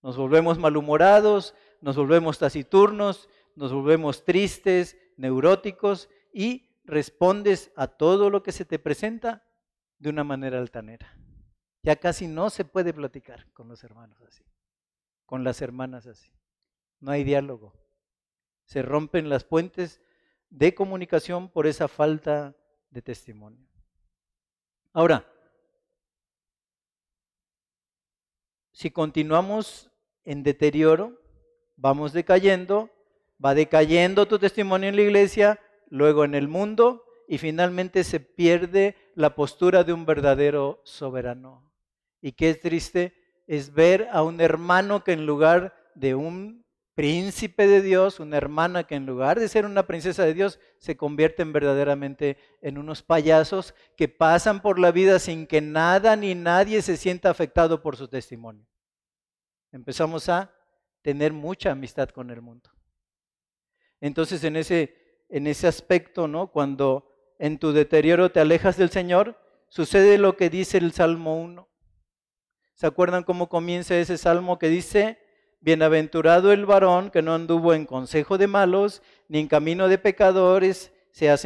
nos 0.05 0.17
volvemos 0.17 0.59
malhumorados, 0.59 1.55
nos 1.81 1.95
volvemos 1.95 2.37
taciturnos, 2.37 3.27
nos 3.55 3.73
volvemos 3.73 4.25
tristes, 4.25 4.97
neuróticos 5.17 6.09
y 6.33 6.69
respondes 6.83 7.71
a 7.75 7.87
todo 7.87 8.29
lo 8.29 8.43
que 8.43 8.51
se 8.51 8.65
te 8.65 8.79
presenta 8.79 9.43
de 9.97 10.09
una 10.09 10.23
manera 10.23 10.59
altanera. 10.59 11.17
Ya 11.81 11.95
casi 11.95 12.27
no 12.27 12.49
se 12.49 12.65
puede 12.65 12.93
platicar 12.93 13.51
con 13.53 13.67
los 13.67 13.83
hermanos 13.83 14.21
así, 14.21 14.43
con 15.25 15.43
las 15.43 15.61
hermanas 15.61 16.07
así. 16.07 16.31
No 16.99 17.11
hay 17.11 17.23
diálogo. 17.23 17.73
Se 18.65 18.81
rompen 18.81 19.29
las 19.29 19.43
puentes 19.43 20.01
de 20.49 20.73
comunicación 20.73 21.49
por 21.49 21.67
esa 21.67 21.87
falta 21.87 22.55
de 22.89 23.01
testimonio. 23.01 23.67
Ahora, 24.93 25.29
si 28.71 28.91
continuamos 28.91 29.91
en 30.23 30.43
deterioro, 30.43 31.21
vamos 31.75 32.13
decayendo, 32.13 32.89
va 33.43 33.55
decayendo 33.55 34.27
tu 34.27 34.39
testimonio 34.39 34.89
en 34.89 34.95
la 34.95 35.01
iglesia, 35.01 35.59
luego 35.89 36.23
en 36.23 36.35
el 36.35 36.47
mundo 36.47 37.03
y 37.27 37.37
finalmente 37.37 38.03
se 38.03 38.19
pierde 38.19 38.95
la 39.15 39.35
postura 39.35 39.83
de 39.83 39.93
un 39.93 40.05
verdadero 40.05 40.81
soberano. 40.83 41.71
Y 42.21 42.33
qué 42.33 42.51
es 42.51 42.59
triste 42.59 43.13
es 43.47 43.73
ver 43.73 44.07
a 44.11 44.23
un 44.23 44.41
hermano 44.41 45.03
que 45.03 45.13
en 45.13 45.25
lugar 45.25 45.75
de 45.95 46.15
un 46.15 46.65
príncipe 46.93 47.67
de 47.67 47.81
Dios, 47.81 48.19
una 48.19 48.37
hermana 48.37 48.85
que 48.85 48.95
en 48.95 49.05
lugar 49.05 49.39
de 49.39 49.49
ser 49.49 49.65
una 49.65 49.85
princesa 49.85 50.23
de 50.23 50.33
Dios, 50.33 50.59
se 50.77 50.95
convierten 50.95 51.51
verdaderamente 51.51 52.37
en 52.61 52.77
unos 52.77 53.03
payasos 53.03 53.75
que 53.97 54.07
pasan 54.07 54.61
por 54.61 54.79
la 54.79 54.91
vida 54.91 55.19
sin 55.19 55.45
que 55.45 55.61
nada 55.61 56.15
ni 56.15 56.35
nadie 56.35 56.81
se 56.81 56.95
sienta 56.95 57.29
afectado 57.29 57.81
por 57.81 57.97
su 57.97 58.07
testimonio 58.07 58.65
empezamos 59.75 60.29
a 60.29 60.51
tener 61.01 61.33
mucha 61.33 61.71
amistad 61.71 62.09
con 62.09 62.31
el 62.31 62.41
mundo. 62.41 62.69
Entonces, 64.05 64.43
en 64.43 64.55
ese, 64.55 64.93
en 65.29 65.47
ese 65.47 65.65
aspecto, 65.65 66.27
¿no? 66.27 66.51
Cuando 66.51 67.09
en 67.39 67.57
tu 67.57 67.71
deterioro 67.71 68.31
te 68.31 68.39
alejas 68.39 68.77
del 68.77 68.91
Señor, 68.91 69.35
sucede 69.67 70.19
lo 70.19 70.37
que 70.37 70.51
dice 70.51 70.77
el 70.77 70.91
Salmo 70.91 71.41
1. 71.41 71.67
¿Se 72.75 72.85
acuerdan 72.85 73.23
cómo 73.23 73.49
comienza 73.49 73.97
ese 73.97 74.19
salmo 74.19 74.59
que 74.59 74.69
dice, 74.69 75.17
Bienaventurado 75.59 76.51
el 76.51 76.67
varón 76.67 77.09
que 77.09 77.23
no 77.23 77.33
anduvo 77.33 77.73
en 77.73 77.87
consejo 77.87 78.37
de 78.37 78.45
malos, 78.45 79.01
ni 79.27 79.39
en 79.39 79.47
camino 79.47 79.87
de 79.87 79.97
pecadores 79.97 80.93
se 81.09 81.31
ha, 81.31 81.39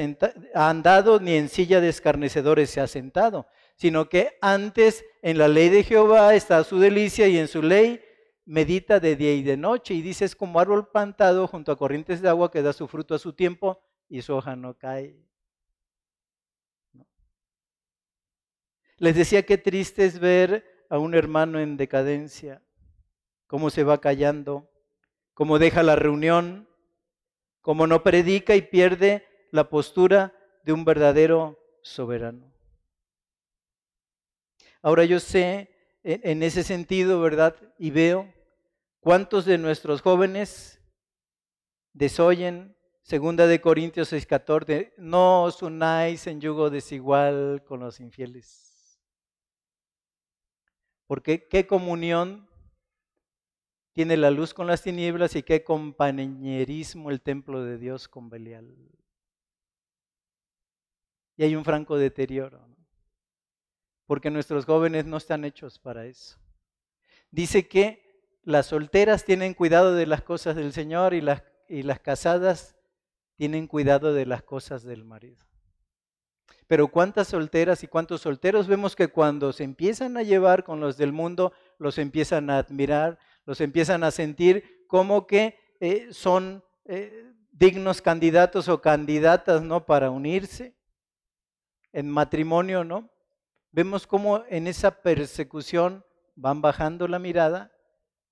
ha 0.53 0.69
andado, 0.69 1.21
ni 1.21 1.35
en 1.35 1.47
silla 1.47 1.79
de 1.79 1.87
escarnecedores 1.87 2.69
se 2.71 2.81
ha 2.81 2.87
sentado, 2.87 3.47
sino 3.77 4.09
que 4.09 4.37
antes 4.41 5.05
en 5.21 5.37
la 5.37 5.47
ley 5.47 5.69
de 5.69 5.85
Jehová 5.85 6.35
está 6.35 6.65
su 6.65 6.77
delicia 6.77 7.29
y 7.29 7.37
en 7.37 7.47
su 7.47 7.61
ley 7.61 8.01
medita 8.49 8.99
de 8.99 9.15
día 9.15 9.35
y 9.35 9.43
de 9.43 9.57
noche 9.57 9.93
y 9.93 10.01
dice 10.01 10.25
es 10.25 10.35
como 10.35 10.59
árbol 10.59 10.89
plantado 10.89 11.45
junto 11.45 11.71
a 11.71 11.77
corrientes 11.77 12.19
de 12.19 12.29
agua 12.29 12.49
que 12.49 12.63
da 12.63 12.73
su 12.73 12.87
fruto 12.87 13.13
a 13.13 13.19
su 13.19 13.33
tiempo 13.33 13.79
y 14.07 14.23
su 14.23 14.33
hoja 14.33 14.55
no 14.55 14.75
cae. 14.75 15.23
Les 18.97 19.15
decía 19.15 19.45
que 19.45 19.59
triste 19.59 20.03
es 20.03 20.17
ver 20.17 20.65
a 20.89 20.97
un 20.97 21.13
hermano 21.13 21.59
en 21.59 21.77
decadencia, 21.77 22.63
cómo 23.45 23.69
se 23.69 23.83
va 23.83 24.01
callando, 24.01 24.67
cómo 25.35 25.59
deja 25.59 25.83
la 25.83 25.95
reunión, 25.95 26.67
cómo 27.61 27.85
no 27.85 28.01
predica 28.01 28.55
y 28.55 28.63
pierde 28.63 29.27
la 29.51 29.69
postura 29.69 30.33
de 30.63 30.73
un 30.73 30.85
verdadero 30.85 31.59
soberano. 31.83 32.51
Ahora 34.81 35.05
yo 35.05 35.19
sé 35.19 35.69
en 36.01 36.41
ese 36.41 36.63
sentido, 36.63 37.21
¿verdad? 37.21 37.55
Y 37.77 37.91
veo 37.91 38.38
¿Cuántos 38.99 39.45
de 39.45 39.57
nuestros 39.57 40.01
jóvenes 40.01 40.79
desoyen. 41.93 42.75
Segunda 43.01 43.47
de 43.47 43.59
Corintios 43.59 44.11
6:14, 44.13 44.93
no 44.97 45.43
os 45.43 45.61
unáis 45.61 46.27
en 46.27 46.41
yugo 46.41 46.69
desigual 46.69 47.63
con 47.65 47.79
los 47.79 47.99
infieles. 47.99 48.99
Porque 51.07 51.47
qué 51.47 51.65
comunión 51.65 52.47
tiene 53.93 54.15
la 54.15 54.29
luz 54.29 54.53
con 54.53 54.67
las 54.67 54.83
tinieblas 54.83 55.35
y 55.35 55.43
qué 55.43 55.63
compañerismo 55.63 57.09
el 57.09 57.21
templo 57.21 57.63
de 57.63 57.77
Dios 57.77 58.07
con 58.07 58.29
Belial. 58.29 58.77
Y 61.35 61.43
hay 61.43 61.55
un 61.55 61.65
franco 61.65 61.97
deterioro, 61.97 62.63
porque 64.05 64.29
nuestros 64.29 64.65
jóvenes 64.65 65.05
no 65.05 65.17
están 65.17 65.45
hechos 65.45 65.79
para 65.79 66.05
eso. 66.05 66.37
Dice 67.31 67.67
que 67.67 68.08
las 68.43 68.67
solteras 68.67 69.25
tienen 69.25 69.53
cuidado 69.53 69.93
de 69.93 70.05
las 70.05 70.21
cosas 70.21 70.55
del 70.55 70.73
Señor 70.73 71.13
y 71.13 71.21
las, 71.21 71.43
y 71.67 71.83
las 71.83 71.99
casadas 71.99 72.75
tienen 73.35 73.67
cuidado 73.67 74.13
de 74.13 74.25
las 74.25 74.43
cosas 74.43 74.83
del 74.83 75.05
marido. 75.05 75.45
Pero 76.67 76.87
cuántas 76.89 77.29
solteras 77.29 77.83
y 77.83 77.87
cuántos 77.87 78.21
solteros 78.21 78.67
vemos 78.67 78.95
que 78.95 79.07
cuando 79.07 79.53
se 79.53 79.63
empiezan 79.63 80.17
a 80.17 80.23
llevar 80.23 80.63
con 80.63 80.79
los 80.79 80.97
del 80.97 81.11
mundo, 81.11 81.51
los 81.77 81.97
empiezan 81.97 82.49
a 82.49 82.57
admirar, 82.57 83.17
los 83.45 83.59
empiezan 83.61 84.03
a 84.03 84.11
sentir 84.11 84.85
como 84.87 85.25
que 85.25 85.57
eh, 85.79 86.09
son 86.11 86.63
eh, 86.85 87.33
dignos 87.51 88.01
candidatos 88.01 88.67
o 88.69 88.81
candidatas, 88.81 89.61
¿no? 89.63 89.85
Para 89.85 90.11
unirse 90.11 90.75
en 91.91 92.09
matrimonio, 92.09 92.83
¿no? 92.83 93.09
Vemos 93.71 94.05
cómo 94.05 94.43
en 94.49 94.67
esa 94.67 95.01
persecución 95.01 96.05
van 96.35 96.61
bajando 96.61 97.07
la 97.07 97.19
mirada, 97.19 97.71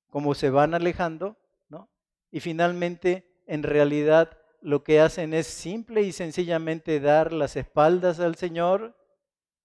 cómo 0.10 0.36
se 0.36 0.50
van 0.50 0.74
alejando, 0.74 1.38
¿no? 1.70 1.90
Y 2.32 2.40
finalmente, 2.40 3.42
en 3.46 3.64
realidad, 3.64 4.38
lo 4.62 4.84
que 4.84 5.00
hacen 5.00 5.34
es 5.34 5.48
simple 5.48 6.02
y 6.02 6.12
sencillamente 6.12 7.00
dar 7.00 7.34
las 7.34 7.56
espaldas 7.56 8.20
al 8.20 8.36
Señor 8.36 8.98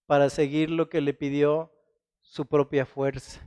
para 0.06 0.30
seguir 0.30 0.70
lo 0.70 0.88
que 0.88 1.00
le 1.00 1.14
pidió 1.14 1.72
su 2.20 2.46
propia 2.46 2.86
fuerza, 2.86 3.40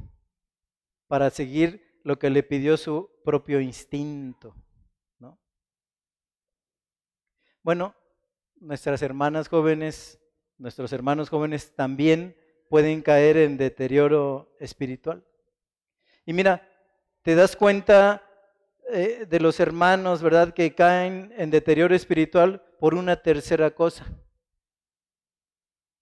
para 1.08 1.30
seguir 1.30 2.00
lo 2.04 2.20
que 2.20 2.30
le 2.30 2.43
pidió 2.43 2.78
su 2.78 3.10
propio 3.24 3.60
instinto. 3.62 4.56
¿no? 5.20 5.39
Bueno, 7.64 7.96
nuestras 8.56 9.02
hermanas 9.02 9.48
jóvenes, 9.48 10.20
nuestros 10.58 10.91
hermanos 10.93 11.30
jóvenes 11.30 11.76
también 11.76 12.36
pueden 12.70 13.02
caer 13.02 13.38
en 13.38 13.58
deterioro 13.58 14.56
espiritual. 14.60 15.24
Y 16.26 16.34
mira, 16.34 16.68
te 17.26 17.34
das 17.34 17.55
cuenta 17.55 18.21
eh, 18.91 19.26
de 19.28 19.39
los 19.39 19.59
hermanos, 19.59 20.21
¿verdad?, 20.21 20.53
que 20.53 20.76
caen 20.76 21.34
en 21.38 21.49
deterioro 21.49 21.95
espiritual 21.95 22.61
por 22.80 22.93
una 22.93 23.15
tercera 23.23 23.71
cosa. 23.71 24.05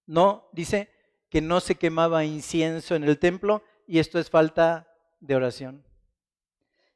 No, 0.05 0.49
dice 0.51 0.89
que 1.29 1.39
no 1.39 1.61
se 1.61 1.75
quemaba 1.75 2.25
incienso 2.25 2.93
en 2.95 3.05
el 3.05 3.19
templo 3.19 3.63
y 3.87 3.99
esto 3.99 4.19
es 4.19 4.29
falta 4.29 4.93
de 5.21 5.37
oración. 5.37 5.85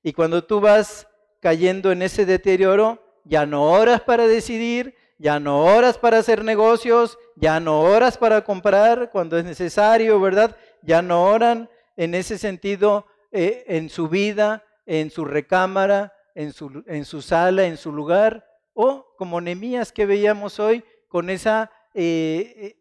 Y 0.04 0.12
cuando 0.12 0.44
tú 0.44 0.60
vas 0.60 1.08
cayendo 1.40 1.94
en 1.94 2.02
ese 2.02 2.26
deterioro, 2.26 3.02
ya 3.24 3.46
no 3.46 3.64
oras 3.72 4.02
para 4.02 4.28
decidir, 4.28 4.94
ya 5.18 5.40
no 5.40 5.64
oras 5.64 5.98
para 5.98 6.18
hacer 6.18 6.44
negocios, 6.44 7.18
ya 7.38 7.62
no 7.62 7.80
oras 7.80 8.18
para 8.18 8.44
comprar 8.44 9.10
cuando 9.10 9.38
es 9.38 9.46
necesario, 9.46 10.20
¿verdad? 10.20 10.58
Ya 10.82 11.02
no 11.02 11.24
oran 11.24 11.70
en 11.96 12.14
ese 12.14 12.38
sentido 12.38 13.06
eh, 13.32 13.66
en 13.68 13.90
su 13.90 14.08
vida, 14.08 14.64
en 14.86 15.10
su 15.10 15.26
recámara, 15.26 16.14
en 16.36 16.54
su, 16.54 16.84
en 16.88 17.06
su, 17.06 17.22
sala, 17.22 17.66
en 17.66 17.78
su 17.78 17.92
lugar, 17.92 18.46
o 18.74 19.16
como 19.18 19.42
Nemías 19.42 19.92
que 19.92 20.06
veíamos 20.06 20.60
hoy, 20.60 20.84
con 21.08 21.30
esa, 21.30 21.72
eh, 21.94 22.54
eh, 22.58 22.76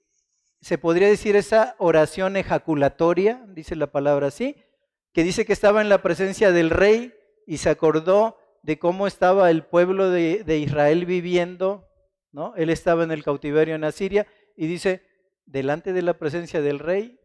se 0.61 0.79
podría 0.79 1.09
decir 1.09 1.37
esa 1.37 1.75
oración 1.79 2.37
ejaculatoria, 2.37 3.45
dice 3.49 3.77
la 3.77 3.91
palabra 3.91 4.29
así, 4.29 4.57
que 5.13 5.25
dice 5.25 5.47
que 5.47 5.53
estaba 5.53 5.81
en 5.81 5.89
la 5.89 6.03
presencia 6.03 6.53
del 6.53 6.71
rey 6.71 7.15
y 7.47 7.59
se 7.59 7.71
acordó 7.71 8.37
de 8.63 8.79
cómo 8.79 9.07
estaba 9.07 9.51
el 9.51 9.65
pueblo 9.65 10.11
de, 10.11 10.59
Israel 10.59 11.07
viviendo, 11.07 11.89
¿no? 12.33 12.55
Él 12.57 12.69
estaba 12.69 13.05
en 13.05 13.13
el 13.13 13.23
cautiverio 13.23 13.75
en 13.75 13.85
Asiria 13.85 14.27
y 14.57 14.67
dice, 14.67 15.03
delante 15.47 15.93
de 15.93 16.03
la 16.03 16.19
presencia 16.19 16.61
del 16.61 16.81
rey, 16.81 17.19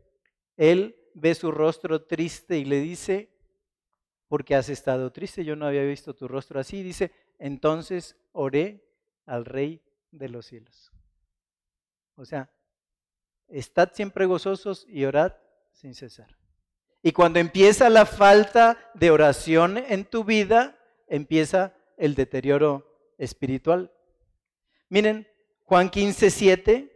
él 0.55 0.95
ve 1.14 1.36
su 1.36 1.51
rostro 1.51 2.03
triste 2.03 2.57
y 2.57 2.66
le 2.66 2.80
dice, 2.80 3.30
porque 4.28 4.55
has 4.55 4.70
estado 4.70 5.12
triste, 5.12 5.43
yo 5.43 5.55
no 5.55 5.66
había 5.66 5.84
visto 5.84 6.16
tu 6.16 6.28
rostro 6.28 6.59
así, 6.59 6.84
dice, 6.84 7.12
entonces 7.38 8.16
oré 8.32 8.88
al 9.26 9.45
rey 9.45 9.82
de 10.12 10.30
los 10.30 10.45
cielos. 10.45 10.91
O 12.16 12.26
sea, 12.26 12.49
estad 13.47 13.91
siempre 13.93 14.26
gozosos 14.26 14.86
y 14.88 15.05
orad 15.05 15.34
sin 15.72 15.95
cesar. 15.95 16.38
Y 17.03 17.12
cuando 17.12 17.39
empieza 17.39 17.89
la 17.89 18.05
falta 18.05 18.78
de 18.93 19.09
oración 19.12 19.78
en 19.78 20.05
tu 20.05 20.24
vida, 20.24 20.78
empieza 21.07 21.76
el 21.97 22.16
deterioro 22.16 23.14
espiritual. 23.18 23.91
Miren, 24.89 25.28
Juan 25.64 25.89
15, 25.89 26.30
7 26.30 26.91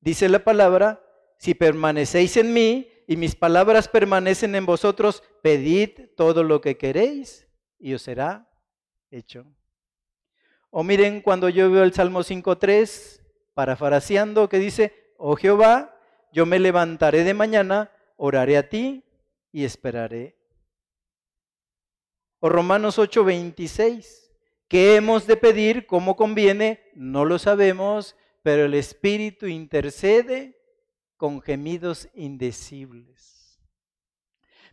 dice 0.00 0.28
la 0.28 0.42
palabra, 0.42 1.04
si 1.38 1.54
permanecéis 1.54 2.36
en 2.36 2.52
mí 2.52 2.91
y 3.06 3.16
mis 3.16 3.34
palabras 3.34 3.88
permanecen 3.88 4.54
en 4.54 4.66
vosotros, 4.66 5.22
pedid 5.42 5.90
todo 6.16 6.42
lo 6.42 6.60
que 6.60 6.76
queréis 6.76 7.48
y 7.78 7.94
os 7.94 8.02
será 8.02 8.48
hecho. 9.10 9.44
O 10.70 10.82
miren 10.82 11.20
cuando 11.20 11.48
yo 11.48 11.70
veo 11.70 11.82
el 11.82 11.92
Salmo 11.92 12.20
5.3, 12.20 13.20
parafraseando, 13.54 14.48
que 14.48 14.58
dice, 14.58 15.12
oh 15.18 15.36
Jehová, 15.36 15.98
yo 16.32 16.46
me 16.46 16.58
levantaré 16.58 17.24
de 17.24 17.34
mañana, 17.34 17.90
oraré 18.16 18.56
a 18.56 18.68
ti 18.68 19.04
y 19.52 19.64
esperaré. 19.64 20.38
O 22.40 22.48
Romanos 22.48 22.98
8:26, 22.98 24.30
¿qué 24.66 24.96
hemos 24.96 25.26
de 25.26 25.36
pedir? 25.36 25.86
¿Cómo 25.86 26.16
conviene? 26.16 26.90
No 26.94 27.24
lo 27.24 27.38
sabemos, 27.38 28.16
pero 28.42 28.64
el 28.64 28.74
Espíritu 28.74 29.46
intercede 29.46 30.61
con 31.22 31.40
gemidos 31.40 32.08
indecibles. 32.14 33.60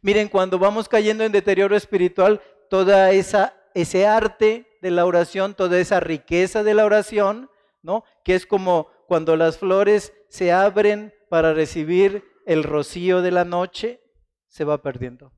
Miren, 0.01 0.27
cuando 0.27 0.57
vamos 0.57 0.89
cayendo 0.89 1.23
en 1.23 1.31
deterioro 1.31 1.75
espiritual, 1.75 2.41
toda 2.71 3.11
esa 3.11 3.53
ese 3.75 4.07
arte 4.07 4.65
de 4.81 4.89
la 4.89 5.05
oración, 5.05 5.53
toda 5.53 5.79
esa 5.79 5.99
riqueza 5.99 6.63
de 6.63 6.73
la 6.73 6.85
oración, 6.85 7.51
¿no? 7.83 8.03
Que 8.23 8.33
es 8.33 8.47
como 8.47 8.87
cuando 9.07 9.35
las 9.35 9.59
flores 9.59 10.11
se 10.27 10.51
abren 10.51 11.13
para 11.29 11.53
recibir 11.53 12.23
el 12.47 12.63
rocío 12.63 13.21
de 13.21 13.29
la 13.29 13.45
noche, 13.45 14.01
se 14.47 14.63
va 14.63 14.81
perdiendo. 14.81 15.31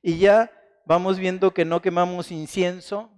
Y 0.00 0.16
ya 0.16 0.50
vamos 0.86 1.18
viendo 1.18 1.52
que 1.52 1.66
no 1.66 1.82
quemamos 1.82 2.30
incienso 2.30 3.10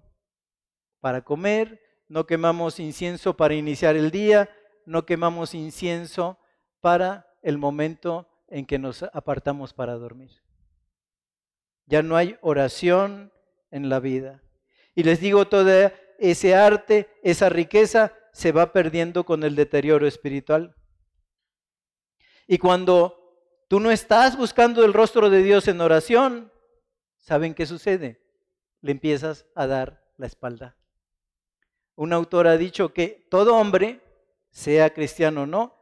para 0.99 1.23
comer, 1.23 1.81
no 2.09 2.27
quemamos 2.27 2.81
incienso 2.81 3.37
para 3.37 3.55
iniciar 3.55 3.95
el 3.95 4.11
día, 4.11 4.51
no 4.87 5.05
quemamos 5.05 5.55
incienso 5.55 6.39
para 6.81 7.31
el 7.43 7.59
momento 7.59 8.29
en 8.49 8.65
que 8.65 8.79
nos 8.79 9.03
apartamos 9.03 9.73
para 9.75 9.95
dormir. 9.95 10.31
Ya 11.87 12.03
no 12.03 12.17
hay 12.17 12.37
oración 12.41 13.33
en 13.71 13.89
la 13.89 14.01
vida. 14.01 14.43
Y 14.95 15.03
les 15.03 15.21
digo, 15.21 15.47
todo 15.47 15.93
ese 16.19 16.55
arte, 16.55 17.09
esa 17.23 17.49
riqueza, 17.49 18.13
se 18.33 18.53
va 18.53 18.73
perdiendo 18.73 19.25
con 19.25 19.45
el 19.45 19.55
deterioro 19.57 20.07
espiritual. 20.07 20.75
Y 22.47 22.59
cuando 22.59 23.65
tú 23.69 23.81
no 23.81 23.91
estás 23.91 24.37
buscando 24.37 24.85
el 24.85 24.93
rostro 24.93 25.31
de 25.31 25.43
Dios 25.43 25.69
en 25.69 25.81
oración, 25.81 26.53
¿saben 27.19 27.55
qué 27.55 27.67
sucede? 27.67 28.23
Le 28.81 28.93
empiezas 28.93 29.47
a 29.55 29.67
dar 29.67 30.05
la 30.17 30.27
espalda. 30.27 30.77
Un 31.95 32.13
autor 32.13 32.47
ha 32.47 32.57
dicho 32.57 32.93
que 32.93 33.27
todo 33.31 33.57
hombre, 33.57 34.01
sea 34.57 34.95
cristiano 34.95 35.43
o 35.43 35.47
no, 35.47 35.75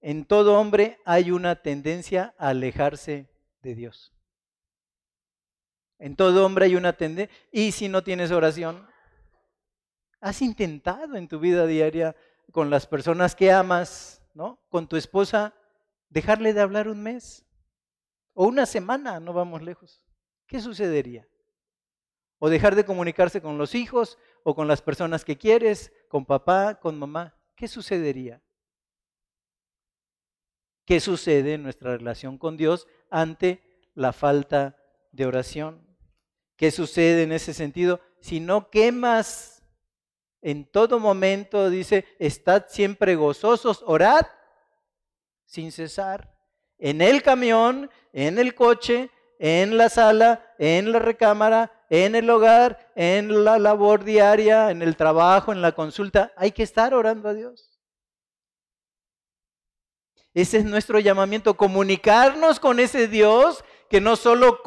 en 0.00 0.24
todo 0.24 0.58
hombre 0.58 0.98
hay 1.04 1.30
una 1.30 1.62
tendencia 1.62 2.34
a 2.38 2.48
alejarse 2.48 3.30
de 3.62 3.76
Dios. 3.76 4.12
En 6.00 6.16
todo 6.16 6.44
hombre 6.44 6.64
hay 6.64 6.74
una 6.74 6.94
tendencia. 6.94 7.34
Y 7.52 7.70
si 7.70 7.88
no 7.88 8.02
tienes 8.02 8.32
oración, 8.32 8.84
has 10.20 10.42
intentado 10.42 11.14
en 11.14 11.28
tu 11.28 11.38
vida 11.38 11.68
diaria 11.68 12.16
con 12.50 12.68
las 12.68 12.88
personas 12.88 13.36
que 13.36 13.52
amas, 13.52 14.20
¿no? 14.34 14.58
Con 14.70 14.88
tu 14.88 14.96
esposa, 14.96 15.54
dejarle 16.08 16.52
de 16.52 16.62
hablar 16.62 16.88
un 16.88 17.04
mes 17.04 17.46
o 18.34 18.44
una 18.48 18.66
semana, 18.66 19.20
no 19.20 19.34
vamos 19.34 19.62
lejos. 19.62 20.02
¿Qué 20.48 20.58
sucedería? 20.58 21.28
O 22.40 22.48
dejar 22.48 22.74
de 22.74 22.84
comunicarse 22.84 23.40
con 23.40 23.56
los 23.56 23.76
hijos 23.76 24.18
o 24.42 24.56
con 24.56 24.66
las 24.66 24.82
personas 24.82 25.24
que 25.24 25.38
quieres, 25.38 25.92
con 26.08 26.26
papá, 26.26 26.80
con 26.80 26.98
mamá. 26.98 27.35
¿Qué 27.56 27.68
sucedería? 27.68 28.42
¿Qué 30.84 31.00
sucede 31.00 31.54
en 31.54 31.62
nuestra 31.62 31.96
relación 31.96 32.38
con 32.38 32.56
Dios 32.56 32.86
ante 33.10 33.62
la 33.94 34.12
falta 34.12 34.76
de 35.10 35.26
oración? 35.26 35.84
¿Qué 36.56 36.70
sucede 36.70 37.24
en 37.24 37.32
ese 37.32 37.54
sentido 37.54 38.00
si 38.20 38.40
no 38.40 38.70
quemas 38.70 39.56
en 40.42 40.64
todo 40.64 41.00
momento, 41.00 41.70
dice, 41.70 42.04
estad 42.20 42.66
siempre 42.68 43.16
gozosos, 43.16 43.82
orad 43.84 44.26
sin 45.44 45.72
cesar, 45.72 46.32
en 46.78 47.00
el 47.00 47.22
camión, 47.22 47.90
en 48.12 48.38
el 48.38 48.54
coche, 48.54 49.10
en 49.40 49.76
la 49.76 49.88
sala, 49.88 50.54
en 50.58 50.92
la 50.92 51.00
recámara, 51.00 51.75
en 51.88 52.14
el 52.14 52.28
hogar, 52.30 52.90
en 52.94 53.44
la 53.44 53.58
labor 53.58 54.04
diaria, 54.04 54.70
en 54.70 54.82
el 54.82 54.96
trabajo, 54.96 55.52
en 55.52 55.62
la 55.62 55.72
consulta. 55.72 56.32
Hay 56.36 56.52
que 56.52 56.62
estar 56.62 56.94
orando 56.94 57.28
a 57.28 57.34
Dios. 57.34 57.76
Ese 60.34 60.58
es 60.58 60.64
nuestro 60.64 60.98
llamamiento, 60.98 61.56
comunicarnos 61.56 62.60
con 62.60 62.78
ese 62.78 63.08
Dios 63.08 63.64
que 63.88 64.00
no 64.00 64.16
solo 64.16 64.60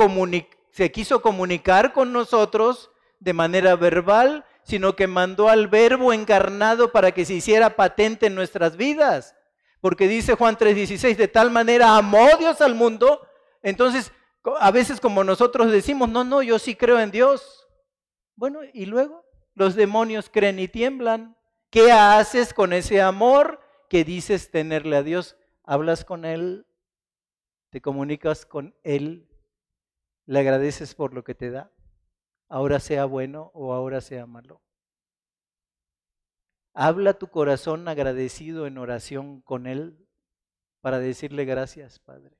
se 0.71 0.91
quiso 0.91 1.21
comunicar 1.21 1.93
con 1.93 2.11
nosotros 2.11 2.89
de 3.19 3.33
manera 3.33 3.75
verbal, 3.75 4.45
sino 4.63 4.95
que 4.95 5.07
mandó 5.07 5.49
al 5.49 5.67
verbo 5.67 6.13
encarnado 6.13 6.91
para 6.91 7.11
que 7.11 7.25
se 7.25 7.33
hiciera 7.35 7.75
patente 7.75 8.27
en 8.27 8.35
nuestras 8.35 8.77
vidas. 8.77 9.35
Porque 9.81 10.07
dice 10.07 10.35
Juan 10.35 10.57
3:16, 10.57 11.17
de 11.17 11.27
tal 11.27 11.51
manera 11.51 11.95
amó 11.97 12.27
Dios 12.39 12.61
al 12.61 12.75
mundo. 12.75 13.27
Entonces, 13.61 14.11
a 14.57 14.71
veces 14.71 14.99
como 14.99 15.23
nosotros 15.23 15.71
decimos, 15.71 16.09
no, 16.09 16.23
no, 16.23 16.41
yo 16.41 16.59
sí 16.59 16.75
creo 16.75 16.99
en 16.99 17.11
Dios. 17.11 17.67
Bueno, 18.35 18.61
y 18.73 18.85
luego 18.85 19.25
los 19.53 19.75
demonios 19.75 20.29
creen 20.29 20.59
y 20.59 20.67
tiemblan. 20.67 21.37
¿Qué 21.69 21.91
haces 21.91 22.53
con 22.53 22.73
ese 22.73 23.01
amor 23.01 23.59
que 23.89 24.03
dices 24.03 24.49
tenerle 24.49 24.95
a 24.95 25.03
Dios? 25.03 25.35
Hablas 25.63 26.05
con 26.05 26.25
Él, 26.25 26.65
te 27.69 27.81
comunicas 27.81 28.45
con 28.45 28.75
Él, 28.83 29.29
le 30.25 30.39
agradeces 30.39 30.95
por 30.95 31.13
lo 31.13 31.23
que 31.23 31.35
te 31.35 31.51
da, 31.51 31.71
ahora 32.47 32.79
sea 32.79 33.05
bueno 33.05 33.51
o 33.53 33.73
ahora 33.73 34.01
sea 34.01 34.25
malo. 34.25 34.61
Habla 36.73 37.13
tu 37.15 37.27
corazón 37.27 37.87
agradecido 37.87 38.65
en 38.65 38.77
oración 38.77 39.41
con 39.41 39.67
Él 39.67 40.07
para 40.81 40.99
decirle 40.99 41.45
gracias, 41.45 41.99
Padre. 41.99 42.37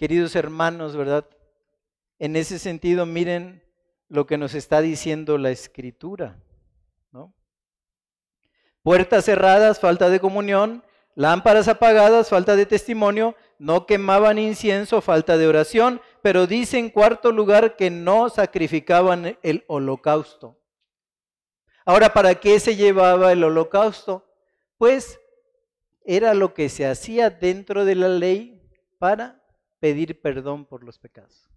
Queridos 0.00 0.34
hermanos, 0.34 0.96
¿verdad? 0.96 1.26
En 2.18 2.34
ese 2.34 2.58
sentido, 2.58 3.04
miren 3.04 3.62
lo 4.08 4.24
que 4.24 4.38
nos 4.38 4.54
está 4.54 4.80
diciendo 4.80 5.36
la 5.36 5.50
Escritura, 5.50 6.42
¿no? 7.12 7.34
Puertas 8.82 9.26
cerradas, 9.26 9.78
falta 9.78 10.08
de 10.08 10.18
comunión, 10.18 10.82
lámparas 11.14 11.68
apagadas, 11.68 12.30
falta 12.30 12.56
de 12.56 12.64
testimonio, 12.64 13.36
no 13.58 13.84
quemaban 13.84 14.38
incienso, 14.38 15.02
falta 15.02 15.36
de 15.36 15.46
oración, 15.46 16.00
pero 16.22 16.46
dice 16.46 16.78
en 16.78 16.88
cuarto 16.88 17.30
lugar 17.30 17.76
que 17.76 17.90
no 17.90 18.30
sacrificaban 18.30 19.36
el 19.42 19.64
holocausto. 19.66 20.58
Ahora, 21.84 22.14
¿para 22.14 22.36
qué 22.36 22.58
se 22.58 22.74
llevaba 22.74 23.32
el 23.32 23.44
holocausto? 23.44 24.26
Pues 24.78 25.20
era 26.06 26.32
lo 26.32 26.54
que 26.54 26.70
se 26.70 26.86
hacía 26.86 27.28
dentro 27.28 27.84
de 27.84 27.96
la 27.96 28.08
ley 28.08 28.66
para 28.98 29.39
pedir 29.80 30.20
perdón 30.20 30.66
por 30.66 30.84
los 30.84 30.98
pecados. 30.98 31.48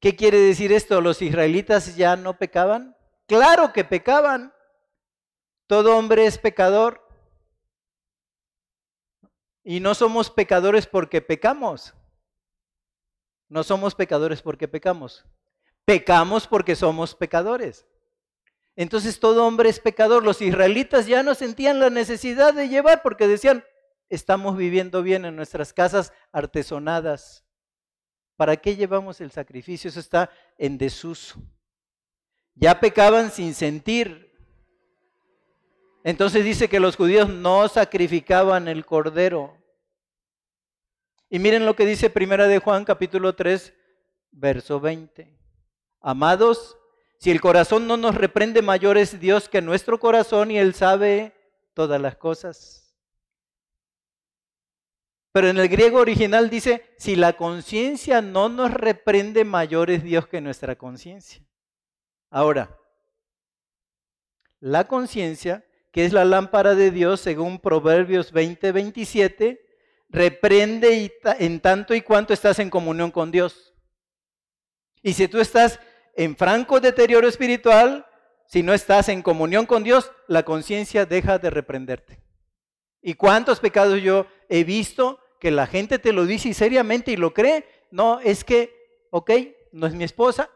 ¿Qué 0.00 0.14
quiere 0.16 0.38
decir 0.38 0.70
esto? 0.72 1.00
¿Los 1.00 1.22
israelitas 1.22 1.96
ya 1.96 2.14
no 2.14 2.38
pecaban? 2.38 2.94
Claro 3.26 3.72
que 3.72 3.84
pecaban. 3.84 4.52
Todo 5.66 5.96
hombre 5.96 6.26
es 6.26 6.36
pecador. 6.38 7.00
Y 9.62 9.80
no 9.80 9.94
somos 9.94 10.30
pecadores 10.30 10.86
porque 10.86 11.22
pecamos. 11.22 11.94
No 13.48 13.64
somos 13.64 13.94
pecadores 13.94 14.42
porque 14.42 14.68
pecamos. 14.68 15.24
Pecamos 15.86 16.46
porque 16.46 16.76
somos 16.76 17.14
pecadores. 17.14 17.86
Entonces 18.76 19.20
todo 19.20 19.46
hombre 19.46 19.70
es 19.70 19.80
pecador. 19.80 20.22
Los 20.22 20.42
israelitas 20.42 21.06
ya 21.06 21.22
no 21.22 21.34
sentían 21.34 21.80
la 21.80 21.88
necesidad 21.88 22.52
de 22.52 22.68
llevar 22.68 23.02
porque 23.02 23.26
decían, 23.26 23.64
estamos 24.08 24.56
viviendo 24.56 25.02
bien 25.02 25.24
en 25.24 25.36
nuestras 25.36 25.72
casas 25.72 26.12
artesonadas. 26.32 27.44
¿Para 28.36 28.56
qué 28.56 28.76
llevamos 28.76 29.20
el 29.20 29.30
sacrificio? 29.30 29.88
Eso 29.88 30.00
está 30.00 30.30
en 30.58 30.76
desuso. 30.78 31.40
Ya 32.54 32.80
pecaban 32.80 33.30
sin 33.30 33.54
sentir. 33.54 34.32
Entonces 36.04 36.44
dice 36.44 36.68
que 36.68 36.80
los 36.80 36.96
judíos 36.96 37.28
no 37.28 37.68
sacrificaban 37.68 38.68
el 38.68 38.84
cordero. 38.84 39.56
Y 41.30 41.38
miren 41.38 41.64
lo 41.64 41.74
que 41.74 41.86
dice 41.86 42.10
Primera 42.10 42.46
de 42.46 42.58
Juan 42.58 42.84
capítulo 42.84 43.34
3, 43.34 43.72
verso 44.30 44.78
20. 44.80 45.36
Amados, 46.00 46.76
si 47.18 47.30
el 47.30 47.40
corazón 47.40 47.86
no 47.86 47.96
nos 47.96 48.14
reprende, 48.14 48.60
mayor 48.60 48.98
es 48.98 49.18
Dios 49.18 49.48
que 49.48 49.62
nuestro 49.62 49.98
corazón 49.98 50.50
y 50.50 50.58
Él 50.58 50.74
sabe 50.74 51.32
todas 51.72 52.00
las 52.00 52.16
cosas. 52.16 52.83
Pero 55.34 55.48
en 55.48 55.58
el 55.58 55.68
griego 55.68 55.98
original 55.98 56.48
dice, 56.48 56.94
si 56.96 57.16
la 57.16 57.32
conciencia 57.32 58.22
no 58.22 58.48
nos 58.48 58.72
reprende, 58.72 59.44
mayor 59.44 59.90
es 59.90 60.04
Dios 60.04 60.28
que 60.28 60.40
nuestra 60.40 60.76
conciencia. 60.76 61.44
Ahora, 62.30 62.78
la 64.60 64.86
conciencia, 64.86 65.66
que 65.90 66.04
es 66.04 66.12
la 66.12 66.24
lámpara 66.24 66.76
de 66.76 66.92
Dios, 66.92 67.20
según 67.20 67.58
Proverbios 67.58 68.30
20, 68.30 68.70
27, 68.70 69.60
reprende 70.08 71.12
en 71.40 71.58
tanto 71.58 71.96
y 71.96 72.02
cuanto 72.02 72.32
estás 72.32 72.60
en 72.60 72.70
comunión 72.70 73.10
con 73.10 73.32
Dios. 73.32 73.74
Y 75.02 75.14
si 75.14 75.26
tú 75.26 75.40
estás 75.40 75.80
en 76.14 76.36
franco 76.36 76.78
deterioro 76.78 77.26
espiritual, 77.26 78.06
si 78.46 78.62
no 78.62 78.72
estás 78.72 79.08
en 79.08 79.20
comunión 79.20 79.66
con 79.66 79.82
Dios, 79.82 80.12
la 80.28 80.44
conciencia 80.44 81.06
deja 81.06 81.40
de 81.40 81.50
reprenderte. 81.50 82.22
¿Y 83.02 83.14
cuántos 83.14 83.58
pecados 83.58 84.00
yo 84.00 84.28
he 84.48 84.62
visto 84.62 85.18
que 85.44 85.50
la 85.50 85.66
gente 85.66 85.98
te 85.98 86.14
lo 86.14 86.24
dice 86.24 86.54
seriamente 86.54 87.10
y 87.10 87.16
lo 87.16 87.34
cree. 87.34 87.66
No, 87.90 88.18
es 88.20 88.44
que, 88.44 89.06
ok, 89.10 89.30
no 89.72 89.86
es 89.86 89.92
mi 89.92 90.02
esposa, 90.02 90.48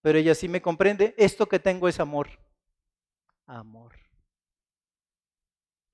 pero 0.00 0.16
ella 0.16 0.34
sí 0.34 0.48
me 0.48 0.62
comprende. 0.62 1.14
Esto 1.18 1.46
que 1.46 1.58
tengo 1.58 1.88
es 1.88 2.00
amor. 2.00 2.30
Amor. 3.44 3.92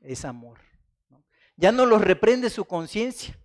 Es 0.00 0.24
amor. 0.24 0.60
Ya 1.56 1.72
no 1.72 1.86
los 1.86 2.02
reprende 2.02 2.50
su 2.50 2.64
conciencia. 2.66 3.36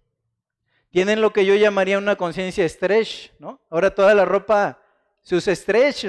Tienen 0.91 1.19
lo 1.19 1.33
que 1.33 1.47
yo 1.47 1.55
llamaría 1.55 1.97
una 1.97 2.15
conciencia 2.15 2.69
stretch, 2.69 3.31
¿no? 3.39 3.59
Ahora 3.71 3.95
toda 3.95 4.13
la 4.13 4.23
ropa 4.23 4.79
se 5.23 5.35
usa 5.35 5.55
stretch. 5.55 6.05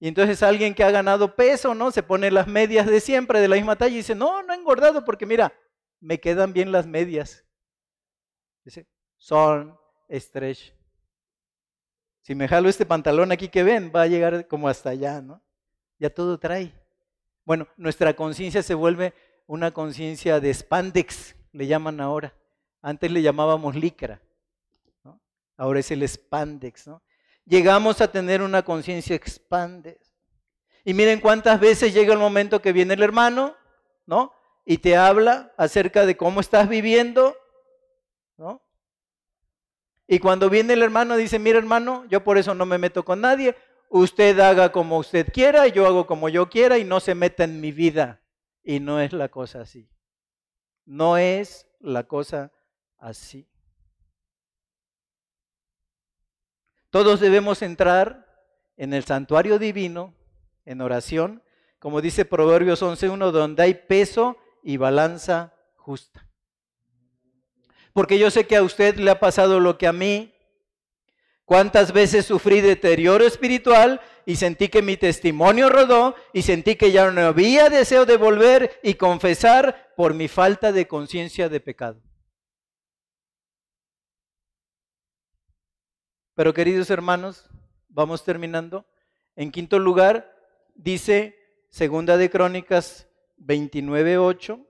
Y 0.00 0.06
entonces 0.06 0.42
alguien 0.42 0.74
que 0.74 0.84
ha 0.84 0.90
ganado 0.90 1.34
peso, 1.34 1.74
¿no? 1.74 1.90
Se 1.92 2.02
pone 2.02 2.30
las 2.30 2.46
medias 2.46 2.86
de 2.86 3.00
siempre, 3.00 3.40
de 3.40 3.48
la 3.48 3.56
misma 3.56 3.76
talla, 3.76 3.94
y 3.94 3.98
dice, 4.00 4.14
no, 4.14 4.42
no 4.42 4.52
he 4.52 4.56
engordado 4.56 5.02
porque 5.02 5.24
mira, 5.24 5.54
me 5.98 6.20
quedan 6.20 6.52
bien 6.52 6.72
las 6.72 6.86
medias. 6.86 7.46
Son 9.16 9.78
stretch. 10.10 10.72
Si 12.22 12.34
me 12.34 12.48
jalo 12.48 12.68
este 12.68 12.86
pantalón 12.86 13.32
aquí 13.32 13.48
que 13.48 13.62
ven, 13.62 13.90
va 13.94 14.02
a 14.02 14.06
llegar 14.06 14.46
como 14.46 14.68
hasta 14.68 14.90
allá, 14.90 15.20
¿no? 15.20 15.42
Ya 15.98 16.10
todo 16.10 16.38
trae. 16.38 16.72
Bueno, 17.44 17.66
nuestra 17.76 18.14
conciencia 18.14 18.62
se 18.62 18.74
vuelve 18.74 19.14
una 19.46 19.72
conciencia 19.72 20.38
de 20.38 20.52
spandex, 20.54 21.34
le 21.52 21.66
llaman 21.66 22.00
ahora. 22.00 22.34
Antes 22.82 23.10
le 23.10 23.22
llamábamos 23.22 23.74
licra. 23.74 24.20
Ahora 25.56 25.80
es 25.80 25.90
el 25.90 26.08
spandex, 26.08 26.86
¿no? 26.86 27.02
Llegamos 27.44 28.00
a 28.00 28.10
tener 28.10 28.42
una 28.42 28.62
conciencia 28.62 29.16
expandex. 29.16 30.14
Y 30.84 30.94
miren 30.94 31.20
cuántas 31.20 31.60
veces 31.60 31.92
llega 31.92 32.12
el 32.12 32.18
momento 32.18 32.62
que 32.62 32.72
viene 32.72 32.94
el 32.94 33.02
hermano, 33.02 33.54
¿no? 34.06 34.32
Y 34.64 34.78
te 34.78 34.96
habla 34.96 35.52
acerca 35.58 36.06
de 36.06 36.16
cómo 36.16 36.40
estás 36.40 36.68
viviendo 36.68 37.36
Y 40.06 40.18
cuando 40.18 40.50
viene 40.50 40.72
el 40.72 40.82
hermano 40.82 41.16
dice, 41.16 41.38
mira 41.38 41.58
hermano, 41.58 42.04
yo 42.06 42.24
por 42.24 42.38
eso 42.38 42.54
no 42.54 42.66
me 42.66 42.78
meto 42.78 43.04
con 43.04 43.20
nadie, 43.20 43.56
usted 43.88 44.38
haga 44.40 44.72
como 44.72 44.98
usted 44.98 45.32
quiera, 45.32 45.68
yo 45.68 45.86
hago 45.86 46.06
como 46.06 46.28
yo 46.28 46.48
quiera 46.48 46.78
y 46.78 46.84
no 46.84 47.00
se 47.00 47.14
meta 47.14 47.44
en 47.44 47.60
mi 47.60 47.70
vida. 47.70 48.20
Y 48.62 48.80
no 48.80 49.00
es 49.00 49.12
la 49.12 49.28
cosa 49.28 49.60
así. 49.60 49.88
No 50.84 51.16
es 51.16 51.68
la 51.78 52.04
cosa 52.04 52.52
así. 52.98 53.48
Todos 56.90 57.20
debemos 57.20 57.62
entrar 57.62 58.26
en 58.76 58.92
el 58.94 59.04
santuario 59.04 59.58
divino, 59.58 60.14
en 60.64 60.80
oración, 60.80 61.42
como 61.78 62.00
dice 62.00 62.24
Proverbios 62.24 62.82
11.1, 62.82 63.30
donde 63.30 63.62
hay 63.62 63.74
peso 63.74 64.36
y 64.64 64.76
balanza 64.76 65.54
justa 65.76 66.29
porque 67.92 68.18
yo 68.18 68.30
sé 68.30 68.46
que 68.46 68.56
a 68.56 68.62
usted 68.62 68.96
le 68.96 69.10
ha 69.10 69.20
pasado 69.20 69.60
lo 69.60 69.78
que 69.78 69.86
a 69.86 69.92
mí. 69.92 70.34
Cuántas 71.44 71.92
veces 71.92 72.26
sufrí 72.26 72.60
deterioro 72.60 73.26
espiritual 73.26 74.00
y 74.24 74.36
sentí 74.36 74.68
que 74.68 74.82
mi 74.82 74.96
testimonio 74.96 75.68
rodó 75.68 76.14
y 76.32 76.42
sentí 76.42 76.76
que 76.76 76.92
ya 76.92 77.10
no 77.10 77.20
había 77.22 77.68
deseo 77.68 78.06
de 78.06 78.16
volver 78.16 78.78
y 78.82 78.94
confesar 78.94 79.92
por 79.96 80.14
mi 80.14 80.28
falta 80.28 80.70
de 80.70 80.86
conciencia 80.86 81.48
de 81.48 81.58
pecado. 81.58 82.00
Pero 86.34 86.54
queridos 86.54 86.88
hermanos, 86.90 87.50
vamos 87.88 88.24
terminando. 88.24 88.86
En 89.34 89.50
quinto 89.50 89.78
lugar, 89.78 90.32
dice 90.74 91.36
Segunda 91.70 92.16
de 92.16 92.30
Crónicas 92.30 93.08
29.8, 93.38 94.64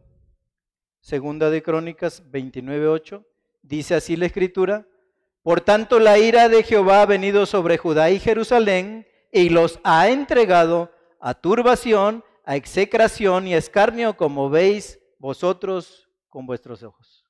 Segunda 1.00 1.50
de 1.50 1.62
Crónicas 1.62 2.22
29.8, 2.30 3.24
dice 3.62 3.94
así 3.94 4.16
la 4.16 4.26
escritura, 4.26 4.86
por 5.42 5.62
tanto 5.62 5.98
la 5.98 6.18
ira 6.18 6.48
de 6.48 6.62
Jehová 6.62 7.02
ha 7.02 7.06
venido 7.06 7.46
sobre 7.46 7.78
Judá 7.78 8.10
y 8.10 8.18
Jerusalén 8.18 9.06
y 9.32 9.48
los 9.48 9.80
ha 9.82 10.10
entregado 10.10 10.92
a 11.18 11.34
turbación, 11.34 12.22
a 12.44 12.56
execración 12.56 13.46
y 13.46 13.54
a 13.54 13.58
escarnio, 13.58 14.16
como 14.16 14.50
veis 14.50 14.98
vosotros 15.18 16.08
con 16.28 16.46
vuestros 16.46 16.82
ojos. 16.82 17.24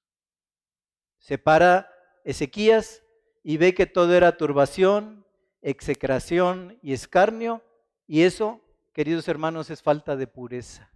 Se 1.19 1.39
para 1.39 1.93
Ezequías 2.25 3.03
y 3.43 3.57
ve 3.57 3.75
que 3.75 3.87
todo 3.87 4.15
era 4.15 4.37
turbación, 4.37 5.25
execración 5.63 6.79
y 6.83 6.93
escarnio, 6.93 7.63
y 8.07 8.23
eso, 8.23 8.61
queridos 8.93 9.29
hermanos, 9.29 9.71
es 9.71 9.83
falta 9.83 10.17
de 10.17 10.27
pureza. 10.27 10.91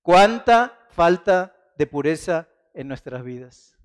¿Cuánta 0.00 0.78
falta 0.92 1.56
de 1.76 1.86
pureza 1.86 2.48
en 2.74 2.88
nuestras 2.88 3.24
vidas? 3.24 3.76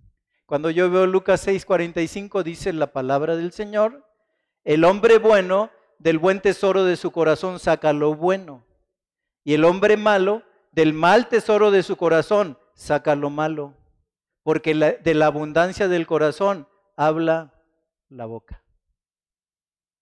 Cuando 0.46 0.70
yo 0.70 0.90
veo 0.90 1.08
Lucas 1.08 1.46
6:45, 1.46 2.44
dice 2.44 2.72
la 2.74 2.88
palabra 2.88 3.36
del 3.36 3.52
Señor, 3.52 4.06
el 4.64 4.84
hombre 4.84 5.18
bueno 5.18 5.70
del 6.00 6.20
buen 6.20 6.42
tesoro 6.42 6.84
de 6.84 6.96
su 6.96 7.12
corazón 7.12 7.60
saca 7.60 7.92
lo 7.94 8.16
bueno, 8.16 8.64
y 9.44 9.54
el 9.54 9.66
hombre 9.66 9.98
malo 9.98 10.44
del 10.72 10.94
mal 10.94 11.28
tesoro 11.28 11.72
de 11.72 11.84
su 11.84 11.98
corazón 11.98 12.58
saca 12.76 13.16
lo 13.16 13.30
malo, 13.30 13.74
porque 14.44 14.74
de 14.74 15.14
la 15.16 15.26
abundancia 15.26 15.88
del 15.88 16.06
corazón 16.06 16.68
habla 16.96 17.54
la 18.10 18.26
boca. 18.26 18.64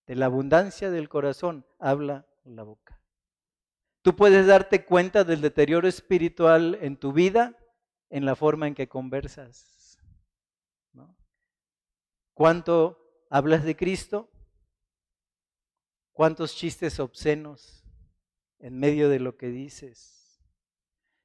De 0.06 0.16
la 0.16 0.28
abundancia 0.28 0.92
del 0.92 1.10
corazón 1.10 1.66
habla 1.80 2.28
la 2.44 2.64
boca. 2.64 2.95
Tú 4.06 4.16
puedes 4.16 4.46
darte 4.46 4.86
cuenta 4.86 5.24
del 5.24 5.42
deterioro 5.42 5.88
espiritual 5.88 6.78
en 6.80 6.96
tu 6.96 7.12
vida 7.12 7.58
en 8.12 8.24
la 8.24 8.36
forma 8.36 8.68
en 8.68 8.76
que 8.76 8.88
conversas. 8.88 9.98
¿Cuánto 12.36 13.26
hablas 13.32 13.64
de 13.64 13.76
Cristo? 13.76 14.30
¿Cuántos 16.12 16.56
chistes 16.56 17.00
obscenos 17.00 17.84
en 18.60 18.78
medio 18.78 19.10
de 19.10 19.20
lo 19.20 19.38
que 19.38 19.48
dices? 19.48 20.40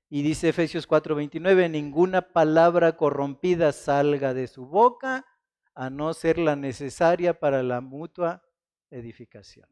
Y 0.09 0.23
dice 0.23 0.49
Efesios 0.49 0.89
4:29, 0.89 1.69
ninguna 1.69 2.33
palabra 2.33 2.97
corrompida 2.97 3.73
salga 3.73 4.33
de 4.33 4.47
su 4.47 4.65
boca 4.65 5.27
a 5.75 5.91
no 5.91 6.15
ser 6.15 6.39
la 6.39 6.57
necesaria 6.57 7.39
para 7.39 7.63
la 7.63 7.83
mutua 7.83 8.43
edificación. 8.89 9.69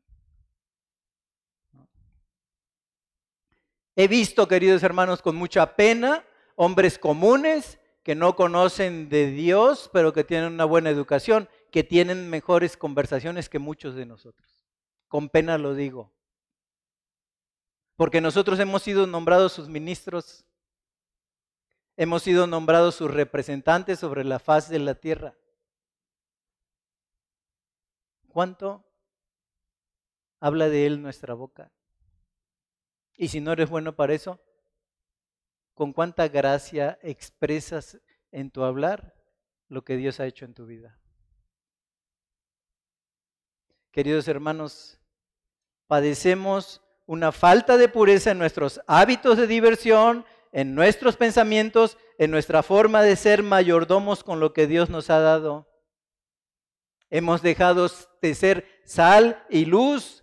He 4.01 4.07
visto, 4.07 4.47
queridos 4.47 4.85
hermanos, 4.85 5.23
con 5.23 5.35
mucha 5.35 5.75
pena, 5.75 6.25
hombres 6.55 7.01
comunes 7.01 7.81
que 8.05 8.15
no 8.15 8.37
conocen 8.37 9.09
de 9.09 9.33
Dios, 9.33 9.91
pero 9.93 10.13
que 10.13 10.23
tienen 10.23 10.53
una 10.53 10.65
buena 10.65 10.89
educación, 10.89 11.49
que 11.73 11.83
tienen 11.83 12.31
mejores 12.31 12.77
conversaciones 12.77 13.49
que 13.49 13.59
muchos 13.59 13.97
de 13.97 14.07
nosotros. 14.07 14.65
Con 15.09 15.29
pena 15.29 15.59
lo 15.59 15.75
digo. 15.75 16.13
Porque 17.97 18.21
nosotros 18.21 18.61
hemos 18.61 18.85
sido 18.85 19.09
nombrados 19.09 19.53
sus 19.53 19.69
ministros, 19.69 20.47
hemos 21.97 22.23
sido 22.23 22.47
nombrados 22.47 22.95
sus 22.95 23.11
representantes 23.11 23.99
sobre 23.99 24.23
la 24.23 24.39
faz 24.39 24.69
de 24.69 24.79
la 24.79 24.95
tierra. 24.95 25.37
¿Cuánto 28.29 28.85
habla 30.39 30.69
de 30.69 30.87
Él 30.87 31.03
nuestra 31.03 31.35
boca? 31.35 31.73
Y 33.21 33.29
si 33.29 33.41
no 33.41 33.53
eres 33.53 33.69
bueno 33.69 33.97
para 33.97 34.15
eso, 34.15 34.41
¿con 35.75 35.93
cuánta 35.93 36.29
gracia 36.29 37.01
expresas 37.03 38.01
en 38.31 38.53
tu 38.53 38.63
hablar 38.63 39.13
lo 39.67 39.83
que 39.85 39.97
Dios 39.97 40.21
ha 40.21 40.27
hecho 40.27 40.45
en 40.45 40.55
tu 40.55 40.67
vida? 40.67 41.01
Queridos 43.91 44.29
hermanos, 44.29 45.01
padecemos 45.89 46.81
una 47.07 47.33
falta 47.33 47.77
de 47.77 47.89
pureza 47.89 48.31
en 48.31 48.39
nuestros 48.39 48.81
hábitos 48.87 49.37
de 49.37 49.49
diversión, 49.49 50.25
en 50.53 50.77
nuestros 50.77 51.17
pensamientos, 51.17 51.99
en 52.19 52.31
nuestra 52.31 52.63
forma 52.63 53.03
de 53.03 53.17
ser 53.17 53.43
mayordomos 53.43 54.23
con 54.23 54.39
lo 54.39 54.53
que 54.53 54.69
Dios 54.69 54.91
nos 54.91 55.11
ha 55.11 55.19
dado. 55.19 55.67
Hemos 57.11 57.43
dejado 57.43 57.91
de 58.23 58.35
ser 58.37 58.81
sal 58.85 59.45
y 59.51 59.65
luz, 59.65 60.23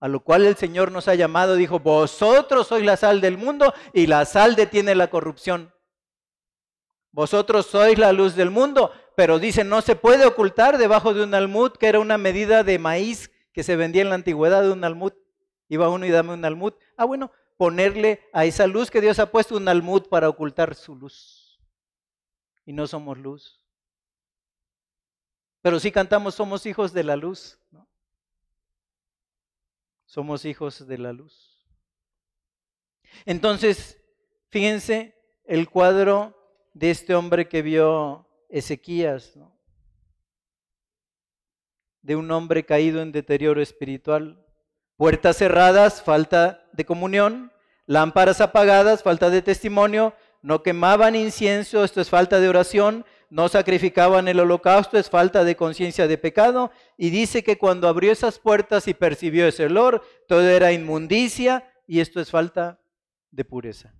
a 0.00 0.08
lo 0.08 0.20
cual 0.20 0.46
el 0.46 0.56
Señor 0.56 0.92
nos 0.92 1.08
ha 1.08 1.14
llamado, 1.14 1.56
dijo, 1.56 1.80
vosotros 1.80 2.68
sois 2.68 2.84
la 2.84 2.96
sal 2.96 3.20
del 3.20 3.36
mundo 3.36 3.74
y 3.92 4.06
la 4.06 4.24
sal 4.24 4.54
detiene 4.54 4.94
la 4.94 5.10
corrupción. 5.10 5.72
Vosotros 7.10 7.66
sois 7.66 7.98
la 7.98 8.12
luz 8.12 8.36
del 8.36 8.50
mundo, 8.50 8.92
pero 9.16 9.38
dice, 9.38 9.64
no 9.64 9.80
se 9.80 9.96
puede 9.96 10.24
ocultar 10.24 10.78
debajo 10.78 11.14
de 11.14 11.24
un 11.24 11.34
almud, 11.34 11.72
que 11.72 11.88
era 11.88 11.98
una 11.98 12.18
medida 12.18 12.62
de 12.62 12.78
maíz 12.78 13.30
que 13.52 13.64
se 13.64 13.74
vendía 13.74 14.02
en 14.02 14.10
la 14.10 14.14
antigüedad 14.14 14.62
de 14.62 14.70
un 14.70 14.84
almud. 14.84 15.12
Iba 15.68 15.88
uno 15.88 16.06
y 16.06 16.10
dame 16.10 16.34
un 16.34 16.44
almud. 16.44 16.74
Ah, 16.96 17.04
bueno, 17.04 17.32
ponerle 17.56 18.22
a 18.32 18.44
esa 18.44 18.66
luz 18.68 18.90
que 18.90 19.00
Dios 19.00 19.18
ha 19.18 19.30
puesto 19.30 19.56
un 19.56 19.68
almud 19.68 20.06
para 20.08 20.28
ocultar 20.28 20.74
su 20.76 20.94
luz. 20.94 21.60
Y 22.64 22.72
no 22.72 22.86
somos 22.86 23.18
luz. 23.18 23.60
Pero 25.60 25.80
si 25.80 25.90
cantamos, 25.90 26.36
somos 26.36 26.66
hijos 26.66 26.92
de 26.92 27.02
la 27.02 27.16
luz. 27.16 27.57
Somos 30.08 30.46
hijos 30.46 30.86
de 30.88 30.96
la 30.96 31.12
luz. 31.12 31.62
Entonces, 33.26 34.00
fíjense 34.48 35.14
el 35.44 35.68
cuadro 35.68 36.34
de 36.72 36.90
este 36.90 37.14
hombre 37.14 37.46
que 37.46 37.60
vio 37.60 38.26
Ezequías, 38.48 39.38
de 42.00 42.16
un 42.16 42.30
hombre 42.30 42.64
caído 42.64 43.02
en 43.02 43.12
deterioro 43.12 43.60
espiritual. 43.60 44.42
Puertas 44.96 45.36
cerradas, 45.36 46.02
falta 46.02 46.66
de 46.72 46.86
comunión. 46.86 47.52
Lámparas 47.84 48.40
apagadas, 48.40 49.02
falta 49.02 49.28
de 49.28 49.42
testimonio. 49.42 50.14
No 50.40 50.62
quemaban 50.62 51.16
incienso, 51.16 51.84
esto 51.84 52.00
es 52.00 52.08
falta 52.08 52.40
de 52.40 52.48
oración 52.48 53.04
no 53.30 53.48
sacrificaban 53.48 54.26
el 54.28 54.40
holocausto, 54.40 54.98
es 54.98 55.10
falta 55.10 55.44
de 55.44 55.56
conciencia 55.56 56.06
de 56.06 56.18
pecado. 56.18 56.70
Y 56.96 57.10
dice 57.10 57.42
que 57.42 57.58
cuando 57.58 57.88
abrió 57.88 58.10
esas 58.10 58.38
puertas 58.38 58.88
y 58.88 58.94
percibió 58.94 59.46
ese 59.46 59.66
olor, 59.66 60.02
todo 60.26 60.48
era 60.48 60.72
inmundicia 60.72 61.70
y 61.86 62.00
esto 62.00 62.20
es 62.20 62.30
falta 62.30 62.80
de 63.30 63.44
pureza. 63.44 63.94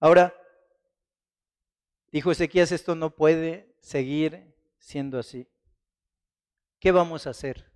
Ahora, 0.00 0.34
dijo 2.12 2.30
Ezequías, 2.30 2.72
esto 2.72 2.94
no 2.94 3.14
puede 3.14 3.74
seguir 3.80 4.54
siendo 4.78 5.18
así. 5.18 5.48
¿Qué 6.78 6.92
vamos 6.92 7.26
a 7.26 7.30
hacer? 7.30 7.70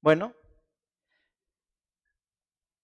Bueno, 0.00 0.34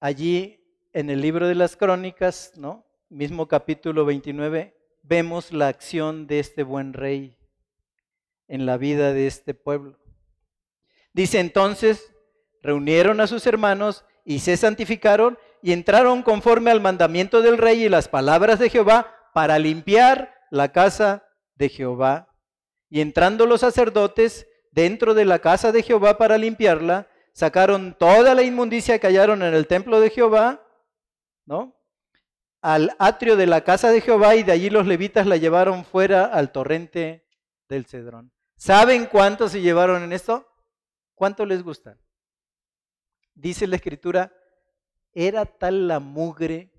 allí 0.01 0.63
en 0.93 1.11
el 1.11 1.21
libro 1.21 1.49
de 1.49 1.55
las 1.55 1.77
crónicas, 1.77 2.53
¿no? 2.57 2.87
Mismo 3.09 3.49
capítulo 3.49 4.05
29, 4.05 4.76
vemos 5.09 5.53
la 5.53 5.69
acción 5.69 6.27
de 6.27 6.41
este 6.41 6.63
buen 6.63 6.93
rey 6.93 7.37
en 8.49 8.67
la 8.67 8.77
vida 8.77 9.13
de 9.13 9.27
este 9.27 9.55
pueblo. 9.55 9.99
Dice 11.13 11.39
entonces, 11.39 12.13
reunieron 12.63 13.21
a 13.21 13.27
sus 13.27 13.47
hermanos 13.47 14.05
y 14.25 14.41
se 14.41 14.57
santificaron 14.57 15.39
y 15.63 15.73
entraron 15.73 16.23
conforme 16.23 16.71
al 16.71 16.81
mandamiento 16.81 17.41
del 17.43 17.59
rey 17.59 17.85
y 17.85 17.89
las 17.89 18.09
palabras 18.09 18.59
de 18.59 18.69
Jehová 18.69 19.15
para 19.33 19.59
limpiar 19.59 20.35
la 20.51 20.73
casa 20.73 21.27
de 21.55 21.69
Jehová. 21.69 22.35
Y 22.89 23.01
entrando 23.01 23.47
los 23.47 23.61
sacerdotes 23.61 24.47
dentro 24.73 25.15
de 25.15 25.25
la 25.25 25.39
casa 25.39 25.73
de 25.73 25.83
Jehová 25.83 26.19
para 26.19 26.39
limpiarla, 26.39 27.09
sacaron 27.33 27.97
toda 27.99 28.35
la 28.35 28.43
inmundicia 28.43 28.99
que 28.99 29.07
hallaron 29.07 29.43
en 29.43 29.55
el 29.55 29.67
templo 29.67 30.01
de 30.01 30.11
Jehová, 30.11 30.63
¿no? 31.45 31.76
Al 32.61 32.97
atrio 32.99 33.37
de 33.37 33.47
la 33.47 33.63
casa 33.63 33.91
de 33.91 34.01
Jehová 34.01 34.37
y 34.37 34.43
de 34.43 34.53
allí 34.53 34.71
los 34.71 34.87
levitas 34.87 35.27
la 35.27 35.37
llevaron 35.37 35.85
fuera 35.85 36.25
al 36.25 36.53
torrente 36.53 37.27
del 37.69 37.87
Cedrón. 37.87 38.33
¿Saben 38.57 39.07
cuánto 39.07 39.49
se 39.49 39.61
llevaron 39.61 40.03
en 40.03 40.13
esto? 40.13 40.49
¿Cuánto 41.15 41.45
les 41.47 41.63
gusta? 41.63 41.99
Dice 43.35 43.67
la 43.67 43.77
escritura, 43.77 44.33
era 45.13 45.45
tal 45.45 45.89
la 45.89 46.01
mugre, 46.01 46.73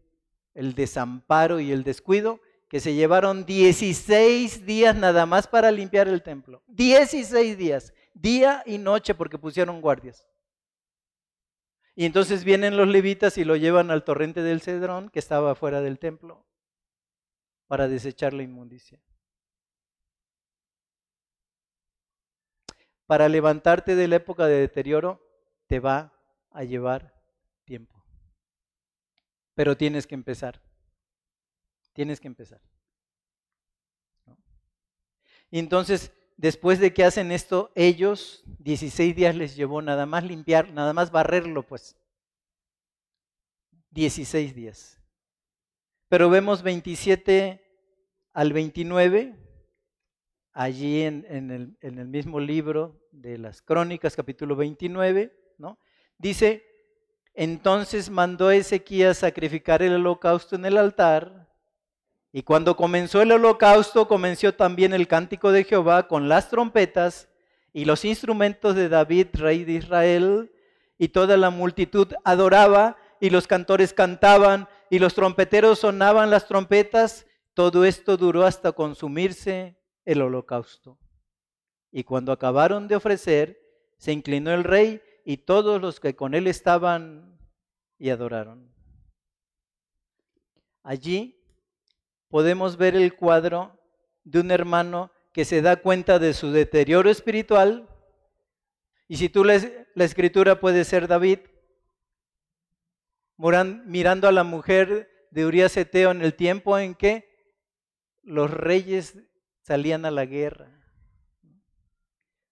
el 0.53 0.73
desamparo 0.73 1.59
y 1.59 1.71
el 1.71 1.83
descuido 1.83 2.39
que 2.67 2.79
se 2.79 2.93
llevaron 2.93 3.45
16 3.45 4.65
días 4.65 4.95
nada 4.95 5.25
más 5.25 5.47
para 5.47 5.71
limpiar 5.71 6.07
el 6.07 6.21
templo. 6.21 6.63
16 6.67 7.57
días, 7.57 7.93
día 8.13 8.63
y 8.65 8.77
noche 8.77 9.15
porque 9.15 9.37
pusieron 9.37 9.81
guardias. 9.81 10.27
Y 11.97 12.05
entonces 12.05 12.45
vienen 12.45 12.77
los 12.77 12.87
levitas 12.87 13.37
y 13.37 13.43
lo 13.43 13.57
llevan 13.57 13.91
al 13.91 14.05
torrente 14.05 14.41
del 14.41 14.61
Cedrón, 14.61 15.09
que 15.09 15.19
estaba 15.19 15.53
fuera 15.55 15.81
del 15.81 15.99
templo, 15.99 16.45
para 17.67 17.89
desechar 17.89 18.31
la 18.31 18.43
inmundicia. 18.43 19.01
para 23.07 23.29
levantarte 23.29 23.95
de 23.95 24.07
la 24.07 24.17
época 24.17 24.45
de 24.45 24.59
deterioro 24.59 25.25
te 25.65 25.79
va 25.79 26.13
a 26.51 26.63
llevar 26.63 27.15
tiempo. 27.63 28.03
Pero 29.55 29.75
tienes 29.75 30.05
que 30.05 30.13
empezar. 30.13 30.61
Tienes 31.93 32.19
que 32.19 32.27
empezar. 32.27 32.61
Y 35.49 35.59
entonces, 35.59 36.11
después 36.37 36.79
de 36.79 36.93
que 36.93 37.03
hacen 37.03 37.31
esto, 37.31 37.71
ellos, 37.75 38.43
16 38.59 39.15
días 39.15 39.35
les 39.35 39.55
llevó 39.55 39.81
nada 39.81 40.05
más 40.05 40.23
limpiar, 40.23 40.71
nada 40.71 40.93
más 40.93 41.11
barrerlo, 41.11 41.63
pues. 41.63 41.97
16 43.91 44.55
días. 44.55 45.01
Pero 46.07 46.29
vemos 46.29 46.61
27 46.63 47.61
al 48.33 48.53
29, 48.53 49.35
allí 50.53 51.01
en, 51.01 51.25
el, 51.27 51.77
el, 51.81 52.07
mismo 52.07 52.39
libro 52.39 53.01
de 53.11 53.37
las 53.37 53.61
Crónicas, 53.61 54.15
capítulo 54.15 54.55
29, 54.55 55.35
¿no? 55.57 55.79
Dice, 56.17 56.63
entonces 57.33 58.09
mandó 58.09 58.51
Ezequías 58.51 59.17
sacrificar 59.17 59.81
el 59.81 59.95
holocausto 59.95 60.55
en 60.55 60.65
el 60.65 60.77
altar, 60.77 61.46
y 62.37 62.43
cuando 62.43 62.77
comenzó 62.77 63.23
el 63.23 63.31
holocausto, 63.31 64.07
comenzó 64.07 64.53
también 64.53 64.93
el 64.93 65.07
cántico 65.07 65.51
de 65.51 65.63
Jehová 65.63 66.07
con 66.07 66.29
las 66.29 66.51
trompetas 66.51 67.29
y 67.73 67.85
los 67.85 68.05
instrumentos 68.05 68.75
de 68.75 68.89
David, 68.89 69.29
rey 69.33 69.63
de 69.63 69.73
Israel, 69.73 70.51
y 70.99 71.07
toda 71.07 71.35
la 71.35 71.49
multitud 71.49 72.13
adoraba, 72.23 72.95
y 73.19 73.31
los 73.31 73.47
cantores 73.47 73.91
cantaban, 73.91 74.67
y 74.91 74.99
los 74.99 75.15
trompeteros 75.15 75.79
sonaban 75.79 76.29
las 76.29 76.47
trompetas. 76.47 77.25
Todo 77.55 77.85
esto 77.85 78.17
duró 78.17 78.45
hasta 78.45 78.71
consumirse 78.71 79.75
el 80.05 80.21
holocausto. 80.21 80.99
Y 81.91 82.03
cuando 82.03 82.31
acabaron 82.31 82.87
de 82.87 82.97
ofrecer, 82.97 83.59
se 83.97 84.11
inclinó 84.11 84.51
el 84.51 84.63
rey 84.63 85.01
y 85.25 85.37
todos 85.37 85.81
los 85.81 85.99
que 85.99 86.15
con 86.15 86.35
él 86.35 86.45
estaban 86.45 87.39
y 87.97 88.11
adoraron. 88.11 88.71
Allí 90.83 91.36
podemos 92.29 92.77
ver 92.77 92.95
el 92.95 93.15
cuadro 93.15 93.79
de 94.23 94.39
un 94.39 94.51
hermano 94.51 95.11
que 95.33 95.45
se 95.45 95.61
da 95.61 95.77
cuenta 95.77 96.19
de 96.19 96.33
su 96.33 96.51
deterioro 96.51 97.09
espiritual. 97.09 97.87
Y 99.07 99.17
si 99.17 99.29
tú 99.29 99.43
lees 99.43 99.71
la 99.95 100.03
escritura 100.03 100.59
puede 100.59 100.83
ser 100.83 101.07
David, 101.07 101.39
mirando 103.85 104.27
a 104.27 104.31
la 104.31 104.43
mujer 104.43 105.09
de 105.31 105.45
Urias 105.45 105.77
Eteo 105.77 106.11
en 106.11 106.21
el 106.21 106.33
tiempo 106.33 106.77
en 106.77 106.95
que 106.95 107.27
los 108.23 108.51
reyes 108.51 109.17
salían 109.61 110.05
a 110.05 110.11
la 110.11 110.25
guerra. 110.25 110.73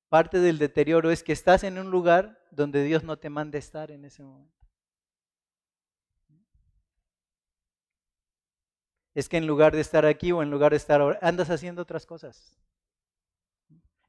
Parte 0.10 0.40
del 0.40 0.60
deterioro 0.60 1.12
es 1.12 1.24
que 1.24 1.34
estás 1.34 1.64
en 1.64 1.78
un 1.78 1.90
lugar 1.90 2.40
donde 2.52 2.84
Dios 2.84 3.04
no 3.04 3.18
te 3.18 3.30
manda 3.30 3.58
estar 3.58 3.92
en 3.92 4.06
ese 4.06 4.24
momento. 4.24 4.65
Es 9.16 9.28
que 9.28 9.38
en 9.38 9.48
lugar 9.48 9.74
de 9.74 9.82
estar 9.82 10.06
aquí 10.06 10.32
o 10.32 10.44
en 10.44 10.52
lugar 10.52 10.72
de 10.72 10.78
estar 10.78 11.02
ahora, 11.02 11.18
andas 11.24 11.50
haciendo 11.50 11.82
otras 11.82 12.06
cosas. 12.06 12.56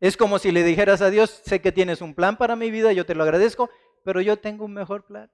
Es 0.00 0.16
como 0.16 0.38
si 0.38 0.52
le 0.52 0.62
dijeras 0.62 1.00
a 1.00 1.08
Dios, 1.08 1.40
sé 1.44 1.62
que 1.62 1.72
tienes 1.72 2.02
un 2.02 2.14
plan 2.14 2.36
para 2.36 2.56
mi 2.56 2.70
vida, 2.70 2.92
yo 2.92 3.06
te 3.06 3.14
lo 3.14 3.22
agradezco, 3.22 3.70
pero 4.04 4.20
yo 4.20 4.36
tengo 4.36 4.66
un 4.66 4.74
mejor 4.74 5.06
plan. 5.06 5.30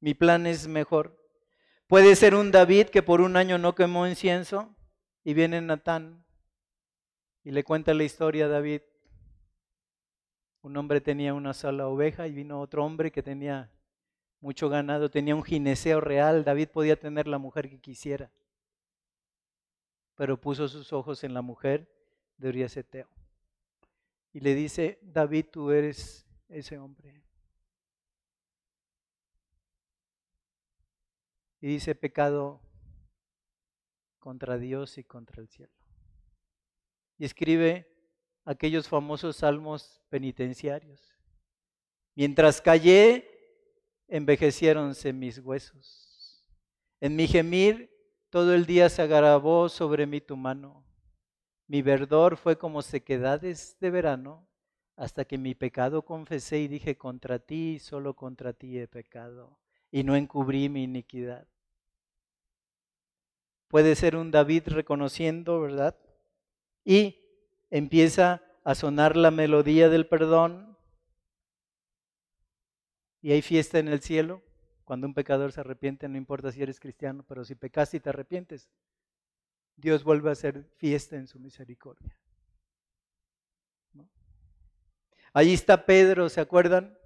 Mi 0.00 0.14
plan 0.14 0.46
es 0.46 0.66
mejor. 0.66 1.16
Puede 1.86 2.16
ser 2.16 2.34
un 2.34 2.50
David 2.50 2.88
que 2.88 3.02
por 3.02 3.20
un 3.20 3.36
año 3.36 3.58
no 3.58 3.74
quemó 3.74 4.06
incienso 4.06 4.74
y 5.24 5.34
viene 5.34 5.60
Natán 5.60 6.24
y 7.44 7.50
le 7.50 7.64
cuenta 7.64 7.94
la 7.94 8.04
historia 8.04 8.46
a 8.46 8.48
David. 8.48 8.82
Un 10.60 10.76
hombre 10.76 11.00
tenía 11.00 11.34
una 11.34 11.54
sola 11.54 11.86
oveja 11.86 12.26
y 12.26 12.32
vino 12.32 12.60
otro 12.60 12.84
hombre 12.84 13.10
que 13.10 13.22
tenía 13.22 13.72
mucho 14.40 14.68
ganado, 14.68 15.10
tenía 15.10 15.34
un 15.34 15.42
gineceo 15.42 16.00
real. 16.00 16.44
David 16.44 16.68
podía 16.68 16.98
tener 16.98 17.26
la 17.26 17.38
mujer 17.38 17.68
que 17.68 17.80
quisiera, 17.80 18.30
pero 20.14 20.40
puso 20.40 20.68
sus 20.68 20.92
ojos 20.92 21.24
en 21.24 21.34
la 21.34 21.42
mujer 21.42 21.88
de 22.36 22.48
Urias 22.48 22.76
Eteo. 22.76 23.08
Y 24.32 24.40
le 24.40 24.54
dice, 24.54 24.98
David, 25.02 25.46
tú 25.50 25.70
eres 25.70 26.26
ese 26.48 26.78
hombre. 26.78 27.24
Y 31.60 31.66
dice 31.66 31.94
pecado 31.94 32.60
contra 34.18 34.58
Dios 34.58 34.98
y 34.98 35.04
contra 35.04 35.42
el 35.42 35.48
cielo. 35.48 35.72
Y 37.16 37.24
escribe 37.24 37.90
aquellos 38.44 38.88
famosos 38.88 39.36
salmos 39.36 40.00
penitenciarios. 40.08 41.16
Mientras 42.14 42.60
callé, 42.60 43.37
envejeciéronse 44.08 45.12
mis 45.12 45.38
huesos. 45.38 46.44
En 47.00 47.14
mi 47.14 47.28
gemir 47.28 47.90
todo 48.30 48.54
el 48.54 48.66
día 48.66 48.88
se 48.88 49.02
agravó 49.02 49.68
sobre 49.68 50.06
mí 50.06 50.20
tu 50.20 50.36
mano. 50.36 50.84
Mi 51.66 51.82
verdor 51.82 52.36
fue 52.36 52.58
como 52.58 52.82
sequedades 52.82 53.76
de 53.80 53.90
verano, 53.90 54.48
hasta 54.96 55.24
que 55.24 55.38
mi 55.38 55.54
pecado 55.54 56.02
confesé 56.02 56.58
y 56.58 56.68
dije, 56.68 56.98
contra 56.98 57.38
ti, 57.38 57.78
solo 57.78 58.16
contra 58.16 58.52
ti 58.52 58.78
he 58.78 58.88
pecado 58.88 59.58
y 59.90 60.02
no 60.02 60.16
encubrí 60.16 60.68
mi 60.68 60.84
iniquidad. 60.84 61.46
Puede 63.68 63.94
ser 63.94 64.16
un 64.16 64.30
David 64.30 64.64
reconociendo, 64.66 65.60
¿verdad? 65.60 65.96
Y 66.84 67.20
empieza 67.70 68.42
a 68.64 68.74
sonar 68.74 69.16
la 69.16 69.30
melodía 69.30 69.88
del 69.88 70.06
perdón. 70.06 70.67
Y 73.20 73.32
hay 73.32 73.42
fiesta 73.42 73.78
en 73.78 73.88
el 73.88 74.00
cielo. 74.00 74.42
Cuando 74.84 75.06
un 75.06 75.14
pecador 75.14 75.52
se 75.52 75.60
arrepiente, 75.60 76.08
no 76.08 76.16
importa 76.16 76.50
si 76.50 76.62
eres 76.62 76.80
cristiano, 76.80 77.24
pero 77.28 77.44
si 77.44 77.54
pecas 77.54 77.92
y 77.92 78.00
te 78.00 78.08
arrepientes, 78.08 78.70
Dios 79.76 80.02
vuelve 80.02 80.30
a 80.30 80.32
hacer 80.32 80.64
fiesta 80.76 81.16
en 81.16 81.26
su 81.26 81.38
misericordia. 81.38 82.16
Allí 85.32 85.52
está 85.52 85.84
Pedro, 85.84 86.28
¿se 86.28 86.40
acuerdan? 86.40 86.98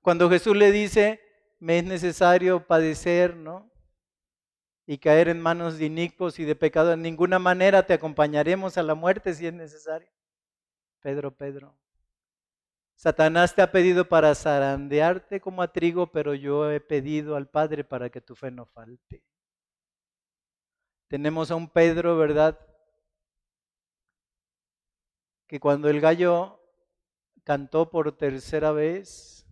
Cuando 0.00 0.30
Jesús 0.30 0.56
le 0.56 0.70
dice, 0.70 1.20
me 1.58 1.78
es 1.78 1.84
necesario 1.84 2.66
padecer, 2.66 3.36
¿no? 3.36 3.70
Y 4.86 4.98
caer 4.98 5.28
en 5.28 5.40
manos 5.40 5.78
de 5.78 5.86
inicuos 5.86 6.38
y 6.38 6.44
de 6.44 6.54
pecado, 6.54 6.92
en 6.92 7.02
ninguna 7.02 7.38
manera 7.38 7.86
te 7.86 7.94
acompañaremos 7.94 8.76
a 8.78 8.82
la 8.82 8.94
muerte 8.94 9.34
si 9.34 9.46
es 9.46 9.52
necesario. 9.54 10.08
Pedro, 11.00 11.34
Pedro, 11.34 11.76
Satanás 12.94 13.54
te 13.54 13.62
ha 13.62 13.70
pedido 13.70 14.08
para 14.08 14.34
zarandearte 14.34 15.40
como 15.40 15.62
a 15.62 15.72
trigo, 15.72 16.10
pero 16.12 16.34
yo 16.34 16.70
he 16.70 16.80
pedido 16.80 17.36
al 17.36 17.48
Padre 17.48 17.84
para 17.84 18.10
que 18.10 18.20
tu 18.20 18.34
fe 18.34 18.50
no 18.50 18.66
falte. 18.66 19.22
Tenemos 21.08 21.50
a 21.50 21.56
un 21.56 21.68
Pedro, 21.68 22.16
¿verdad? 22.16 22.58
Que 25.46 25.60
cuando 25.60 25.88
el 25.88 26.00
gallo 26.00 26.60
cantó 27.44 27.90
por 27.90 28.16
tercera 28.16 28.72
vez, 28.72 29.46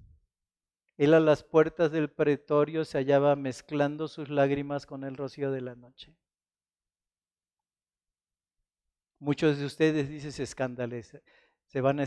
él 0.97 1.15
a 1.15 1.21
las 1.21 1.43
puertas 1.43 1.91
del 1.91 2.11
pretorio 2.11 2.85
se 2.85 2.99
hallaba 2.99 3.37
mezclando 3.37 4.09
sus 4.09 4.29
lágrimas 4.29 4.87
con 4.87 5.05
el 5.05 5.17
rocío 5.17 5.51
de 5.51 5.61
la 5.61 5.75
noche. 5.75 6.17
Muchos 9.19 9.59
de 9.59 9.67
ustedes 9.67 10.09
dicen 10.09 10.33
se 10.33 10.47
se 10.47 11.81
van 11.81 12.01
a, 12.01 12.05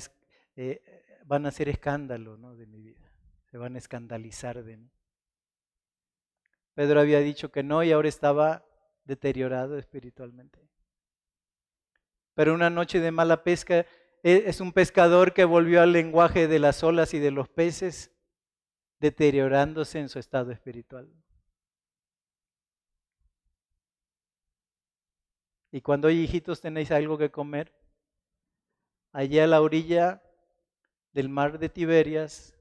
eh, 0.55 1.05
van 1.26 1.45
a 1.45 1.49
hacer 1.49 1.69
escándalo 1.69 2.38
¿no? 2.38 2.55
de 2.55 2.67
mi 2.67 2.82
vida, 2.82 3.11
se 3.49 3.57
van 3.57 3.76
a 3.76 3.80
escandalizar 3.80 4.63
de 4.63 4.78
mí. 4.78 4.91
Pedro 6.73 6.99
había 6.99 7.19
dicho 7.19 7.51
que 7.51 7.63
no 7.63 7.84
y 7.84 7.91
ahora 7.91 8.09
estaba 8.09 8.65
deteriorado 9.05 9.78
espiritualmente. 9.78 10.59
Pero 12.34 12.53
una 12.53 12.69
noche 12.69 12.99
de 12.99 13.11
mala 13.11 13.43
pesca 13.43 13.86
e, 14.23 14.43
es 14.47 14.59
un 14.59 14.73
pescador 14.73 15.34
que 15.34 15.45
volvió 15.45 15.82
al 15.82 15.93
lenguaje 15.93 16.47
de 16.47 16.59
las 16.59 16.84
olas 16.84 17.13
y 17.13 17.19
de 17.19 17.32
los 17.32 17.47
peces 17.47 18.11
deteriorándose 18.99 19.99
en 19.99 20.09
su 20.09 20.19
estado 20.19 20.51
espiritual. 20.51 21.11
Y 25.71 25.82
cuando 25.82 26.09
hijitos 26.09 26.61
tenéis 26.61 26.91
algo 26.91 27.17
que 27.17 27.32
comer, 27.32 27.73
allí 29.11 29.39
a 29.39 29.47
la 29.47 29.61
orilla 29.61 30.24
del 31.16 31.30
mar 31.30 31.59
de 31.59 31.70
Tiberias, 31.70 32.53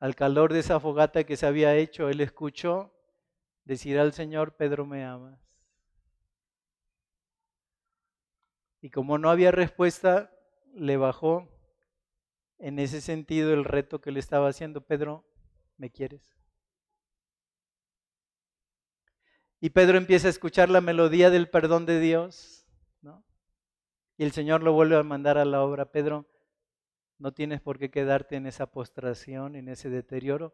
al 0.00 0.16
calor 0.16 0.52
de 0.52 0.58
esa 0.58 0.80
fogata 0.80 1.22
que 1.22 1.36
se 1.36 1.46
había 1.46 1.76
hecho, 1.76 2.08
él 2.08 2.20
escuchó 2.20 2.92
decir 3.62 4.00
al 4.00 4.12
Señor, 4.12 4.56
Pedro, 4.56 4.86
me 4.86 5.04
amas. 5.04 5.38
Y 8.80 8.90
como 8.90 9.18
no 9.18 9.30
había 9.30 9.52
respuesta, 9.52 10.32
le 10.74 10.96
bajó 10.96 11.48
en 12.58 12.80
ese 12.80 13.00
sentido 13.00 13.54
el 13.54 13.64
reto 13.64 14.00
que 14.00 14.10
le 14.10 14.18
estaba 14.18 14.48
haciendo 14.48 14.80
Pedro, 14.80 15.24
¿me 15.76 15.92
quieres? 15.92 16.36
Y 19.60 19.70
Pedro 19.70 19.96
empieza 19.96 20.26
a 20.26 20.30
escuchar 20.30 20.70
la 20.70 20.80
melodía 20.80 21.30
del 21.30 21.48
perdón 21.50 21.86
de 21.86 22.00
Dios, 22.00 22.66
¿no? 23.00 23.24
Y 24.16 24.24
el 24.24 24.32
Señor 24.32 24.64
lo 24.64 24.72
vuelve 24.72 24.96
a 24.96 25.04
mandar 25.04 25.38
a 25.38 25.44
la 25.44 25.62
obra. 25.62 25.92
Pedro, 25.92 26.26
no 27.18 27.32
tienes 27.32 27.60
por 27.60 27.78
qué 27.78 27.90
quedarte 27.90 28.36
en 28.36 28.46
esa 28.46 28.66
postración, 28.66 29.56
en 29.56 29.68
ese 29.68 29.90
deterioro. 29.90 30.52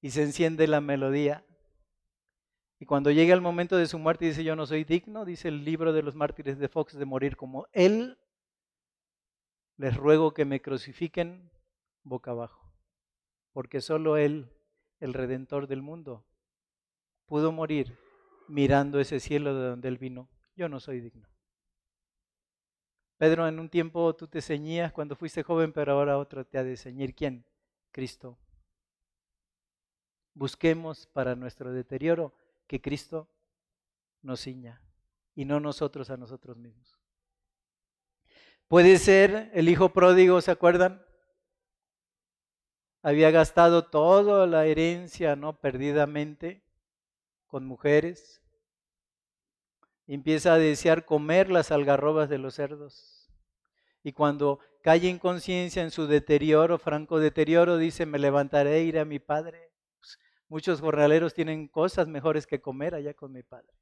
Y 0.00 0.10
se 0.10 0.22
enciende 0.22 0.66
la 0.66 0.80
melodía. 0.80 1.44
Y 2.78 2.86
cuando 2.86 3.10
llega 3.10 3.34
el 3.34 3.40
momento 3.40 3.76
de 3.76 3.86
su 3.86 3.98
muerte, 3.98 4.26
dice, 4.26 4.44
yo 4.44 4.56
no 4.56 4.66
soy 4.66 4.84
digno, 4.84 5.24
dice 5.24 5.48
el 5.48 5.64
libro 5.64 5.92
de 5.92 6.02
los 6.02 6.14
mártires 6.14 6.58
de 6.58 6.68
Fox, 6.68 6.98
de 6.98 7.04
morir 7.04 7.36
como 7.36 7.66
Él. 7.72 8.18
Les 9.76 9.96
ruego 9.96 10.34
que 10.34 10.44
me 10.44 10.60
crucifiquen 10.60 11.50
boca 12.02 12.32
abajo, 12.32 12.72
porque 13.52 13.80
solo 13.80 14.16
Él, 14.16 14.52
el 15.00 15.14
Redentor 15.14 15.66
del 15.66 15.82
mundo, 15.82 16.26
pudo 17.26 17.50
morir 17.50 17.98
mirando 18.46 19.00
ese 19.00 19.18
cielo 19.18 19.54
de 19.54 19.68
donde 19.70 19.88
Él 19.88 19.98
vino. 19.98 20.28
Yo 20.54 20.68
no 20.68 20.78
soy 20.78 21.00
digno. 21.00 21.33
Pedro, 23.16 23.46
en 23.46 23.58
un 23.58 23.68
tiempo 23.68 24.14
tú 24.14 24.26
te 24.26 24.42
ceñías 24.42 24.92
cuando 24.92 25.16
fuiste 25.16 25.42
joven, 25.42 25.72
pero 25.72 25.92
ahora 25.92 26.18
otro 26.18 26.44
te 26.44 26.58
ha 26.58 26.64
de 26.64 26.76
ceñir. 26.76 27.14
¿Quién? 27.14 27.44
Cristo. 27.92 28.38
Busquemos 30.34 31.06
para 31.06 31.36
nuestro 31.36 31.72
deterioro 31.72 32.34
que 32.66 32.80
Cristo 32.80 33.28
nos 34.22 34.40
ciña 34.40 34.82
y 35.34 35.44
no 35.44 35.60
nosotros 35.60 36.10
a 36.10 36.16
nosotros 36.16 36.56
mismos. 36.56 36.98
Puede 38.66 38.98
ser 38.98 39.50
el 39.54 39.68
hijo 39.68 39.92
pródigo, 39.92 40.40
¿se 40.40 40.50
acuerdan? 40.50 41.04
Había 43.02 43.30
gastado 43.30 43.84
toda 43.84 44.46
la 44.46 44.66
herencia, 44.66 45.36
¿no? 45.36 45.60
Perdidamente 45.60 46.64
con 47.46 47.66
mujeres. 47.66 48.43
Empieza 50.06 50.54
a 50.54 50.58
desear 50.58 51.04
comer 51.04 51.50
las 51.50 51.70
algarrobas 51.70 52.28
de 52.28 52.38
los 52.38 52.54
cerdos. 52.54 53.30
Y 54.02 54.12
cuando 54.12 54.60
cae 54.82 55.08
en 55.08 55.18
conciencia 55.18 55.82
en 55.82 55.90
su 55.90 56.06
deterioro, 56.06 56.78
franco 56.78 57.18
deterioro, 57.18 57.78
dice, 57.78 58.04
me 58.04 58.18
levantaré 58.18 58.76
e 58.76 58.84
iré 58.84 59.00
a 59.00 59.06
mi 59.06 59.18
padre. 59.18 59.72
Pues, 59.98 60.18
muchos 60.48 60.80
jornaleros 60.80 61.32
tienen 61.32 61.68
cosas 61.68 62.06
mejores 62.06 62.46
que 62.46 62.60
comer 62.60 62.94
allá 62.94 63.14
con 63.14 63.32
mi 63.32 63.42
padre. 63.42 63.72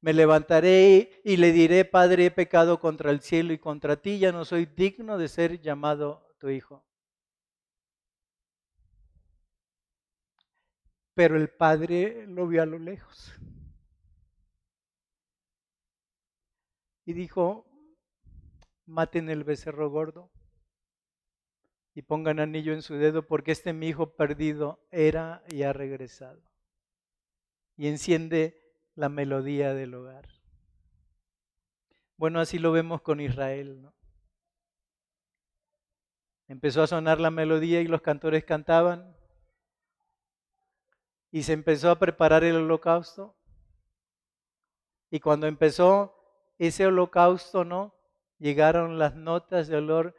Me 0.00 0.14
levantaré 0.14 1.20
y 1.24 1.36
le 1.36 1.52
diré, 1.52 1.84
Padre, 1.84 2.26
he 2.26 2.30
pecado 2.30 2.80
contra 2.80 3.10
el 3.10 3.20
cielo 3.20 3.52
y 3.52 3.58
contra 3.58 3.96
ti, 3.96 4.18
ya 4.18 4.32
no 4.32 4.44
soy 4.46 4.64
digno 4.64 5.18
de 5.18 5.28
ser 5.28 5.60
llamado 5.60 6.26
tu 6.38 6.48
hijo. 6.48 6.86
Pero 11.14 11.36
el 11.36 11.50
padre 11.50 12.26
lo 12.26 12.48
vio 12.48 12.62
a 12.62 12.66
lo 12.66 12.78
lejos. 12.78 13.34
Y 17.10 17.12
dijo, 17.12 17.66
maten 18.86 19.30
el 19.30 19.42
becerro 19.42 19.90
gordo 19.90 20.30
y 21.92 22.02
pongan 22.02 22.38
anillo 22.38 22.72
en 22.72 22.82
su 22.82 22.94
dedo 22.94 23.26
porque 23.26 23.50
este 23.50 23.72
mi 23.72 23.88
hijo 23.88 24.14
perdido 24.14 24.86
era 24.92 25.42
y 25.48 25.64
ha 25.64 25.72
regresado. 25.72 26.40
Y 27.76 27.88
enciende 27.88 28.62
la 28.94 29.08
melodía 29.08 29.74
del 29.74 29.92
hogar. 29.94 30.28
Bueno, 32.16 32.38
así 32.38 32.60
lo 32.60 32.70
vemos 32.70 33.02
con 33.02 33.20
Israel, 33.20 33.82
¿no? 33.82 33.92
Empezó 36.46 36.84
a 36.84 36.86
sonar 36.86 37.18
la 37.18 37.32
melodía 37.32 37.80
y 37.80 37.88
los 37.88 38.02
cantores 38.02 38.44
cantaban 38.44 39.16
y 41.32 41.42
se 41.42 41.54
empezó 41.54 41.90
a 41.90 41.98
preparar 41.98 42.44
el 42.44 42.54
holocausto. 42.54 43.36
Y 45.10 45.18
cuando 45.18 45.48
empezó 45.48 46.18
ese 46.60 46.86
holocausto, 46.86 47.64
¿no? 47.64 47.94
Llegaron 48.38 48.98
las 48.98 49.14
notas 49.16 49.66
de 49.66 49.78
olor 49.78 50.14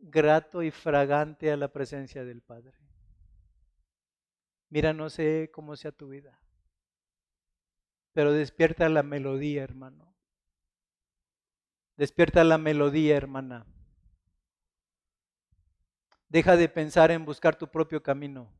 grato 0.00 0.62
y 0.62 0.70
fragante 0.70 1.52
a 1.52 1.58
la 1.58 1.68
presencia 1.68 2.24
del 2.24 2.40
Padre. 2.40 2.72
Mira, 4.70 4.94
no 4.94 5.10
sé 5.10 5.50
cómo 5.52 5.76
sea 5.76 5.92
tu 5.92 6.08
vida, 6.08 6.40
pero 8.14 8.32
despierta 8.32 8.88
la 8.88 9.02
melodía, 9.02 9.62
hermano. 9.62 10.16
Despierta 11.96 12.42
la 12.44 12.56
melodía, 12.56 13.16
hermana. 13.16 13.66
Deja 16.30 16.56
de 16.56 16.68
pensar 16.70 17.10
en 17.10 17.26
buscar 17.26 17.56
tu 17.56 17.70
propio 17.70 18.02
camino. 18.02 18.50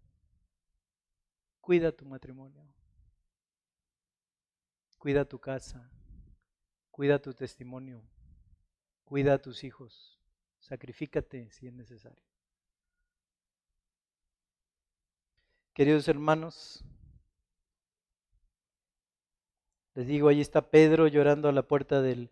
Cuida 1.62 1.90
tu 1.90 2.04
matrimonio. 2.04 2.70
Cuida 4.98 5.24
tu 5.24 5.40
casa. 5.40 5.90
Cuida 6.94 7.18
tu 7.18 7.34
testimonio. 7.34 8.00
Cuida 9.04 9.34
a 9.34 9.38
tus 9.38 9.64
hijos. 9.64 10.16
Sacrifícate 10.60 11.50
si 11.50 11.66
es 11.66 11.72
necesario. 11.72 12.22
Queridos 15.72 16.06
hermanos, 16.06 16.84
les 19.94 20.06
digo, 20.06 20.28
allí 20.28 20.40
está 20.40 20.70
Pedro 20.70 21.08
llorando 21.08 21.48
a 21.48 21.52
la 21.52 21.66
puerta 21.66 22.00
del, 22.00 22.30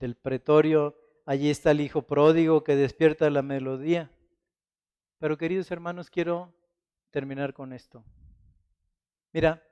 del 0.00 0.16
pretorio, 0.16 0.98
allí 1.24 1.48
está 1.48 1.70
el 1.70 1.80
hijo 1.80 2.02
pródigo 2.02 2.64
que 2.64 2.74
despierta 2.74 3.30
la 3.30 3.42
melodía. 3.42 4.10
Pero 5.18 5.38
queridos 5.38 5.70
hermanos, 5.70 6.10
quiero 6.10 6.52
terminar 7.12 7.54
con 7.54 7.72
esto. 7.72 8.04
Mira, 9.32 9.62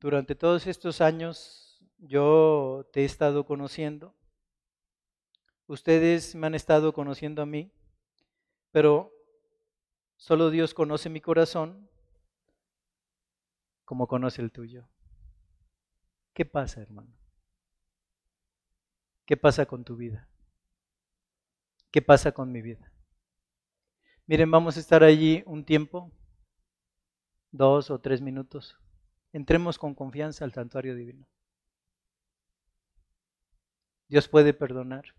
durante 0.00 0.34
todos 0.34 0.66
estos 0.66 1.02
años 1.02 1.65
yo 1.98 2.88
te 2.92 3.02
he 3.02 3.04
estado 3.04 3.44
conociendo, 3.46 4.14
ustedes 5.66 6.34
me 6.34 6.46
han 6.46 6.54
estado 6.54 6.92
conociendo 6.92 7.42
a 7.42 7.46
mí, 7.46 7.72
pero 8.70 9.12
solo 10.16 10.50
Dios 10.50 10.74
conoce 10.74 11.08
mi 11.08 11.20
corazón 11.20 11.88
como 13.84 14.08
conoce 14.08 14.42
el 14.42 14.52
tuyo. 14.52 14.88
¿Qué 16.34 16.44
pasa, 16.44 16.82
hermano? 16.82 17.16
¿Qué 19.24 19.36
pasa 19.36 19.66
con 19.66 19.84
tu 19.84 19.96
vida? 19.96 20.28
¿Qué 21.90 22.02
pasa 22.02 22.32
con 22.32 22.52
mi 22.52 22.60
vida? 22.60 22.92
Miren, 24.26 24.50
vamos 24.50 24.76
a 24.76 24.80
estar 24.80 25.02
allí 25.02 25.42
un 25.46 25.64
tiempo 25.64 26.12
dos 27.52 27.90
o 27.90 28.00
tres 28.00 28.20
minutos. 28.20 28.76
Entremos 29.32 29.78
con 29.78 29.94
confianza 29.94 30.44
al 30.44 30.52
santuario 30.52 30.94
divino. 30.94 31.26
Dios 34.08 34.28
puede 34.28 34.54
perdonar, 34.54 35.14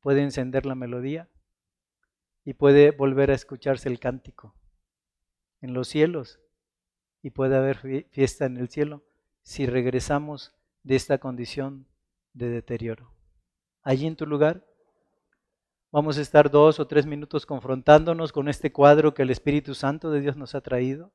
puede 0.00 0.22
encender 0.22 0.66
la 0.66 0.74
melodía 0.74 1.28
y 2.44 2.54
puede 2.54 2.90
volver 2.90 3.30
a 3.30 3.34
escucharse 3.34 3.88
el 3.88 4.00
cántico 4.00 4.54
en 5.60 5.74
los 5.74 5.88
cielos 5.88 6.40
y 7.22 7.30
puede 7.30 7.56
haber 7.56 8.06
fiesta 8.10 8.46
en 8.46 8.56
el 8.56 8.68
cielo 8.68 9.02
si 9.42 9.66
regresamos 9.66 10.54
de 10.82 10.96
esta 10.96 11.18
condición 11.18 11.86
de 12.32 12.48
deterioro. 12.48 13.12
Allí 13.82 14.06
en 14.06 14.16
tu 14.16 14.26
lugar 14.26 14.64
vamos 15.90 16.16
a 16.18 16.22
estar 16.22 16.50
dos 16.50 16.80
o 16.80 16.86
tres 16.86 17.06
minutos 17.06 17.44
confrontándonos 17.44 18.32
con 18.32 18.48
este 18.48 18.72
cuadro 18.72 19.12
que 19.12 19.22
el 19.22 19.30
Espíritu 19.30 19.74
Santo 19.74 20.10
de 20.10 20.20
Dios 20.20 20.36
nos 20.36 20.54
ha 20.54 20.60
traído 20.60 21.12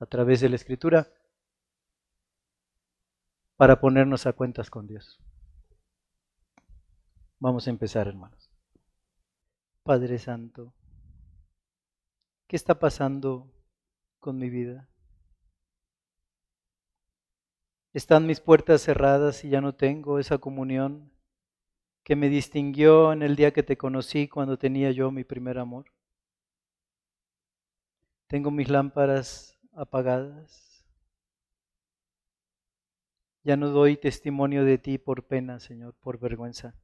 a 0.00 0.06
través 0.06 0.40
de 0.40 0.48
la 0.48 0.56
escritura 0.56 1.08
para 3.56 3.80
ponernos 3.80 4.26
a 4.26 4.32
cuentas 4.32 4.68
con 4.68 4.86
Dios. 4.86 5.20
Vamos 7.44 7.66
a 7.66 7.70
empezar, 7.70 8.08
hermanos. 8.08 8.50
Padre 9.82 10.18
Santo, 10.18 10.72
¿qué 12.46 12.56
está 12.56 12.78
pasando 12.78 13.52
con 14.18 14.38
mi 14.38 14.48
vida? 14.48 14.88
Están 17.92 18.26
mis 18.26 18.40
puertas 18.40 18.80
cerradas 18.80 19.44
y 19.44 19.50
ya 19.50 19.60
no 19.60 19.74
tengo 19.74 20.18
esa 20.18 20.38
comunión 20.38 21.12
que 22.02 22.16
me 22.16 22.30
distinguió 22.30 23.12
en 23.12 23.22
el 23.22 23.36
día 23.36 23.52
que 23.52 23.62
te 23.62 23.76
conocí 23.76 24.26
cuando 24.26 24.56
tenía 24.56 24.90
yo 24.92 25.10
mi 25.10 25.24
primer 25.24 25.58
amor. 25.58 25.92
Tengo 28.26 28.50
mis 28.50 28.70
lámparas 28.70 29.60
apagadas. 29.74 30.82
Ya 33.42 33.58
no 33.58 33.68
doy 33.68 33.98
testimonio 33.98 34.64
de 34.64 34.78
ti 34.78 34.96
por 34.96 35.26
pena, 35.26 35.60
Señor, 35.60 35.94
por 36.00 36.18
vergüenza. 36.18 36.74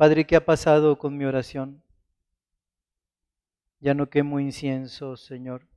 Padre, 0.00 0.26
¿qué 0.26 0.34
ha 0.34 0.46
pasado 0.46 0.96
con 0.96 1.18
mi 1.18 1.26
oración? 1.26 1.82
Ya 3.80 3.92
no 3.92 4.08
quemo 4.08 4.40
incienso, 4.40 5.18
Señor. 5.18 5.68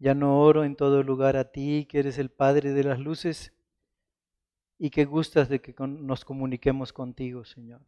Ya 0.00 0.12
no 0.12 0.40
oro 0.40 0.64
en 0.64 0.74
todo 0.74 1.04
lugar 1.04 1.36
a 1.36 1.52
ti, 1.52 1.86
que 1.88 2.00
eres 2.00 2.18
el 2.18 2.28
Padre 2.28 2.72
de 2.72 2.82
las 2.82 2.98
luces 2.98 3.52
y 4.80 4.90
que 4.90 5.04
gustas 5.04 5.48
de 5.48 5.60
que 5.60 5.76
nos 5.78 6.24
comuniquemos 6.24 6.92
contigo, 6.92 7.44
Señor. 7.44 7.82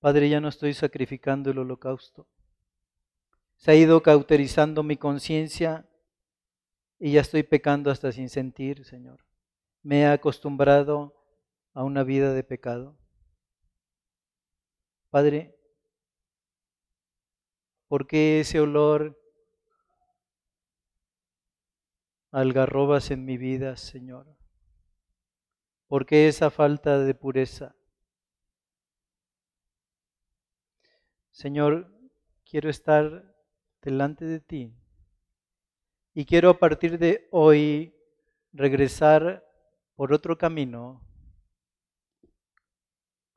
Padre, 0.00 0.28
ya 0.28 0.40
no 0.40 0.48
estoy 0.48 0.74
sacrificando 0.74 1.52
el 1.52 1.58
holocausto. 1.60 2.26
Se 3.54 3.70
ha 3.70 3.74
ido 3.76 4.02
cauterizando 4.02 4.82
mi 4.82 4.96
conciencia 4.96 5.86
y 6.98 7.12
ya 7.12 7.20
estoy 7.20 7.44
pecando 7.44 7.92
hasta 7.92 8.10
sin 8.10 8.28
sentir, 8.28 8.84
Señor. 8.84 9.24
Me 9.84 10.00
he 10.00 10.06
acostumbrado 10.06 11.21
a 11.74 11.84
una 11.84 12.02
vida 12.02 12.32
de 12.32 12.44
pecado. 12.44 12.96
Padre, 15.10 15.54
¿por 17.88 18.06
qué 18.06 18.40
ese 18.40 18.60
olor 18.60 19.18
algarrobas 22.30 23.10
en 23.10 23.24
mi 23.24 23.36
vida, 23.36 23.76
Señor? 23.76 24.26
¿Por 25.86 26.06
qué 26.06 26.28
esa 26.28 26.50
falta 26.50 26.98
de 26.98 27.14
pureza? 27.14 27.76
Señor, 31.30 31.90
quiero 32.44 32.70
estar 32.70 33.34
delante 33.82 34.24
de 34.24 34.40
ti 34.40 34.74
y 36.14 36.24
quiero 36.24 36.50
a 36.50 36.58
partir 36.58 36.98
de 36.98 37.28
hoy 37.30 37.94
regresar 38.52 39.44
por 39.94 40.12
otro 40.12 40.36
camino, 40.36 41.02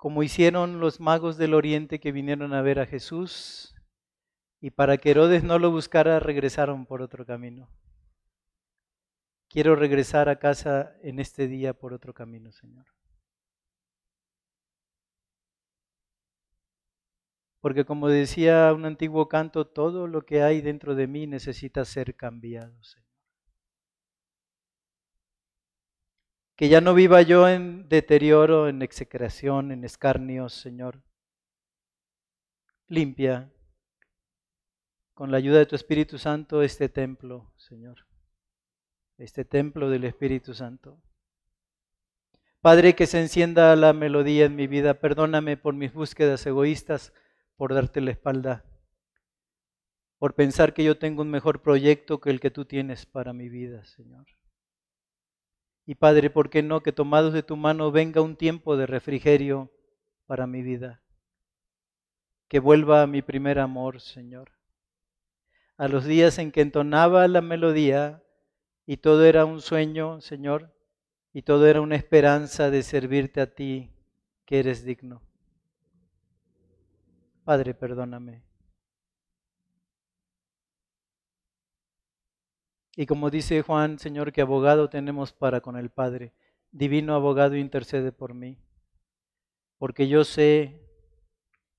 como 0.06 0.22
hicieron 0.22 0.80
los 0.80 1.00
magos 1.00 1.36
del 1.36 1.56
oriente 1.56 2.00
que 2.00 2.12
vinieron 2.12 2.54
a 2.54 2.62
ver 2.62 2.78
a 2.78 2.86
Jesús 2.86 3.74
y 4.62 4.70
para 4.70 4.98
que 4.98 5.10
Herodes 5.10 5.44
no 5.44 5.58
lo 5.58 5.72
buscara 5.72 6.20
regresaron 6.20 6.86
por 6.86 7.02
otro 7.02 7.26
camino. 7.26 7.72
Quiero 9.50 9.76
regresar 9.76 10.30
a 10.30 10.38
casa 10.38 10.96
en 11.02 11.18
este 11.18 11.48
día 11.48 11.74
por 11.74 11.92
otro 11.92 12.14
camino, 12.14 12.52
Señor. 12.52 12.86
Porque 17.60 17.84
como 17.84 18.08
decía 18.08 18.72
un 18.76 18.86
antiguo 18.86 19.28
canto, 19.28 19.66
todo 19.66 20.06
lo 20.06 20.22
que 20.22 20.44
hay 20.44 20.62
dentro 20.62 20.94
de 20.94 21.08
mí 21.08 21.26
necesita 21.26 21.84
ser 21.84 22.14
cambiado, 22.14 22.84
Señor. 22.84 23.05
Que 26.56 26.70
ya 26.70 26.82
no 26.82 26.94
viva 26.94 27.22
yo 27.22 27.48
en 27.50 27.90
deterioro, 27.90 28.68
en 28.70 28.82
execración, 28.82 29.72
en 29.72 29.84
escarnios, 29.84 30.54
Señor. 30.54 31.02
Limpia 32.88 33.52
con 35.14 35.32
la 35.32 35.38
ayuda 35.38 35.60
de 35.60 35.66
tu 35.66 35.76
Espíritu 35.76 36.18
Santo 36.18 36.62
este 36.62 36.90
templo, 36.90 37.52
Señor 37.58 38.06
este 39.18 39.46
templo 39.46 39.90
del 39.90 40.04
Espíritu 40.04 40.54
Santo. 40.54 41.02
Padre, 42.62 42.96
que 42.96 43.06
se 43.06 43.22
encienda 43.22 43.76
la 43.76 43.94
melodía 43.94 44.46
en 44.46 44.56
mi 44.56 44.68
vida. 44.68 44.96
Perdóname 44.96 45.56
por 45.56 45.76
mis 45.76 45.94
búsquedas 45.94 46.46
egoístas, 46.46 47.14
por 47.56 47.74
darte 47.74 48.02
la 48.02 48.12
espalda, 48.12 48.66
por 50.18 50.34
pensar 50.34 50.74
que 50.74 50.84
yo 50.84 50.98
tengo 50.98 51.22
un 51.22 51.30
mejor 51.30 51.62
proyecto 51.62 52.20
que 52.20 52.32
el 52.32 52.40
que 52.40 52.52
tú 52.52 52.66
tienes 52.66 53.06
para 53.06 53.34
mi 53.34 53.50
vida, 53.50 53.86
Señor. 53.86 54.26
Y 55.86 55.96
Padre, 55.96 56.30
¿por 56.30 56.50
qué 56.50 56.64
no 56.64 56.82
que 56.82 56.92
tomados 56.92 57.34
de 57.34 57.44
tu 57.44 57.56
mano 57.56 57.92
venga 57.92 58.22
un 58.22 58.36
tiempo 58.36 58.76
de 58.76 58.88
refrigerio 58.88 59.72
para 60.26 60.48
mi 60.48 60.64
vida? 60.64 61.02
Que 62.48 62.60
vuelva 62.60 63.04
a 63.04 63.08
mi 63.08 63.22
primer 63.22 63.60
amor, 63.60 64.02
Señor. 64.02 64.52
A 65.78 65.88
los 65.88 66.06
días 66.06 66.40
en 66.40 66.52
que 66.52 66.62
entonaba 66.62 67.28
la 67.28 67.42
melodía, 67.42 68.24
y 68.88 68.98
todo 68.98 69.26
era 69.26 69.46
un 69.46 69.62
sueño, 69.62 70.22
Señor, 70.22 70.74
y 71.34 71.42
todo 71.44 71.68
era 71.68 71.82
una 71.82 71.96
esperanza 71.96 72.72
de 72.72 72.82
servirte 72.82 73.42
a 73.42 73.54
ti, 73.54 73.92
que 74.46 74.60
eres 74.60 74.86
digno. 74.86 75.22
Padre, 77.44 77.74
perdóname. 77.74 78.44
Y 82.96 83.06
como 83.06 83.30
dice 83.30 83.62
Juan, 83.62 84.00
Señor, 84.00 84.32
que 84.32 84.42
abogado 84.42 84.90
tenemos 84.90 85.34
para 85.34 85.62
con 85.62 85.76
el 85.76 85.90
Padre, 85.90 86.34
divino 86.72 87.14
abogado 87.14 87.56
intercede 87.56 88.12
por 88.12 88.34
mí, 88.34 88.58
porque 89.78 90.08
yo 90.08 90.24
sé 90.24 90.82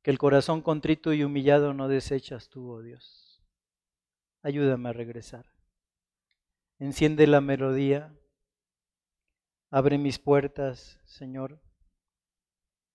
que 0.03 0.11
el 0.11 0.19
corazón 0.19 0.63
contrito 0.63 1.13
y 1.13 1.25
humillado 1.25 1.75
no 1.75 1.89
desechas 1.89 2.49
tú, 2.49 2.71
oh 2.71 2.83
Dios. 2.83 3.43
Ayúdame 4.43 4.91
a 4.91 4.93
regresar. 4.93 5.47
Enciende 6.79 7.27
la 7.27 7.41
melodía. 7.41 8.15
Abre 9.71 9.99
mis 9.99 10.19
puertas, 10.19 11.01
Señor. 11.05 11.61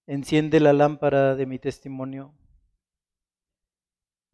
Enciende 0.08 0.60
la 0.60 0.72
lámpara 0.72 1.36
de 1.36 1.46
mi 1.46 1.60
testimonio. 1.60 2.34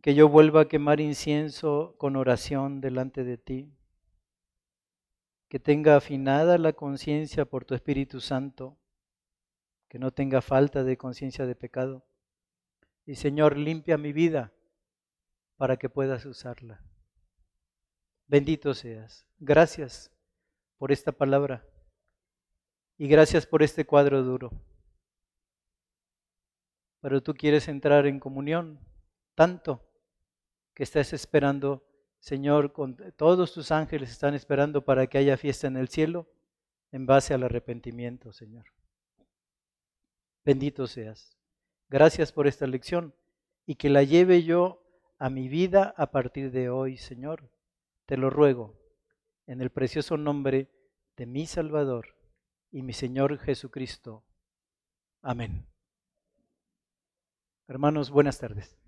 Que 0.02 0.14
yo 0.14 0.30
vuelva 0.30 0.62
a 0.62 0.68
quemar 0.68 1.00
incienso 1.00 1.96
con 1.98 2.16
oración 2.16 2.82
delante 2.82 3.24
de 3.24 3.38
ti. 3.38 3.77
Que 5.50 5.60
tenga 5.60 5.96
afinada 5.96 6.58
la 6.58 6.74
conciencia 6.74 7.46
por 7.46 7.66
tu 7.66 7.76
Espíritu 7.76 8.20
Santo. 8.20 8.78
Que 9.88 10.00
no 10.00 10.12
tenga 10.12 10.42
falta 10.42 10.84
de 10.84 10.98
conciencia 10.98 11.46
de 11.46 11.56
pecado. 11.56 12.06
Y 13.06 13.16
Señor, 13.16 13.58
limpia 13.58 13.98
mi 13.98 14.12
vida 14.12 14.52
para 15.56 15.78
que 15.78 15.90
puedas 15.90 16.26
usarla. 16.26 16.84
Bendito 18.28 18.74
seas. 18.74 19.26
Gracias 19.40 20.12
por 20.78 20.92
esta 20.92 21.12
palabra 21.12 21.66
y 22.98 23.08
gracias 23.08 23.46
por 23.46 23.64
este 23.64 23.86
cuadro 23.86 24.24
duro. 24.24 24.52
Pero 27.00 27.22
tú 27.22 27.34
quieres 27.34 27.68
entrar 27.68 28.06
en 28.08 28.20
comunión 28.20 28.80
tanto 29.36 29.88
que 30.74 30.84
estás 30.84 31.14
esperando, 31.14 31.87
Señor, 32.20 32.74
con 32.74 32.98
todos 33.16 33.54
tus 33.54 33.72
ángeles 33.72 34.12
están 34.12 34.34
esperando 34.34 34.84
para 34.84 35.08
que 35.08 35.18
haya 35.18 35.38
fiesta 35.38 35.68
en 35.68 35.78
el 35.78 35.88
cielo 35.88 36.28
en 36.92 37.06
base 37.06 37.34
al 37.34 37.44
arrepentimiento, 37.44 38.32
Señor. 38.32 38.66
Bendito 40.44 40.88
seas. 40.88 41.38
Gracias 41.90 42.32
por 42.32 42.48
esta 42.48 42.68
lección 42.68 43.14
y 43.66 43.76
que 43.76 43.90
la 43.90 44.04
lleve 44.04 44.44
yo 44.44 44.84
a 45.20 45.30
mi 45.30 45.48
vida 45.48 45.94
a 45.98 46.12
partir 46.12 46.52
de 46.52 46.70
hoy, 46.70 46.98
Señor 46.98 47.50
te 48.08 48.16
lo 48.16 48.30
ruego, 48.30 48.74
en 49.46 49.62
el 49.62 49.70
precioso 49.70 50.16
nombre 50.18 50.72
de 51.18 51.26
mi 51.26 51.46
Salvador 51.46 52.16
y 52.72 52.82
mi 52.82 52.94
Señor 52.94 53.38
Jesucristo. 53.38 54.24
Amén. 55.22 55.68
Hermanos, 57.68 58.10
buenas 58.10 58.40
tardes. 58.40 58.87